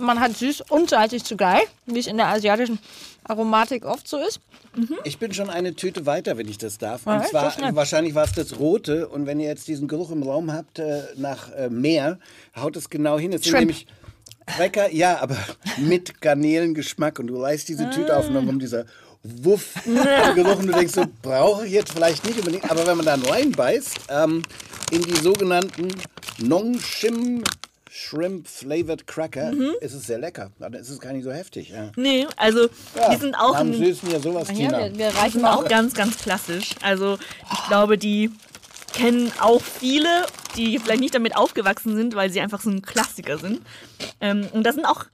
Man 0.00 0.18
hat 0.20 0.36
süß 0.36 0.62
und 0.70 0.90
salzig 0.90 1.24
zugleich, 1.24 1.66
wie 1.86 1.98
es 1.98 2.06
in 2.06 2.16
der 2.16 2.28
asiatischen 2.28 2.78
Aromatik 3.24 3.84
oft 3.84 4.08
so 4.08 4.18
ist. 4.18 4.40
Ich 5.04 5.18
bin 5.18 5.32
schon 5.32 5.50
eine 5.50 5.74
Tüte 5.74 6.04
weiter, 6.06 6.36
wenn 6.36 6.48
ich 6.48 6.58
das 6.58 6.78
darf. 6.78 7.06
Ja, 7.06 7.16
Und 7.16 7.28
zwar, 7.28 7.50
so 7.50 7.76
wahrscheinlich 7.76 8.14
war 8.14 8.24
es 8.24 8.32
das 8.32 8.58
Rote. 8.58 9.08
Und 9.08 9.26
wenn 9.26 9.40
ihr 9.40 9.48
jetzt 9.48 9.68
diesen 9.68 9.88
Geruch 9.88 10.10
im 10.10 10.22
Raum 10.22 10.52
habt 10.52 10.78
äh, 10.78 11.02
nach 11.16 11.50
äh, 11.52 11.68
Meer, 11.68 12.18
haut 12.56 12.76
es 12.76 12.90
genau 12.90 13.18
hin. 13.18 13.32
Es 13.32 13.44
sind 13.44 13.54
nämlich 13.54 13.86
Cracker, 14.46 14.92
ja, 14.92 15.20
aber 15.20 15.36
mit 15.78 16.20
Garnelengeschmack. 16.20 17.18
Und 17.18 17.28
du 17.28 17.36
leist 17.36 17.68
diese 17.68 17.88
Tüte 17.90 18.16
auf 18.16 18.28
und 18.28 18.34
dann 18.34 18.46
kommt 18.46 18.62
dieser 18.62 18.84
Wuff-Geruch 19.22 20.58
und 20.58 20.66
du 20.66 20.72
denkst 20.72 20.94
so, 20.94 21.04
brauche 21.22 21.66
ich 21.66 21.72
jetzt 21.72 21.92
vielleicht 21.92 22.24
nicht 22.26 22.38
unbedingt. 22.38 22.70
Aber 22.70 22.86
wenn 22.86 22.96
man 22.96 23.06
dann 23.06 23.22
reinbeißt, 23.22 24.00
ähm, 24.10 24.42
in 24.90 25.02
die 25.02 25.16
sogenannten 25.16 25.88
Nongshim 26.38 27.42
Shrimp 27.96 28.48
Flavored 28.48 29.06
Cracker, 29.06 29.52
ist 29.80 29.94
es 29.94 30.08
sehr 30.08 30.18
lecker. 30.18 30.50
Dann 30.58 30.72
ist 30.74 30.88
es 30.90 30.98
gar 30.98 31.12
nicht 31.12 31.22
so 31.22 31.30
heftig. 31.30 31.68
Ja. 31.68 31.92
Nee, 31.94 32.26
also 32.36 32.66
Ja, 32.96 33.10
die 33.14 33.16
sind 33.20 33.36
auch 33.36 33.54
Am 33.54 33.72
süßen 33.72 34.10
ja 34.10 34.18
sowas, 34.18 34.48
Tina. 34.48 34.78
wir, 34.78 34.98
wir 34.98 35.12
Die 35.24 35.30
sind 35.30 35.44
auch 35.44 35.64
ganz, 35.68 35.94
ganz 35.94 36.18
klassisch. 36.18 36.70
Also 36.82 37.18
ich 37.52 37.66
glaube, 37.68 37.96
die 37.96 38.32
kennen 38.92 39.30
auch 39.38 39.62
viele, 39.62 40.26
die 40.56 40.80
vielleicht 40.80 40.98
nicht 41.02 41.14
damit 41.14 41.36
aufgewachsen 41.36 41.94
sind, 41.94 42.16
weil 42.16 42.30
sie 42.30 42.40
einfach 42.40 42.60
so 42.60 42.70
ein 42.70 42.82
Klassiker 42.82 43.38
sind. 43.38 43.60
Ähm, 44.20 44.48
und 44.52 44.64
da 44.66 44.72
sind 44.72 44.86
auch 44.86 45.04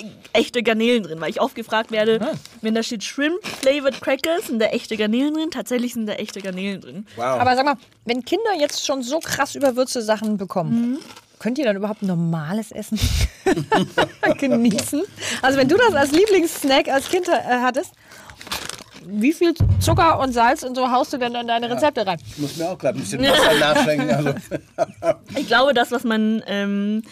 e- 0.00 0.04
echte 0.32 0.62
Garnelen 0.62 1.02
drin, 1.02 1.20
weil 1.20 1.30
ich 1.30 1.40
oft 1.40 1.56
gefragt 1.56 1.90
werde, 1.90 2.36
wenn 2.62 2.72
da 2.76 2.84
steht 2.84 3.02
Shrimp 3.02 3.44
Flavored 3.44 4.00
Crackers, 4.00 4.46
sind 4.46 4.60
da 4.60 4.66
echte 4.66 4.96
Garnelen 4.96 5.34
drin? 5.34 5.50
Tatsächlich 5.50 5.92
sind 5.94 6.06
da 6.06 6.12
echte 6.12 6.40
Garnelen 6.40 6.80
drin. 6.80 7.06
Wow. 7.16 7.24
Aber 7.40 7.56
sag 7.56 7.64
mal, 7.64 7.74
wenn 8.04 8.24
Kinder 8.24 8.54
jetzt 8.60 8.86
schon 8.86 9.02
so 9.02 9.18
krass 9.18 9.56
überwürzte 9.56 10.02
Sachen 10.02 10.36
bekommen, 10.36 10.98
könnt 11.38 11.58
ihr 11.58 11.64
dann 11.64 11.76
überhaupt 11.76 12.02
normales 12.02 12.72
Essen 12.72 12.98
genießen? 14.38 15.02
Also 15.42 15.58
wenn 15.58 15.68
du 15.68 15.76
das 15.76 15.94
als 15.94 16.12
Lieblingssnack 16.12 16.88
als 16.88 17.08
Kind 17.08 17.28
äh, 17.28 17.32
hattest, 17.60 17.92
wie 19.06 19.32
viel 19.32 19.54
Zucker 19.80 20.18
und 20.20 20.32
Salz 20.32 20.62
und 20.62 20.74
so 20.74 20.90
haust 20.90 21.12
du 21.12 21.18
denn 21.18 21.34
in 21.34 21.46
deine 21.46 21.70
Rezepte 21.70 22.06
rein? 22.06 22.18
Ich 22.26 22.38
muss 22.38 22.56
mir 22.56 22.68
auch 22.68 22.78
gerade 22.78 22.98
ein 22.98 23.00
bisschen 23.00 23.22
Wasser 23.22 23.58
nachschenken. 23.60 24.10
Also, 24.10 24.34
Ich 25.36 25.46
glaube, 25.46 25.72
das, 25.72 25.90
was 25.92 26.04
man 26.04 26.42
ähm, 26.46 27.02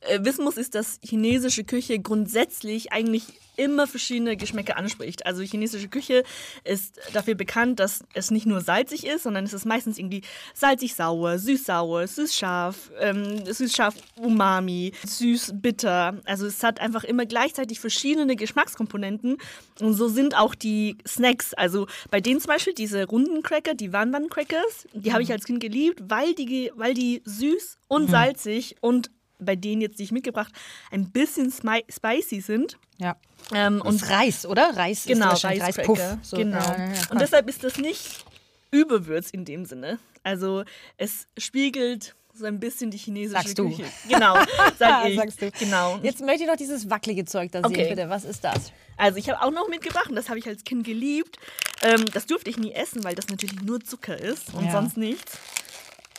äh, 0.00 0.20
wissen 0.22 0.44
muss, 0.44 0.56
ist, 0.56 0.74
dass 0.74 0.98
chinesische 1.04 1.64
Küche 1.64 1.98
grundsätzlich 1.98 2.92
eigentlich 2.92 3.24
immer 3.56 3.86
verschiedene 3.86 4.36
Geschmäcker 4.36 4.76
anspricht. 4.76 5.26
Also 5.26 5.42
chinesische 5.42 5.88
Küche 5.88 6.24
ist 6.64 7.00
dafür 7.12 7.34
bekannt, 7.34 7.80
dass 7.80 8.04
es 8.14 8.30
nicht 8.30 8.46
nur 8.46 8.60
salzig 8.60 9.06
ist, 9.06 9.24
sondern 9.24 9.44
es 9.44 9.52
ist 9.52 9.66
meistens 9.66 9.98
irgendwie 9.98 10.22
salzig-sauer, 10.54 11.38
süß-sauer, 11.38 12.06
süß-scharf, 12.06 12.90
ähm, 13.00 13.44
süß-scharf-umami, 13.44 14.92
süß-bitter. 15.04 16.20
Also 16.24 16.46
es 16.46 16.62
hat 16.62 16.80
einfach 16.80 17.04
immer 17.04 17.26
gleichzeitig 17.26 17.80
verschiedene 17.80 18.36
Geschmackskomponenten 18.36 19.36
und 19.80 19.94
so 19.94 20.08
sind 20.08 20.36
auch 20.36 20.54
die 20.54 20.96
Snacks. 21.06 21.54
Also 21.54 21.86
bei 22.10 22.20
denen 22.20 22.40
zum 22.40 22.48
Beispiel 22.48 22.74
diese 22.74 23.06
runden 23.06 23.42
Cracker, 23.42 23.74
die 23.74 23.92
Wan-Wan-Crackers, 23.92 24.86
die 24.92 25.12
habe 25.12 25.22
ich 25.22 25.32
als 25.32 25.44
Kind 25.44 25.60
geliebt, 25.60 26.02
weil 26.08 26.34
die, 26.34 26.72
weil 26.74 26.94
die 26.94 27.22
süß 27.24 27.78
und 27.88 28.10
salzig 28.10 28.76
und 28.80 29.10
bei 29.44 29.56
denen 29.56 29.80
jetzt, 29.82 29.98
die 29.98 30.04
ich 30.04 30.12
mitgebracht, 30.12 30.52
ein 30.90 31.10
bisschen 31.10 31.52
spicy 31.52 32.40
sind. 32.40 32.78
Ja. 32.98 33.16
Ähm, 33.54 33.80
und 33.82 34.08
Reis, 34.08 34.46
oder? 34.46 34.76
Reis 34.76 35.04
genau, 35.06 35.26
ist 35.26 35.30
wahrscheinlich 35.44 35.62
Reispuff. 35.62 36.00
So, 36.22 36.36
genau. 36.36 36.58
ja, 36.58 36.76
ja, 36.78 36.92
und 37.10 37.20
deshalb 37.20 37.48
ist 37.48 37.62
das 37.64 37.76
nicht 37.78 38.24
überwürz 38.70 39.30
in 39.30 39.44
dem 39.44 39.64
Sinne. 39.64 39.98
Also 40.22 40.64
es 40.96 41.26
spiegelt 41.36 42.14
so 42.34 42.46
ein 42.46 42.58
bisschen 42.60 42.90
die 42.90 42.96
chinesische 42.96 43.42
Sagst 43.42 43.58
du. 43.58 43.68
Küche. 43.68 43.84
Genau, 44.08 44.36
sag 44.78 45.06
ich. 45.08 45.16
Sagst 45.16 45.42
du. 45.42 45.50
Genau. 45.58 45.98
Jetzt 46.02 46.20
möchte 46.22 46.44
ich 46.44 46.48
noch 46.48 46.56
dieses 46.56 46.88
wackelige 46.88 47.24
Zeug 47.26 47.52
da 47.52 47.58
sehen, 47.60 47.66
Okay. 47.72 47.88
bitte. 47.90 48.08
Was 48.08 48.24
ist 48.24 48.42
das? 48.42 48.72
Also 48.96 49.18
ich 49.18 49.28
habe 49.28 49.42
auch 49.42 49.50
noch 49.50 49.68
mitgebracht 49.68 50.08
und 50.08 50.16
das 50.16 50.28
habe 50.30 50.38
ich 50.38 50.46
als 50.46 50.64
Kind 50.64 50.84
geliebt. 50.84 51.36
Ähm, 51.82 52.04
das 52.14 52.24
durfte 52.26 52.48
ich 52.48 52.56
nie 52.56 52.72
essen, 52.72 53.04
weil 53.04 53.14
das 53.14 53.28
natürlich 53.28 53.60
nur 53.60 53.80
Zucker 53.80 54.16
ist 54.18 54.54
und 54.54 54.64
Ja. 54.64 54.72
sonst 54.72 54.96
nichts. 54.96 55.38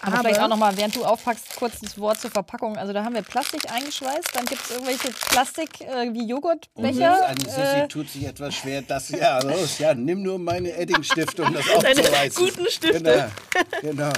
Aber, 0.04 0.20
vielleicht 0.20 0.40
auch 0.42 0.48
nochmal, 0.48 0.76
während 0.78 0.96
du 0.96 1.06
aufpackst, 1.06 1.56
kurz 1.56 1.80
das 1.80 1.98
Wort 1.98 2.20
zur 2.20 2.30
Verpackung. 2.32 2.78
Also 2.78 2.94
da 2.94 3.04
haben 3.04 3.16
wir 3.16 3.22
Plastik 3.22 3.72
eingeschweißt, 3.72 4.30
dann 4.34 4.46
gibt 4.46 4.62
es 4.64 4.72
irgendwelche 4.72 5.10
Plastik 5.30 5.82
äh, 5.82 6.14
wie 6.14 6.28
Joghurtbecher. 6.28 7.26
Eine 7.28 7.40
Sissi 7.40 7.62
Äh, 7.62 7.88
tut 7.88 8.10
sich 8.10 8.26
etwas 8.26 8.54
schwer. 8.56 8.82
Das, 8.82 9.10
ja, 9.10 9.40
los, 9.42 9.80
ja, 9.80 9.94
nimm 9.94 10.22
nur 10.22 10.40
meine 10.40 10.72
Edding-Stifte, 10.76 11.44
um 11.44 11.54
das 11.54 11.66
Deine 11.82 12.02
aufzureißen. 12.02 12.46
guten 12.46 12.70
Stifte. 12.70 13.02
Genau, 13.02 13.32
genau. 13.82 14.14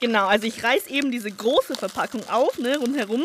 Genau, 0.00 0.26
also 0.26 0.48
ich 0.48 0.64
reiß 0.64 0.88
eben 0.88 1.12
diese 1.12 1.30
große 1.30 1.76
Verpackung 1.76 2.28
auf, 2.28 2.58
ne, 2.58 2.76
rundherum. 2.76 3.22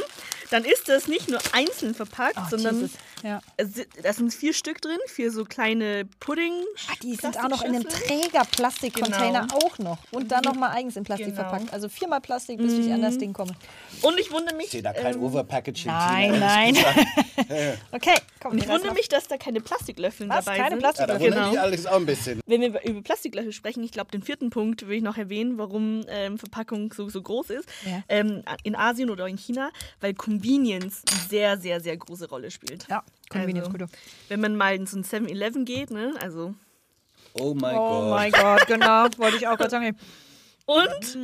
Dann 0.51 0.63
ist 0.63 0.87
das 0.87 1.07
nicht 1.07 1.27
nur 1.27 1.39
einzeln 1.51 1.95
verpackt, 1.95 2.37
oh, 2.37 2.49
sondern 2.49 2.75
Jesus. 2.81 2.91
Ja. 3.24 3.41
da 4.03 4.13
sind 4.13 4.34
vier 4.34 4.53
Stück 4.53 4.82
drin, 4.82 4.97
vier 5.07 5.32
so 5.32 5.43
kleine 5.43 6.05
Pudding. 6.20 6.53
Ah, 6.89 6.93
die 7.01 7.15
sind 7.15 7.38
auch 7.38 7.49
noch 7.49 7.63
in 7.63 7.76
einem. 7.76 7.84
Träger-Plastikcontainer 7.88 9.41
Genau. 9.47 9.55
auch 9.57 9.78
noch. 9.80 9.97
Und 10.11 10.32
dann 10.32 10.41
nochmal 10.43 10.72
eigens 10.72 10.95
in 10.95 11.03
Plastik 11.03 11.28
Genau. 11.36 11.41
verpackt. 11.49 11.74
Also 11.74 11.89
viermal 11.89 12.22
Plastik, 12.22 12.57
bis 12.59 12.74
ich 12.74 12.91
an 12.91 13.01
das 13.01 13.18
Ding 13.18 13.34
komme. 13.34 13.53
Und 14.01 14.20
ich 14.20 14.32
wundere 14.32 14.55
mich, 14.55 14.65
Ich 14.68 14.72
sehe 14.72 14.82
da 14.84 14.93
kein 14.93 15.15
ähm, 15.15 15.24
Overpackaging. 15.24 15.88
Nein, 15.88 16.34
Tina, 16.34 16.45
nein. 16.45 16.78
Okay, 17.91 18.13
komm. 18.39 18.53
und 18.53 18.57
ich 18.63 18.68
wundere 18.68 18.93
mich, 18.93 19.07
dass 19.09 19.28
da 19.28 19.38
keine 19.38 19.61
Plastiklöffel 19.61 20.28
Was? 20.30 20.45
dabei 20.45 20.57
Keine 20.57 20.70
sind. 20.72 20.80
gesagt. 20.80 20.99
Ja, 20.99 21.05
da 21.07 21.13
Plastiklöffel? 21.15 21.39
Genau. 21.39 21.51
mich 21.51 21.59
alles 21.59 21.86
auch 21.86 21.95
ein 21.95 22.05
bisschen. 22.05 22.41
Wenn 22.45 22.61
wir 22.61 22.68
über- 22.70 22.86
über 22.86 23.01
Plastiklöffel 23.01 23.51
sprechen, 23.53 23.84
ich 23.84 23.91
glaube, 23.91 24.11
den 24.11 24.22
vierten 24.24 24.49
Punkt 24.49 24.88
will 24.88 24.97
ich 24.97 25.03
noch 25.03 25.18
erwähnen, 25.18 25.57
warum 25.57 26.03
ähm, 26.07 26.38
Verpackung 26.38 26.93
so, 26.93 27.09
so 27.09 27.22
groß 27.22 27.51
ist. 27.51 27.70
Ja. 27.86 28.03
Ähm, 28.09 28.43
in 28.63 28.76
Asien 28.76 29.09
oder 29.09 29.28
in 29.28 29.38
China, 29.38 29.72
weil 30.01 30.13
Convenience 30.13 31.01
eine 31.11 31.20
sehr, 31.30 31.57
sehr, 31.57 31.80
sehr 31.82 31.97
große 31.97 32.28
Rolle 32.30 32.51
spielt. 32.51 32.88
Ja, 32.89 33.03
Convenience, 33.29 33.67
also, 33.67 33.77
gut. 33.77 33.89
Wenn 34.29 34.39
man 34.39 34.55
mal 34.55 34.75
in 34.75 34.85
so 34.87 34.97
ein 34.97 35.03
7-Eleven 35.03 35.65
geht, 35.65 35.91
ne, 35.91 36.13
also 36.21 36.53
Oh 37.33 37.53
mein 37.53 37.75
Oh 37.75 38.01
Gott. 38.01 38.09
mein 38.09 38.31
Gott, 38.31 38.67
genau, 38.67 39.07
wollte 39.17 39.37
ich 39.37 39.47
auch 39.47 39.57
gerade 39.57 39.69
sagen. 39.69 39.97
Und, 40.69 41.17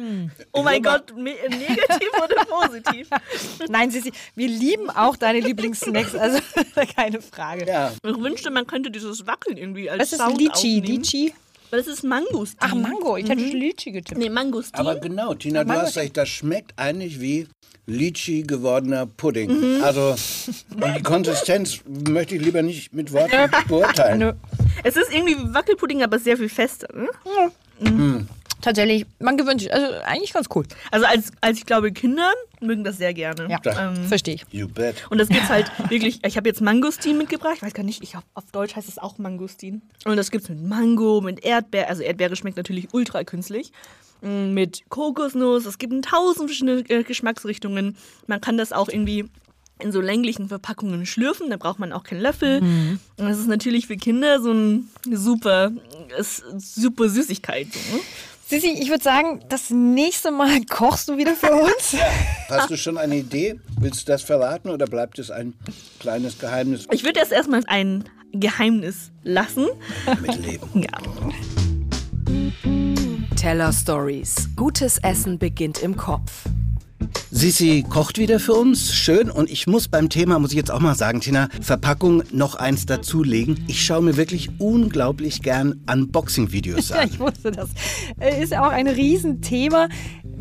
oh 0.53 0.63
mein 0.63 0.81
Gott, 0.81 1.13
me- 1.17 1.35
negativ 1.49 2.09
oder 2.23 2.45
positiv? 2.45 3.09
Nein, 3.67 3.91
Sissi, 3.91 4.13
wir 4.35 4.47
lieben 4.47 4.89
auch 4.89 5.17
deine 5.17 5.41
Lieblingssnacks, 5.41 6.15
also 6.15 6.39
keine 6.95 7.21
Frage. 7.21 7.65
Ja, 7.67 7.91
Ich 7.91 8.15
wünschte, 8.17 8.51
man 8.51 8.65
könnte 8.67 8.89
dieses 8.89 9.27
Wackeln 9.27 9.57
irgendwie 9.57 9.89
als 9.89 9.99
Was 10.01 10.13
ist 10.13 10.19
Sound 10.19 10.37
Litchi? 10.39 10.77
aufnehmen. 10.79 10.85
Litchi? 10.85 11.33
Weil 11.73 11.79
das 11.79 11.87
ist 11.87 12.03
Mangostin. 12.03 12.59
Ach, 12.59 12.75
Mango. 12.75 13.17
Ich 13.17 13.27
hätte 13.27 13.41
Litchi 13.41 13.91
getippt. 13.93 14.19
Nee, 14.19 14.29
Mangostin. 14.29 14.79
aber 14.79 14.99
genau, 14.99 15.33
Tina, 15.33 15.63
du 15.63 15.73
hast 15.73 15.97
recht, 15.97 16.15
das 16.15 16.29
schmeckt 16.29 16.71
eigentlich 16.77 17.19
wie 17.19 17.47
Litchi 17.87 18.43
gewordener 18.43 19.07
Pudding. 19.07 19.81
Also, 19.81 20.11
und 20.11 20.97
die 20.99 21.01
Konsistenz 21.01 21.79
möchte 21.87 22.35
ich 22.35 22.43
lieber 22.43 22.61
nicht 22.61 22.93
mit 22.93 23.11
Worten 23.11 23.49
beurteilen. 23.67 24.35
Es 24.83 24.95
ist 24.97 25.11
irgendwie 25.11 25.35
wie 25.35 25.51
Wackelpudding, 25.51 26.03
aber 26.03 26.19
sehr 26.19 26.37
viel 26.37 26.47
fester. 26.47 26.87
Ne? 26.93 28.27
Tatsächlich, 28.63 29.05
man 29.19 29.35
gewöhnt 29.35 29.59
sich. 29.59 29.73
Also 29.73 29.85
eigentlich 30.05 30.31
ganz 30.31 30.47
cool. 30.55 30.63
Also 30.89 31.05
als, 31.05 31.31
als 31.41 31.57
ich 31.57 31.65
glaube, 31.65 31.91
Kinder 31.91 32.31
mögen 32.61 32.83
das 32.85 32.97
sehr 32.97 33.13
gerne. 33.13 33.49
Ja, 33.49 33.59
Ähm, 33.89 34.05
verstehe 34.07 34.35
ich. 34.35 34.45
You 34.51 34.69
bet. 34.69 34.95
und 35.09 35.17
das 35.17 35.27
gibt's 35.27 35.49
halt 35.49 35.69
wirklich, 35.89 36.21
ich 36.25 36.37
habe 36.37 36.47
jetzt 36.47 36.61
Mangostin 36.61 37.17
mitgebracht, 37.17 37.55
ich 37.57 37.61
weiß 37.61 37.73
gar 37.73 37.83
nicht, 37.83 38.01
ich 38.01 38.15
auf 38.15 38.51
Deutsch 38.53 38.75
heißt 38.77 38.87
es 38.87 38.97
auch 38.97 39.17
Mangostin. 39.17 39.81
Und 40.05 40.15
das 40.15 40.31
gibt's 40.31 40.47
mit 40.47 40.63
Mango, 40.63 41.19
mit 41.19 41.43
Erdbeer, 41.43 41.89
also 41.89 42.01
Erdbeere 42.03 42.37
schmeckt 42.37 42.55
natürlich 42.55 42.93
ultra 42.93 43.25
künstlich. 43.25 43.73
Mm, 44.21 44.53
Mit 44.53 44.83
Kokosnuss, 44.87 45.65
es 45.65 45.77
gibt 45.77 45.93
tausend 46.05 46.49
verschiedene 46.49 46.79
äh, 46.89 47.03
Geschmacksrichtungen. 47.03 47.97
Man 48.27 48.39
kann 48.39 48.57
das 48.57 48.71
auch 48.71 48.87
irgendwie 48.87 49.25
in 49.79 49.91
so 49.91 49.99
länglichen 49.99 50.47
Verpackungen 50.47 51.05
schlürfen, 51.05 51.49
da 51.49 51.57
braucht 51.57 51.79
man 51.79 51.91
auch 51.91 52.03
keinen 52.03 52.21
Löffel. 52.21 52.59
Und 52.61 52.99
das 53.17 53.39
ist 53.39 53.47
natürlich 53.47 53.87
für 53.87 53.97
Kinder 53.97 54.39
so 54.41 54.53
ein 54.53 54.87
super, 55.11 55.71
super 56.57 57.09
Süßigkeit. 57.09 57.67
So, 57.73 57.95
ne? 57.97 58.01
Sissi, 58.45 58.77
ich 58.79 58.89
würde 58.89 59.03
sagen, 59.03 59.39
das 59.49 59.69
nächste 59.69 60.31
Mal 60.31 60.63
kochst 60.69 61.07
du 61.09 61.17
wieder 61.17 61.33
für 61.35 61.51
uns. 61.53 61.95
Hast 62.49 62.69
du 62.69 62.77
schon 62.77 62.97
eine 62.97 63.15
Idee? 63.17 63.59
Willst 63.79 64.01
du 64.07 64.11
das 64.11 64.21
verraten 64.21 64.69
oder 64.69 64.85
bleibt 64.85 65.17
es 65.19 65.31
ein 65.31 65.53
kleines 65.99 66.37
Geheimnis 66.39 66.85
Ich 66.91 67.03
würde 67.03 67.19
das 67.19 67.31
erstmal 67.31 67.61
ein 67.67 68.03
Geheimnis 68.33 69.11
lassen. 69.23 69.67
mit 70.21 70.35
Leben? 70.45 70.69
Ja. 70.83 70.89
Teller 73.35 73.73
Stories. 73.73 74.49
Gutes 74.55 74.97
Essen 74.99 75.37
beginnt 75.37 75.81
im 75.83 75.97
Kopf. 75.97 76.31
Sissi 77.31 77.83
kocht 77.89 78.19
wieder 78.19 78.39
für 78.39 78.53
uns, 78.53 78.93
schön. 78.93 79.31
Und 79.31 79.49
ich 79.49 79.65
muss 79.65 79.87
beim 79.87 80.09
Thema, 80.09 80.37
muss 80.39 80.51
ich 80.51 80.57
jetzt 80.57 80.69
auch 80.71 80.79
mal 80.79 80.93
sagen, 80.95 81.19
Tina, 81.19 81.49
Verpackung 81.61 82.21
noch 82.31 82.55
eins 82.55 82.85
dazulegen. 82.85 83.63
Ich 83.67 83.83
schaue 83.83 84.03
mir 84.03 84.17
wirklich 84.17 84.49
unglaublich 84.59 85.41
gern 85.41 85.81
Unboxing-Videos 85.91 86.89
Ja, 86.89 86.97
an. 86.97 87.09
ich 87.11 87.19
wusste 87.19 87.51
das. 87.51 87.69
Äh, 88.19 88.43
Ist 88.43 88.55
auch 88.55 88.69
ein 88.69 88.87
Riesenthema. 88.87 89.87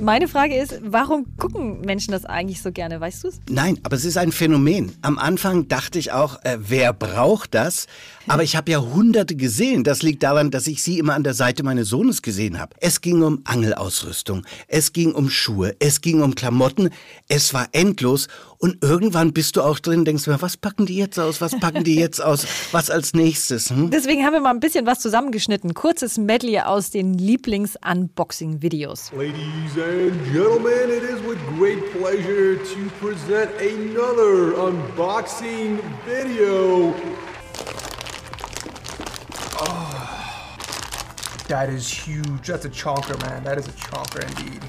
Meine 0.00 0.28
Frage 0.28 0.56
ist, 0.56 0.80
warum 0.82 1.26
gucken 1.38 1.80
Menschen 1.82 2.12
das 2.12 2.24
eigentlich 2.24 2.60
so 2.62 2.72
gerne? 2.72 3.00
Weißt 3.00 3.24
du 3.24 3.28
es? 3.28 3.40
Nein, 3.48 3.78
aber 3.82 3.96
es 3.96 4.04
ist 4.04 4.16
ein 4.18 4.32
Phänomen. 4.32 4.92
Am 5.02 5.18
Anfang 5.18 5.68
dachte 5.68 5.98
ich 5.98 6.12
auch, 6.12 6.42
äh, 6.44 6.58
wer 6.60 6.92
braucht 6.92 7.54
das? 7.54 7.86
Aber 8.28 8.42
ich 8.42 8.54
habe 8.56 8.70
ja 8.70 8.80
hunderte 8.80 9.34
gesehen. 9.34 9.82
Das 9.84 10.02
liegt 10.02 10.22
daran, 10.22 10.50
dass 10.50 10.66
ich 10.66 10.82
sie 10.82 10.98
immer 10.98 11.14
an 11.14 11.24
der 11.24 11.34
Seite 11.34 11.62
meines 11.62 11.88
Sohnes 11.88 12.22
gesehen 12.22 12.58
habe. 12.58 12.74
Es 12.80 13.00
ging 13.00 13.22
um 13.22 13.40
Angelausrüstung, 13.44 14.44
es 14.68 14.92
ging 14.92 15.12
um 15.12 15.28
Schuhe, 15.30 15.74
es 15.78 16.00
ging 16.00 16.22
um 16.22 16.34
Klamotten. 16.34 16.61
Es 17.28 17.54
war 17.54 17.68
endlos. 17.72 18.28
Und 18.58 18.82
irgendwann 18.82 19.32
bist 19.32 19.56
du 19.56 19.62
auch 19.62 19.80
drin, 19.80 20.04
denkst 20.04 20.26
mir, 20.28 20.40
was 20.40 20.56
packen 20.56 20.86
die 20.86 20.96
jetzt 20.96 21.18
aus? 21.18 21.40
Was 21.40 21.58
packen 21.58 21.82
die 21.82 21.96
jetzt 21.96 22.22
aus? 22.22 22.46
Was 22.70 22.90
als 22.90 23.12
nächstes? 23.12 23.70
Hm? 23.70 23.90
Deswegen 23.90 24.24
haben 24.24 24.34
wir 24.34 24.40
mal 24.40 24.50
ein 24.50 24.60
bisschen 24.60 24.86
was 24.86 25.00
zusammengeschnitten. 25.00 25.74
Kurzes 25.74 26.16
Medley 26.18 26.60
aus 26.60 26.90
den 26.90 27.14
Lieblings-Unboxing-Videos. 27.14 29.10
Ladies 29.16 29.72
and 29.76 30.24
gentlemen, 30.32 30.90
it 30.90 31.02
is 31.02 31.20
with 31.26 31.38
great 31.58 31.82
pleasure 31.92 32.56
to 32.56 32.88
present 33.00 33.50
another 33.60 34.54
unboxing 34.54 35.80
video. 36.06 36.94
Oh, 39.58 39.90
that 41.48 41.68
is 41.68 41.88
huge. 41.88 42.46
That's 42.46 42.64
a 42.64 42.70
chonker, 42.70 43.20
man. 43.22 43.42
That 43.44 43.58
is 43.58 43.66
a 43.66 43.72
chonker 43.72 44.22
indeed. 44.38 44.62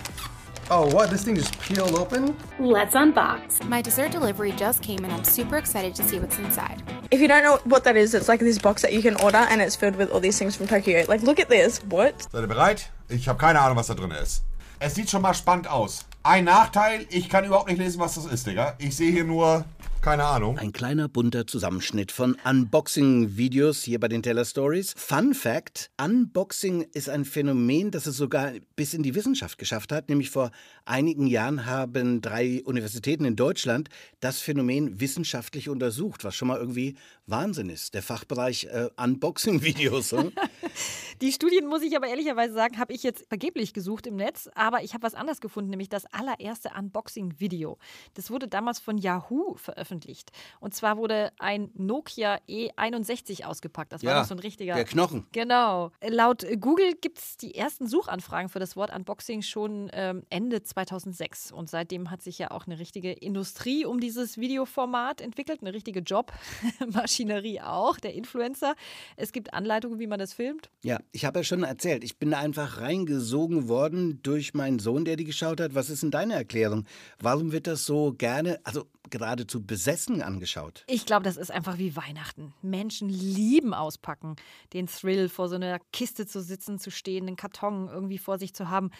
Oh, 0.76 0.88
what? 0.88 1.11
This 1.11 1.24
thing 1.24 1.36
just 1.36 1.59
peeled 1.59 1.93
open? 1.93 2.36
Let's 2.57 2.95
unbox. 2.95 3.63
My 3.69 3.80
dessert 3.80 4.11
delivery 4.11 4.53
just 4.53 4.82
came 4.82 5.03
and 5.03 5.13
I'm 5.13 5.24
super 5.24 5.57
excited 5.57 5.93
to 5.93 6.03
see 6.03 6.17
what's 6.17 6.39
inside. 6.39 6.82
If 7.11 7.21
you 7.21 7.28
don't 7.28 7.43
know 7.43 7.59
what 7.65 7.84
that 7.84 7.95
is, 7.95 8.15
it's 8.15 8.28
like 8.28 8.39
this 8.39 8.57
box 8.57 8.82
that 8.82 8.91
you 8.91 9.03
can 9.03 9.15
order 9.21 9.38
and 9.38 9.61
it's 9.61 9.76
filled 9.76 9.95
with 9.95 10.09
all 10.09 10.19
these 10.19 10.39
things 10.39 10.55
from 10.55 10.65
Tokyo. 10.65 11.05
Like, 11.07 11.21
look 11.21 11.39
at 11.39 11.47
this. 11.47 11.78
What? 11.84 12.24
Seid 12.24 12.41
ihr 12.41 12.47
bereit? 12.47 12.89
Ich 13.07 13.28
habe 13.28 13.38
keine 13.38 13.61
Ahnung, 13.61 13.78
was 13.78 13.86
da 13.86 13.93
drin 13.93 14.09
ist. 14.09 14.45
Es 14.80 14.95
sieht 14.95 15.11
schon 15.11 15.21
mal 15.21 15.36
spannend 15.36 15.67
aus. 15.67 16.05
Ein 16.24 16.45
Nachteil, 16.45 17.05
ich 17.11 17.30
kann 17.30 17.45
überhaupt 17.45 17.69
nicht 17.69 17.78
lesen, 17.78 17.99
was 17.99 18.15
das 18.15 18.26
ist, 18.26 18.47
Digga. 18.47 18.74
Ich 18.80 18.95
sehe 18.95 19.11
hier 19.11 19.26
nur, 19.26 19.65
keine 20.04 20.26
Ahnung. 20.26 20.58
Ein 20.60 20.74
kleiner 20.74 21.08
bunter 21.08 21.47
Zusammenschnitt 21.47 22.12
von 22.12 22.36
Unboxing-Videos 22.43 23.84
hier 23.84 24.01
bei 24.01 24.10
den 24.10 24.22
Teller 24.22 24.43
Stories. 24.43 24.93
Fun 24.97 25.34
Fact: 25.34 25.91
Unboxing 25.99 26.82
ist 26.93 27.08
ein 27.08 27.24
Phänomen, 27.24 27.89
das 27.89 28.06
es 28.06 28.18
sogar 28.18 28.51
bis 28.76 28.93
in 28.93 29.01
die 29.01 29.16
Wissenschaft 29.16 29.58
geschafft 29.58 29.93
hat. 29.93 30.10
Nämlich 30.10 30.30
vor 30.30 30.51
einigen 30.86 31.28
Jahren 31.28 31.66
haben 31.66 32.22
drei 32.22 32.62
Universitäten 32.66 33.26
in 33.26 33.36
Deutschland 33.36 33.90
das 34.20 34.40
Phänomen 34.40 35.00
wissenschaftlich 35.00 35.70
untersucht, 35.70 36.24
was 36.24 36.36
schon 36.36 36.48
mal 36.48 36.58
irgendwie 36.58 36.96
Wahnsinn 37.26 37.70
ist. 37.70 37.94
Der 37.94 38.04
Fachbereich 38.04 38.66
äh, 38.66 38.90
Unboxing-Videos. 38.98 40.12
hm? 40.12 40.32
Die 41.22 41.32
Studien, 41.32 41.68
muss 41.68 41.84
ich 41.84 41.96
aber 41.96 42.08
ehrlicherweise 42.08 42.54
sagen, 42.54 42.78
habe 42.80 42.92
ich 42.94 43.04
jetzt 43.04 43.26
vergeblich 43.30 43.74
gesucht 43.74 44.08
im 44.08 44.16
Netz, 44.18 44.50
aber 44.56 44.84
ich 44.84 44.94
habe 44.94 45.04
was 45.04 45.14
anderes 45.14 45.40
gefunden, 45.40 45.70
nämlich 45.70 45.88
das 45.90 46.06
allererste 46.12 46.72
Unboxing-Video. 46.78 47.78
Das 48.16 48.30
wurde 48.30 48.48
damals 48.48 48.80
von 48.80 48.98
Yahoo 48.98 49.56
veröffentlicht. 49.56 50.32
Und 50.60 50.74
zwar 50.74 50.98
wurde 50.98 51.32
ein 51.40 51.70
Nokia 51.76 52.40
E61 52.50 53.46
ausgepackt. 53.46 53.94
Das 53.94 54.04
war 54.04 54.12
Ja, 54.12 54.20
noch 54.20 54.28
so 54.28 54.36
ein 54.36 54.40
richtiger. 54.40 54.76
der 54.76 54.86
Knochen. 54.86 55.28
Genau. 55.32 55.92
Laut 56.06 56.46
Google 56.60 56.94
gibt 57.00 57.20
es 57.20 57.38
die 57.38 57.56
ersten 57.56 57.88
Suchanfragen 57.88 58.50
für 58.50 58.60
das 58.60 58.76
Wort 58.76 58.94
Unboxing 58.94 59.42
schon 59.44 59.90
ähm, 59.94 60.24
Ende 60.30 60.64
2006. 60.74 61.51
Und 61.51 61.69
seitdem 61.69 62.11
hat 62.11 62.21
sich 62.21 62.39
ja 62.39 62.51
auch 62.51 62.65
eine 62.65 62.80
richtige 62.80 63.11
Industrie 63.11 63.86
um 63.86 63.99
dieses 63.99 64.38
Videoformat 64.38 65.21
entwickelt, 65.21 65.61
eine 65.61 65.74
richtige 65.74 65.99
Jobmaschinerie 66.01 67.61
auch, 67.63 67.97
der 67.99 68.13
Influencer. 68.13 68.76
Es 69.15 69.32
gibt 69.32 69.53
Anleitungen, 69.53 69.99
wie 69.99 70.07
man 70.07 70.19
das 70.19 70.34
filmt. 70.34 70.69
Ja, 70.84 70.99
ich 71.11 71.26
habe 71.26 71.39
ja 71.39 71.43
schon 71.43 71.63
erzählt, 71.63 72.03
ich 72.03 72.17
bin 72.17 72.32
da 72.32 72.39
einfach 72.39 72.82
reingesogen 72.82 73.67
worden 73.67 74.21
durch 74.24 74.53
meinen 74.53 74.80
Sohn, 74.80 75.05
der 75.05 75.15
die 75.15 75.26
geschaut 75.26 75.59
hat. 75.59 75.76
Was 75.76 75.89
ist 75.89 76.03
denn 76.03 76.11
deine 76.11 76.34
Erklärung? 76.34 76.86
Warum 77.19 77.51
wird 77.51 77.67
das 77.67 77.86
so 77.86 78.13
gerne, 78.13 78.59
also 78.63 78.86
geradezu 79.09 79.65
besessen 79.65 80.21
angeschaut? 80.21 80.84
Ich 80.88 81.05
glaube, 81.05 81.24
das 81.24 81.38
ist 81.38 81.51
einfach 81.51 81.78
wie 81.78 81.95
Weihnachten. 81.95 82.53
Menschen 82.61 83.09
lieben 83.09 83.74
auspacken, 83.74 84.36
den 84.74 84.88
Thrill, 84.88 85.30
vor 85.30 85.49
so 85.49 85.55
einer 85.55 85.80
Kiste 85.91 86.26
zu 86.26 86.41
sitzen, 86.41 86.80
zu 86.80 86.89
stehen, 86.89 87.28
einen 87.28 87.36
Karton 87.36 87.89
irgendwie 87.89 88.17
vor 88.17 88.38
sich 88.38 88.53
zu 88.53 88.69
haben. 88.69 88.91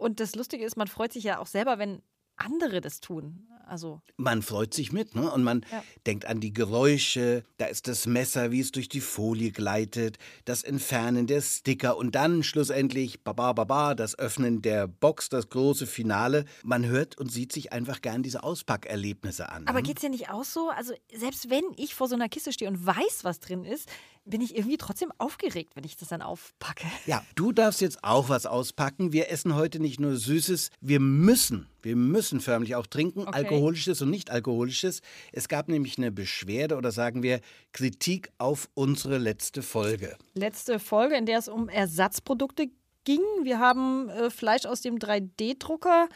Und 0.00 0.18
das 0.18 0.34
Lustige 0.34 0.64
ist, 0.64 0.76
man 0.78 0.88
freut 0.88 1.12
sich 1.12 1.24
ja 1.24 1.38
auch 1.38 1.46
selber, 1.46 1.78
wenn 1.78 2.02
andere 2.36 2.80
das 2.80 3.00
tun. 3.00 3.46
Also 3.66 4.00
Man 4.16 4.42
freut 4.42 4.72
sich 4.74 4.92
mit, 4.92 5.14
ne? 5.14 5.30
Und 5.30 5.44
man 5.44 5.64
Ja. 5.70 5.84
denkt 6.06 6.24
an 6.24 6.40
die 6.40 6.52
Geräusche, 6.52 7.44
da 7.58 7.66
ist 7.66 7.86
das 7.86 8.06
Messer, 8.06 8.50
wie 8.50 8.60
es 8.60 8.72
durch 8.72 8.88
die 8.88 9.00
Folie 9.02 9.52
gleitet, 9.52 10.16
das 10.44 10.64
Entfernen 10.64 11.26
der 11.26 11.40
Sticker 11.42 11.96
und 11.98 12.14
dann 12.14 12.42
schlussendlich, 12.42 13.22
baba, 13.22 13.52
baba, 13.52 13.94
das 13.94 14.18
Öffnen 14.18 14.62
der 14.62 14.88
Box, 14.88 15.28
das 15.28 15.50
große 15.50 15.86
Finale. 15.86 16.46
Man 16.64 16.86
hört 16.86 17.18
und 17.18 17.30
sieht 17.30 17.52
sich 17.52 17.72
einfach 17.72 18.00
gern 18.00 18.22
diese 18.22 18.42
Auspackerlebnisse 18.42 19.50
an. 19.50 19.68
Aber 19.68 19.80
ne? 19.80 19.86
geht's 19.86 20.00
dir 20.00 20.10
nicht 20.10 20.30
auch 20.30 20.44
so? 20.44 20.70
Also, 20.70 20.94
selbst 21.14 21.50
wenn 21.50 21.64
ich 21.76 21.94
vor 21.94 22.08
so 22.08 22.14
einer 22.14 22.28
Kiste 22.28 22.52
stehe 22.52 22.70
und 22.70 22.84
weiß, 22.84 23.22
was 23.22 23.38
drin 23.38 23.64
ist, 23.64 23.88
bin 24.24 24.40
ich 24.40 24.54
irgendwie 24.54 24.76
trotzdem 24.76 25.12
aufgeregt, 25.18 25.74
wenn 25.74 25.84
ich 25.84 25.96
das 25.96 26.08
dann 26.08 26.22
aufpacke. 26.22 26.86
Ja, 27.06 27.24
du 27.34 27.52
darfst 27.52 27.80
jetzt 27.80 28.04
auch 28.04 28.28
was 28.28 28.46
auspacken. 28.46 29.12
Wir 29.12 29.30
essen 29.30 29.54
heute 29.54 29.80
nicht 29.80 29.98
nur 29.98 30.16
Süßes, 30.16 30.70
wir 30.80 31.00
müssen, 31.00 31.68
wir 31.82 31.96
müssen 31.96 32.40
förmlich 32.40 32.74
auch 32.76 32.86
trinken, 32.86 33.20
Okay. 33.22 33.32
alkoholisches 33.34 34.02
und 34.02 34.10
nicht 34.10 34.30
alkoholisches. 34.30 35.00
Es 35.32 35.48
gab 35.48 35.68
nämlich 35.68 35.98
eine 35.98 36.12
Beschwerde 36.12 36.76
oder 36.76 36.92
sagen 36.92 37.22
wir 37.22 37.40
Kritik 37.72 38.30
auf 38.38 38.68
unsere 38.74 39.18
letzte 39.18 39.62
Folge. 39.62 40.16
Letzte 40.34 40.78
Folge, 40.78 41.16
in 41.16 41.26
der 41.26 41.38
es 41.38 41.48
um 41.48 41.68
Ersatzprodukte 41.68 42.66
ging. 43.04 43.22
Wir 43.42 43.58
haben 43.58 44.08
äh, 44.10 44.30
Fleisch 44.30 44.66
aus 44.66 44.82
dem 44.82 44.98
3D-Drucker. 44.98 46.08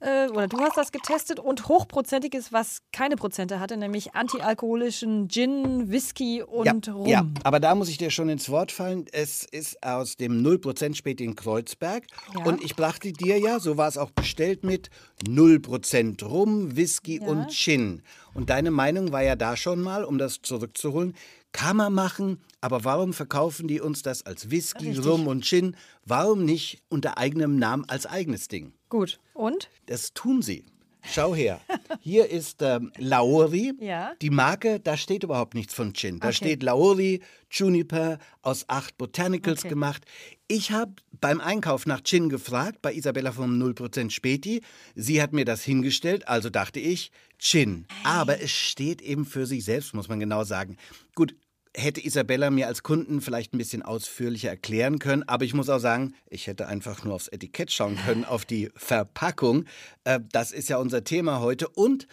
Äh, 0.00 0.28
oder 0.28 0.48
du 0.48 0.58
hast 0.60 0.76
das 0.76 0.92
getestet 0.92 1.38
und 1.38 1.68
hochprozentiges, 1.68 2.52
was 2.52 2.80
keine 2.92 3.16
Prozente 3.16 3.60
hatte, 3.60 3.76
nämlich 3.76 4.14
antialkoholischen 4.14 5.28
Gin, 5.28 5.90
Whisky 5.90 6.42
und 6.42 6.86
ja, 6.86 6.92
Rum. 6.92 7.06
ja, 7.06 7.26
aber 7.44 7.60
da 7.60 7.74
muss 7.74 7.88
ich 7.90 7.98
dir 7.98 8.10
schon 8.10 8.28
ins 8.30 8.48
Wort 8.48 8.72
fallen. 8.72 9.04
Es 9.12 9.44
ist 9.44 9.82
aus 9.82 10.16
dem 10.16 10.42
0% 10.42 10.94
Spät 10.94 11.20
in 11.20 11.36
Kreuzberg. 11.36 12.04
Ja. 12.34 12.44
Und 12.44 12.64
ich 12.64 12.76
brachte 12.76 13.12
dir 13.12 13.38
ja, 13.38 13.60
so 13.60 13.76
war 13.76 13.88
es 13.88 13.98
auch 13.98 14.10
bestellt, 14.10 14.64
mit 14.64 14.88
0% 15.26 16.24
Rum, 16.24 16.76
Whisky 16.76 17.20
Ja. 17.20 17.26
und 17.28 17.50
Gin. 17.50 18.02
Und 18.32 18.50
deine 18.50 18.70
Meinung 18.70 19.12
war 19.12 19.22
ja 19.22 19.36
da 19.36 19.56
schon 19.56 19.80
mal, 19.82 20.04
um 20.04 20.18
das 20.18 20.40
zurückzuholen, 20.42 21.14
kann 21.52 21.76
man 21.76 21.92
machen, 21.92 22.40
aber 22.60 22.84
warum 22.84 23.12
verkaufen 23.12 23.66
die 23.66 23.80
uns 23.80 24.02
das 24.02 24.24
als 24.24 24.50
Whisky, 24.50 24.90
Richtig. 24.90 25.06
Rum 25.06 25.26
und 25.26 25.44
Gin? 25.44 25.76
Warum 26.04 26.44
nicht 26.44 26.80
unter 26.88 27.18
eigenem 27.18 27.56
Namen 27.58 27.84
als 27.88 28.06
eigenes 28.06 28.48
Ding? 28.48 28.72
Gut. 28.90 29.18
Und? 29.32 29.70
Das 29.86 30.12
tun 30.12 30.42
sie. 30.42 30.64
Schau 31.02 31.34
her. 31.34 31.62
Hier 32.00 32.28
ist 32.28 32.60
ähm, 32.60 32.92
Lauri. 32.98 33.72
Ja. 33.80 34.12
Die 34.20 34.28
Marke, 34.28 34.80
da 34.80 34.98
steht 34.98 35.22
überhaupt 35.22 35.54
nichts 35.54 35.72
von 35.72 35.94
Gin. 35.94 36.20
Da 36.20 36.26
Okay. 36.28 36.36
steht 36.36 36.62
Lauri 36.62 37.22
Juniper 37.50 38.18
aus 38.42 38.66
acht 38.68 38.98
Botanicals 38.98 39.60
Okay. 39.60 39.70
gemacht. 39.70 40.04
Ich 40.46 40.72
habe 40.72 40.92
beim 41.18 41.40
Einkauf 41.40 41.86
nach 41.86 42.02
Gin 42.02 42.28
gefragt, 42.28 42.82
bei 42.82 42.92
Isabella 42.92 43.32
vom 43.32 43.58
0% 43.58 44.10
Späti. 44.10 44.60
Sie 44.94 45.22
hat 45.22 45.32
mir 45.32 45.46
das 45.46 45.62
hingestellt, 45.62 46.28
also 46.28 46.50
dachte 46.50 46.80
ich, 46.80 47.12
Gin. 47.38 47.86
Aber 48.04 48.42
es 48.42 48.50
steht 48.50 49.00
eben 49.00 49.24
für 49.24 49.46
sich 49.46 49.64
selbst, 49.64 49.94
muss 49.94 50.08
man 50.08 50.20
genau 50.20 50.44
sagen. 50.44 50.76
Gut, 51.14 51.34
hätte 51.76 52.04
Isabella 52.04 52.50
mir 52.50 52.66
als 52.66 52.82
Kunden 52.82 53.20
vielleicht 53.20 53.54
ein 53.54 53.58
bisschen 53.58 53.82
ausführlicher 53.82 54.50
erklären 54.50 54.98
können, 54.98 55.22
aber 55.24 55.44
ich 55.44 55.54
muss 55.54 55.68
auch 55.68 55.78
sagen, 55.78 56.14
ich 56.28 56.46
hätte 56.46 56.66
einfach 56.66 57.04
nur 57.04 57.14
aufs 57.14 57.28
Etikett 57.28 57.72
schauen 57.72 57.96
können, 57.96 58.24
auf 58.24 58.44
die 58.44 58.70
Verpackung. 58.74 59.66
Äh, 60.04 60.20
das 60.32 60.52
ist 60.52 60.68
ja 60.68 60.78
unser 60.78 61.04
Thema 61.04 61.40
heute. 61.40 61.68
Und 61.68 62.06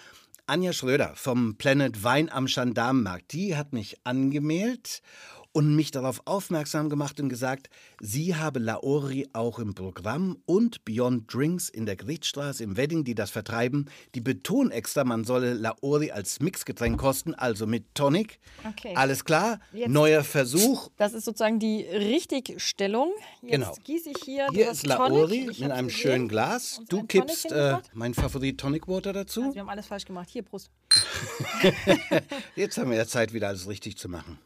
Anja 0.46 0.72
Schröder 0.72 1.12
vom 1.16 1.58
Planet 1.58 2.04
Wein 2.04 2.30
am 2.30 2.46
Gendarmenmarkt, 2.46 3.34
die 3.34 3.58
hat 3.58 3.74
mich 3.74 3.98
angemeldet 4.06 5.02
und 5.52 5.76
mich 5.76 5.92
darauf 5.92 6.22
aufmerksam 6.26 6.90
gemacht 6.90 7.20
und 7.20 7.30
gesagt, 7.30 7.70
sie 8.02 8.36
habe 8.36 8.60
Laori 8.60 9.28
auch 9.34 9.60
im 9.60 9.74
Programm 9.76 10.38
und 10.46 10.86
Beyond 10.86 11.34
Drinks 11.34 11.70
in 11.70 11.86
der 11.86 11.96
Griechstraße 11.96 12.64
im 12.64 12.78
Wedding, 12.78 13.04
die 13.04 13.16
das 13.16 13.32
vertreiben. 13.32 13.90
Die 14.16 14.22
betonen 14.22 14.72
extra, 14.72 15.04
man 15.04 15.24
solle 15.24 15.54
Laori 15.54 16.12
als 16.12 16.40
Mixgetränk 16.40 17.00
kosten, 17.00 17.34
also 17.34 17.66
mit 17.68 17.96
Tonic. 17.96 18.40
Okay. 18.68 18.94
Alles 18.96 19.24
klar, 19.26 19.60
Jetzt- 19.74 19.90
neuer 19.90 20.24
Versuch. 20.24 20.90
Das 20.98 21.14
ist 21.14 21.26
sozusagen 21.26 21.60
die 21.60 21.82
Richtigstellung. 21.84 23.12
Jetzt 23.42 23.52
Genau. 23.52 23.74
gieße 23.84 24.10
ich 24.12 24.24
hier, 24.24 24.48
Hier 24.52 24.70
ist 24.72 24.86
Laori 24.86 25.50
in 25.58 25.72
einem 25.72 25.90
schönen 25.90 26.28
Glas. 26.28 26.82
Du 26.90 27.04
kippst 27.04 27.52
äh, 27.52 27.78
mein 27.94 28.14
Favorit 28.14 28.60
Tonic 28.60 28.88
Water 28.88 29.14
dazu. 29.14 29.42
Also 29.42 29.56
wir 29.56 29.62
haben 29.62 29.70
alles 29.70 29.88
falsch 29.88 30.06
gemacht. 30.06 30.30
Hier, 30.32 30.44
Prost. 30.44 30.70
Jetzt 32.56 32.78
haben 32.78 32.90
wir 32.92 32.98
ja 32.98 33.06
Zeit, 33.06 33.34
wieder 33.34 33.48
alles 33.50 33.68
richtig 33.68 33.98
zu 33.98 34.10
machen. 34.10 34.40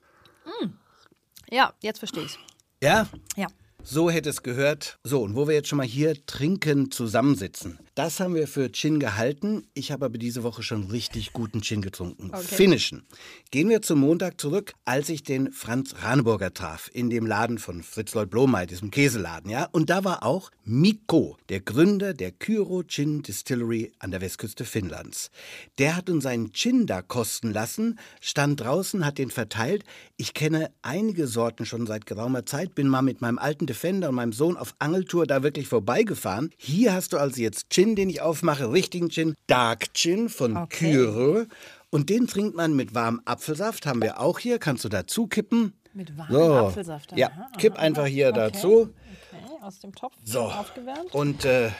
Ja, 1.51 1.73
jetzt 1.81 1.99
verstehe 1.99 2.23
ich 2.23 2.39
Ja? 2.81 3.07
Ja. 3.35 3.47
So 3.83 4.09
hätte 4.09 4.29
es 4.29 4.43
gehört. 4.43 4.99
So, 5.03 5.21
und 5.21 5.35
wo 5.35 5.47
wir 5.47 5.55
jetzt 5.55 5.67
schon 5.67 5.77
mal 5.77 5.85
hier 5.85 6.25
trinken 6.25 6.91
zusammensitzen. 6.91 7.79
Das 7.93 8.21
haben 8.21 8.35
wir 8.35 8.47
für 8.47 8.71
Gin 8.71 9.01
gehalten. 9.01 9.67
Ich 9.73 9.91
habe 9.91 10.05
aber 10.05 10.17
diese 10.17 10.43
Woche 10.43 10.63
schon 10.63 10.91
richtig 10.91 11.33
guten 11.33 11.61
Gin 11.61 11.81
getrunken. 11.81 12.29
Okay. 12.33 12.41
Finnischen. 12.41 13.03
Gehen 13.51 13.67
wir 13.67 13.81
zum 13.81 13.99
Montag 13.99 14.39
zurück, 14.39 14.73
als 14.85 15.09
ich 15.09 15.23
den 15.23 15.51
Franz 15.51 15.95
Raneburger 16.01 16.53
traf. 16.53 16.89
In 16.93 17.09
dem 17.09 17.25
Laden 17.25 17.57
von 17.57 17.83
Fritz 17.83 18.13
Lloyd 18.13 18.29
Blomeyer, 18.29 18.65
diesem 18.65 18.91
Käseladen, 18.91 19.51
ja. 19.51 19.67
Und 19.73 19.89
da 19.89 20.05
war 20.05 20.23
auch 20.23 20.51
Mikko, 20.63 21.37
der 21.49 21.59
Gründer 21.59 22.13
der 22.13 22.31
Kyro 22.31 22.83
Gin 22.83 23.23
Distillery 23.23 23.91
an 23.99 24.11
der 24.11 24.21
Westküste 24.21 24.63
Finnlands. 24.63 25.29
Der 25.77 25.97
hat 25.97 26.09
uns 26.09 26.23
seinen 26.23 26.53
Gin 26.53 26.87
da 26.87 27.01
kosten 27.01 27.51
lassen, 27.51 27.99
stand 28.21 28.61
draußen, 28.61 29.05
hat 29.05 29.17
den 29.17 29.31
verteilt. 29.31 29.83
Ich 30.15 30.33
kenne 30.33 30.71
einige 30.81 31.27
Sorten 31.27 31.65
schon 31.65 31.87
seit 31.87 32.05
geraumer 32.05 32.45
Zeit, 32.45 32.73
bin 32.73 32.87
mal 32.87 33.01
mit 33.01 33.19
meinem 33.19 33.37
alten 33.37 33.65
Defender 33.65 34.07
und 34.09 34.15
meinem 34.15 34.33
Sohn 34.33 34.55
auf 34.55 34.75
Angeltour 34.79 35.27
da 35.27 35.43
wirklich 35.43 35.67
vorbeigefahren. 35.67 36.51
Hier 36.55 36.93
hast 36.93 37.11
du 37.11 37.17
also 37.17 37.41
jetzt 37.41 37.69
Gin, 37.69 37.80
den 37.95 38.09
ich 38.09 38.21
aufmache, 38.21 38.71
richtigen 38.71 39.09
Gin, 39.09 39.35
Dark 39.47 39.93
Gin 39.93 40.29
von 40.29 40.55
Okay. 40.57 40.91
Kyro. 40.91 41.45
Und 41.89 42.09
den 42.09 42.27
trinkt 42.27 42.55
man 42.55 42.73
mit 42.75 42.93
warmem 42.95 43.21
Apfelsaft, 43.25 43.85
haben 43.85 44.01
wir 44.01 44.19
auch 44.21 44.39
hier, 44.39 44.59
kannst 44.59 44.85
du 44.85 44.89
dazu 44.89 45.27
kippen. 45.27 45.73
Mit 45.93 46.17
warmem 46.17 46.33
So. 46.33 46.53
Apfelsaft. 46.55 47.17
Ja, 47.17 47.27
Aha, 47.29 47.51
kipp 47.57 47.73
aha, 47.73 47.81
einfach 47.81 48.05
hier 48.05 48.29
okay. 48.29 48.37
dazu. 48.39 48.81
Okay, 49.29 49.61
aus 49.61 49.79
dem 49.79 49.93
Topf 49.93 50.15
So. 50.23 50.43
aufgewärmt. 50.43 51.13
Und 51.13 51.43
äh, 51.43 51.71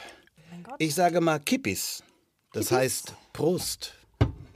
Gott. 0.64 0.74
ich 0.78 0.94
sage 0.94 1.20
mal 1.22 1.38
Kippis. 1.38 2.02
Das 2.52 2.66
Kippis? 2.68 2.78
heißt 2.78 3.14
Prost 3.32 3.94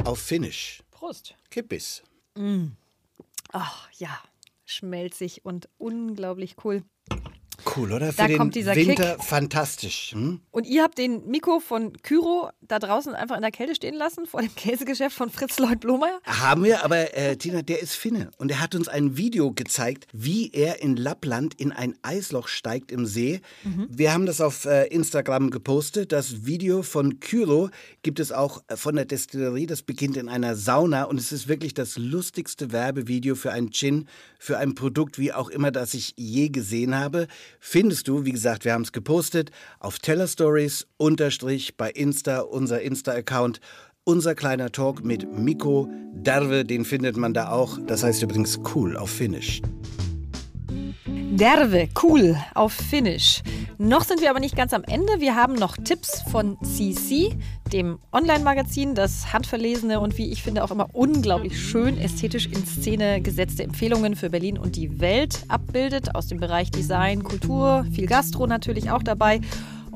auf 0.04 0.18
Finnisch. 0.18 0.82
Prost. 0.90 1.34
Kippis. 1.50 2.02
Ach 3.52 3.88
ja, 3.92 4.10
schmelzig 4.66 5.44
und 5.46 5.70
unglaublich 5.78 6.56
cool. 6.64 6.82
Cool, 7.76 7.92
oder? 7.92 8.12
Für 8.12 8.18
Da 8.18 8.26
den 8.28 8.38
kommt 8.38 8.54
dieser 8.54 8.74
Winter 8.74 9.16
Kick. 9.16 9.24
fantastisch. 9.24 10.12
Hm? 10.12 10.40
Und 10.50 10.66
ihr 10.66 10.82
habt 10.82 10.98
den 10.98 11.26
Mikro 11.26 11.60
von 11.60 11.92
Kyro 12.02 12.50
da 12.62 12.78
draußen 12.78 13.14
einfach 13.14 13.36
in 13.36 13.42
der 13.42 13.50
Kälte 13.50 13.74
stehen 13.74 13.94
lassen, 13.94 14.26
vor 14.26 14.40
dem 14.40 14.54
Käsegeschäft 14.54 15.16
von 15.16 15.30
Fritz 15.30 15.58
Lloyd 15.58 15.80
Blomeyer? 15.80 16.20
Haben 16.24 16.64
wir, 16.64 16.84
aber 16.84 17.16
äh, 17.16 17.36
Tina, 17.36 17.62
der 17.62 17.82
ist 17.82 17.94
Finne. 17.94 18.30
Und 18.38 18.50
er 18.50 18.60
hat 18.60 18.74
uns 18.74 18.88
ein 18.88 19.16
Video 19.16 19.52
gezeigt, 19.52 20.06
wie 20.12 20.50
er 20.52 20.80
in 20.82 20.96
Lappland 20.96 21.54
in 21.60 21.72
ein 21.72 21.94
Eisloch 22.02 22.48
steigt 22.48 22.92
im 22.92 23.06
See. 23.06 23.40
Mhm. 23.64 23.86
Wir 23.90 24.12
haben 24.12 24.26
das 24.26 24.40
auf 24.40 24.64
äh, 24.64 24.86
Instagram 24.86 25.50
gepostet. 25.50 26.12
Das 26.12 26.46
Video 26.46 26.82
von 26.82 27.20
Kyro 27.20 27.70
gibt 28.02 28.20
es 28.20 28.32
auch 28.32 28.62
äh, 28.68 28.76
von 28.76 28.96
der 28.96 29.04
Destillerie. 29.04 29.66
Das 29.66 29.82
beginnt 29.82 30.16
in 30.16 30.28
einer 30.28 30.56
Sauna 30.56 31.04
und 31.04 31.18
es 31.18 31.32
ist 31.32 31.48
wirklich 31.48 31.74
das 31.74 31.96
lustigste 31.96 32.72
Werbevideo 32.72 33.34
für 33.34 33.52
ein 33.52 33.70
Gin, 33.70 34.08
für 34.38 34.58
ein 34.58 34.74
Produkt, 34.74 35.18
wie 35.18 35.32
auch 35.32 35.48
immer, 35.48 35.70
das 35.70 35.94
ich 35.94 36.14
je 36.16 36.48
gesehen 36.48 36.94
habe. 36.94 37.26
Findest 37.60 38.08
du, 38.08 38.24
wie 38.24 38.32
gesagt, 38.32 38.64
wir 38.64 38.72
haben 38.72 38.82
es 38.82 38.92
gepostet, 38.92 39.50
auf 39.80 39.98
Teller 39.98 40.26
Stories 40.28 40.86
unterstrich 40.96 41.76
bei 41.76 41.90
Insta, 41.90 42.40
unser 42.40 42.82
Insta-Account. 42.82 43.60
Unser 44.04 44.36
kleiner 44.36 44.70
Talk 44.70 45.04
mit 45.04 45.26
Mikko 45.36 45.90
Darve, 46.14 46.64
den 46.64 46.84
findet 46.84 47.16
man 47.16 47.34
da 47.34 47.50
auch. 47.50 47.76
Das 47.88 48.04
heißt 48.04 48.22
übrigens 48.22 48.60
cool 48.74 48.96
auf 48.96 49.10
Finnisch. 49.10 49.60
Derve, 51.36 51.88
cool, 52.02 52.34
auf 52.54 52.72
Finnisch. 52.72 53.42
Noch 53.76 54.04
sind 54.04 54.22
wir 54.22 54.30
aber 54.30 54.40
nicht 54.40 54.56
ganz 54.56 54.72
am 54.72 54.82
Ende. 54.84 55.20
Wir 55.20 55.34
haben 55.34 55.52
noch 55.52 55.76
Tipps 55.76 56.22
von 56.30 56.56
CC, 56.62 57.36
dem 57.70 57.98
Online-Magazin, 58.10 58.94
das 58.94 59.34
handverlesene 59.34 60.00
und 60.00 60.16
wie 60.16 60.32
ich 60.32 60.42
finde 60.42 60.64
auch 60.64 60.70
immer 60.70 60.88
unglaublich 60.94 61.60
schön 61.60 61.98
ästhetisch 61.98 62.46
in 62.46 62.64
Szene 62.64 63.20
gesetzte 63.20 63.64
Empfehlungen 63.64 64.16
für 64.16 64.30
Berlin 64.30 64.56
und 64.56 64.76
die 64.76 64.98
Welt 64.98 65.44
abbildet. 65.48 66.14
Aus 66.14 66.26
dem 66.28 66.40
Bereich 66.40 66.70
Design, 66.70 67.22
Kultur, 67.22 67.84
viel 67.92 68.06
Gastro 68.06 68.46
natürlich 68.46 68.90
auch 68.90 69.02
dabei. 69.02 69.42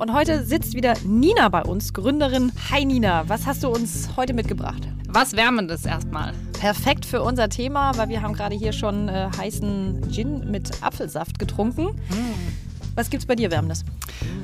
Und 0.01 0.15
heute 0.15 0.47
sitzt 0.47 0.73
wieder 0.73 0.95
Nina 1.05 1.51
bei 1.51 1.63
uns, 1.63 1.93
Gründerin. 1.93 2.53
Hi 2.71 2.87
Nina, 2.87 3.29
was 3.29 3.45
hast 3.45 3.63
du 3.63 3.69
uns 3.69 4.09
heute 4.17 4.33
mitgebracht? 4.33 4.89
Was 5.07 5.37
Wärmendes 5.37 5.85
erstmal. 5.85 6.33
Perfekt 6.59 7.05
für 7.05 7.21
unser 7.21 7.51
Thema, 7.51 7.95
weil 7.99 8.09
wir 8.09 8.23
haben 8.23 8.33
gerade 8.33 8.57
hier 8.57 8.73
schon 8.73 9.11
äh, 9.11 9.29
heißen 9.37 10.11
Gin 10.11 10.51
mit 10.51 10.83
Apfelsaft 10.83 11.39
getrunken. 11.39 11.89
Mm. 11.89 12.70
Was 12.95 13.11
gibt's 13.11 13.27
bei 13.27 13.37
dir 13.37 13.51
Wärmendes? 13.51 13.85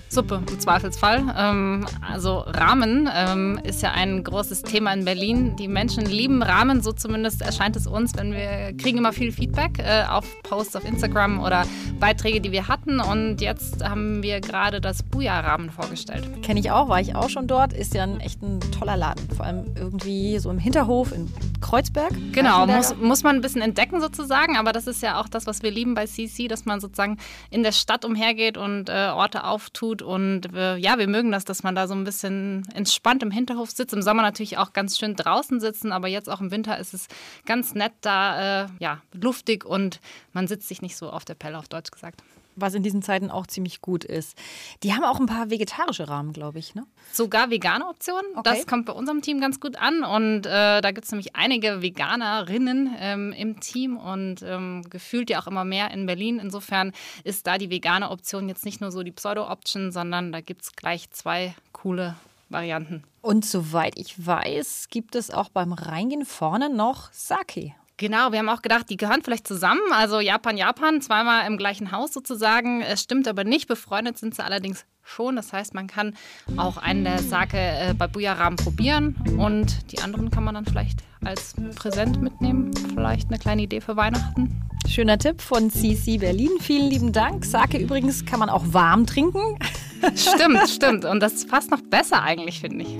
Suppe, 0.09 0.41
im 0.49 0.61
Zweifelsfall. 0.61 1.25
Ähm, 1.37 1.87
also 2.01 2.39
Rahmen 2.39 3.09
ähm, 3.13 3.61
ist 3.65 3.83
ja 3.83 3.91
ein 3.93 4.23
großes 4.23 4.63
Thema 4.63 4.93
in 4.93 5.05
Berlin. 5.05 5.57
Die 5.57 5.69
Menschen 5.69 6.07
lieben 6.07 6.43
Rahmen, 6.43 6.81
so 6.81 6.93
zumindest 6.93 7.43
erscheint 7.43 7.77
es 7.77 7.87
uns, 7.87 8.17
wenn 8.17 8.33
wir 8.33 8.75
kriegen 8.77 8.99
immer 8.99 9.13
viel 9.13 9.33
Feedback 9.33 9.79
äh, 9.79 10.05
auf 10.09 10.25
Posts 10.43 10.77
auf 10.77 10.85
Instagram 10.85 11.43
oder 11.43 11.67
Beiträge, 11.99 12.41
die 12.41 12.53
wir 12.53 12.69
hatten. 12.69 13.01
Und 13.01 13.41
jetzt 13.41 13.85
haben 13.85 14.23
wir 14.23 14.41
gerade 14.41 14.81
das 14.81 15.03
Buja-Rahmen 15.03 15.71
vorgestellt. 15.71 16.43
Kenne 16.43 16.61
ich 16.61 16.71
auch, 16.71 16.89
war 16.89 17.01
ich 17.01 17.15
auch 17.15 17.29
schon 17.29 17.49
dort. 17.49 17.73
Ist 17.73 17.95
ja 17.95 18.05
ein 18.05 18.21
echt 18.21 18.43
ein 18.43 18.61
toller 18.71 18.97
Laden. 18.97 19.29
Vor 19.37 19.45
allem 19.45 19.75
irgendwie 19.77 20.39
so 20.39 20.51
im 20.51 20.59
Hinterhof 20.59 21.13
in 21.13 21.29
Kreuzberg. 21.61 22.13
Genau, 22.33 22.67
muss, 22.67 22.95
muss 22.97 23.23
man 23.25 23.37
ein 23.37 23.43
bisschen 23.43 23.63
entdecken 23.63 24.01
sozusagen. 24.01 24.57
Aber 24.57 24.73
das 24.73 24.87
ist 24.87 25.03
ja 25.03 25.21
auch 25.21 25.29
das, 25.29 25.47
was 25.47 25.63
wir 25.63 25.73
lieben 25.73 25.95
bei 25.95 26.07
CC, 26.07 26.47
dass 26.49 26.65
man 26.65 26.81
sozusagen 26.81 27.19
in 27.51 27.63
der 27.63 27.73
Stadt 27.73 28.05
umhergeht 28.05 28.36
und 28.57 28.89
äh, 28.89 29.11
Orte 29.15 29.45
auftut. 29.45 30.03
Und 30.03 30.55
äh, 30.55 30.77
ja, 30.77 30.99
wir 30.99 31.09
mögen 31.09 31.33
das, 31.33 31.45
dass 31.45 31.63
man 31.63 31.75
da 31.75 31.89
so 31.89 31.95
ein 31.95 32.05
bisschen 32.05 32.67
entspannt 32.75 33.23
im 33.23 33.31
Hinterhof 33.31 33.71
sitzt. 33.71 33.95
Im 33.95 34.03
Sommer 34.03 34.23
natürlich 34.23 34.59
auch 34.59 34.73
ganz 34.73 34.99
schön 34.99 35.17
draußen 35.17 35.61
sitzen, 35.61 35.93
aber 35.93 36.09
jetzt 36.09 36.29
auch 36.29 36.41
im 36.41 36.51
Winter 36.51 36.79
ist 36.79 36.95
es 36.95 37.09
ganz 37.47 37.75
nett 37.75 37.93
da, 38.01 38.65
äh, 38.65 38.69
ja, 38.79 39.03
luftig 39.13 39.65
und 39.65 40.01
man 40.33 40.47
sitzt 40.47 40.69
sich 40.69 40.83
nicht 40.83 40.97
so 40.97 41.11
auf 41.11 41.25
der 41.25 41.35
Pelle, 41.35 41.59
auf 41.59 41.69
Deutsch 41.69 41.91
gesagt 41.91 42.23
was 42.57 42.75
in 42.75 42.83
diesen 42.83 43.03
Zeiten 43.03 43.31
auch 43.31 43.47
ziemlich 43.47 43.81
gut 43.81 44.05
ist. 44.05 44.37
Die 44.83 44.95
haben 44.95 45.05
auch 45.05 45.21
ein 45.21 45.27
paar 45.27 45.51
vegetarische 45.51 46.09
Rahmen, 46.09 46.33
glaube 46.33 46.59
ich. 46.59 46.75
Ne? 46.75 46.85
Sogar 47.13 47.51
vegane 47.51 47.87
Optionen. 47.87 48.33
Okay. 48.35 48.43
Das 48.45 48.67
kommt 48.67 48.87
bei 48.87 48.93
unserem 48.93 49.23
Team 49.23 49.41
ganz 49.41 49.61
gut 49.61 49.77
an. 49.77 50.03
Und 50.03 50.47
äh, 50.47 50.81
da 50.81 50.91
gibt 50.91 51.05
es 51.05 51.13
nämlich 51.13 51.37
einige 51.37 51.83
Veganerinnen 51.83 52.95
ähm, 52.99 53.33
im 53.33 53.61
Team 53.61 53.97
und 53.97 54.43
ähm, 54.43 54.83
gefühlt 54.91 55.31
ja 55.31 55.41
auch 55.41 55.47
immer 55.47 55.65
mehr 55.65 55.91
in 55.91 56.07
Berlin. 56.07 56.39
Insofern 56.39 56.93
ist 57.25 57.47
da 57.47 57.59
die 57.59 57.71
vegane 57.71 58.11
Option 58.11 58.49
jetzt 58.49 58.65
nicht 58.65 58.81
nur 58.81 58.91
so 58.91 59.03
die 59.03 59.13
Pseudo-Option, 59.13 59.93
sondern 59.93 60.33
da 60.33 60.41
gibt 60.41 60.63
es 60.63 60.73
gleich 60.73 61.11
zwei 61.11 61.55
coole 61.73 62.17
Varianten. 62.49 63.03
Und 63.23 63.45
soweit 63.45 63.99
ich 63.99 64.25
weiß, 64.25 64.87
gibt 64.91 65.15
es 65.17 65.31
auch 65.31 65.49
beim 65.49 65.73
Reingehen 65.73 66.25
vorne 66.25 66.71
noch 66.71 67.13
Sake. 67.13 67.75
Genau, 67.99 68.31
wir 68.31 68.41
haben 68.41 68.49
auch 68.51 68.61
gedacht, 68.61 68.91
die 68.91 68.99
gehören 68.99 69.23
vielleicht 69.23 69.49
zusammen. 69.49 69.81
Also 69.93 70.21
Japan, 70.21 70.59
Japan, 70.59 71.01
zweimal 71.01 71.47
im 71.47 71.57
gleichen 71.57 71.93
Haus 71.93 72.13
sozusagen. 72.13 72.83
Es 72.83 73.03
stimmt 73.03 73.27
aber 73.27 73.43
nicht. 73.45 73.69
Befreundet 73.69 74.19
sind 74.19 74.35
sie 74.35 74.45
allerdings 74.45 74.85
schon. 75.03 75.37
Das 75.37 75.55
heißt, 75.55 75.73
man 75.73 75.87
kann 75.87 76.15
auch 76.59 76.77
einen 76.77 77.05
der 77.05 77.21
Sake 77.21 77.57
äh, 77.57 77.95
bei 77.95 78.07
Bujaram 78.07 78.57
probieren 78.57 79.17
und 79.39 79.93
die 79.93 80.01
anderen 80.01 80.31
kann 80.31 80.45
man 80.45 80.55
dann 80.55 80.67
vielleicht 80.67 81.01
als 81.25 81.55
Präsent 81.77 82.21
mitnehmen. 82.21 82.71
Vielleicht 82.93 83.29
eine 83.29 83.39
kleine 83.39 83.63
Idee 83.63 83.81
für 83.81 83.97
Weihnachten. 83.97 84.63
Schöner 84.87 85.19
Tipp 85.19 85.41
von 85.41 85.71
CC 85.71 86.19
Berlin. 86.19 86.51
Vielen 86.61 86.91
lieben 86.91 87.13
Dank. 87.13 87.47
Sake 87.47 87.79
übrigens 87.79 88.27
kann 88.27 88.41
man 88.41 88.51
auch 88.51 88.65
warm 88.67 89.07
trinken. 89.07 89.59
Stimmt, 90.15 90.69
stimmt. 90.69 91.05
Und 91.07 91.21
das 91.21 91.45
fast 91.45 91.71
noch 91.71 91.81
besser 91.81 92.23
eigentlich, 92.23 92.61
finde 92.61 92.85
ich. 92.85 92.99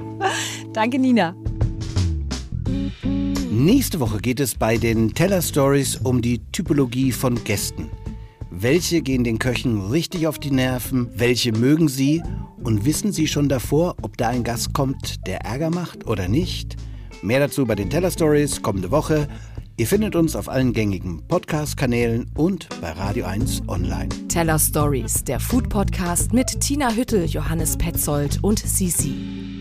Danke, 0.73 0.99
Nina. 0.99 1.35
Nächste 3.59 4.01
Woche 4.01 4.19
geht 4.19 4.39
es 4.39 4.55
bei 4.55 4.77
den 4.77 5.15
Teller 5.15 5.41
Stories 5.41 5.97
um 5.97 6.21
die 6.21 6.41
Typologie 6.53 7.11
von 7.11 7.43
Gästen. 7.43 7.89
Welche 8.51 9.01
gehen 9.01 9.25
den 9.25 9.39
Köchen 9.39 9.81
richtig 9.81 10.27
auf 10.27 10.39
die 10.39 10.51
Nerven? 10.51 11.09
Welche 11.15 11.53
mögen 11.53 11.89
sie? 11.89 12.23
Und 12.63 12.85
wissen 12.85 13.13
sie 13.13 13.27
schon 13.27 13.49
davor, 13.49 13.97
ob 14.03 14.19
da 14.19 14.29
ein 14.29 14.45
Gast 14.45 14.75
kommt, 14.75 15.27
der 15.27 15.41
Ärger 15.41 15.71
macht 15.71 16.07
oder 16.07 16.29
nicht? 16.29 16.77
Mehr 17.23 17.41
dazu 17.41 17.65
bei 17.65 17.75
den 17.75 17.89
Teller 17.89 18.11
Stories 18.11 18.61
kommende 18.61 18.91
Woche. 18.91 19.27
Ihr 19.79 19.87
findet 19.87 20.17
uns 20.17 20.37
auf 20.37 20.51
allen 20.51 20.75
gängigen 20.75 21.27
Podcast-Kanälen 21.27 22.31
und 22.35 22.69
bei 22.83 22.93
Radio 22.93 23.25
1 23.25 23.63
online. 23.69 24.11
Teller 24.29 24.59
Stories, 24.59 25.25
der 25.25 25.41
Food-Podcast 25.41 26.35
mit 26.35 26.61
Tina 26.61 26.93
Hüttel, 26.93 27.25
Johannes 27.25 27.79
Petzold 27.79 28.39
und 28.43 28.59
Sisi. 28.59 29.56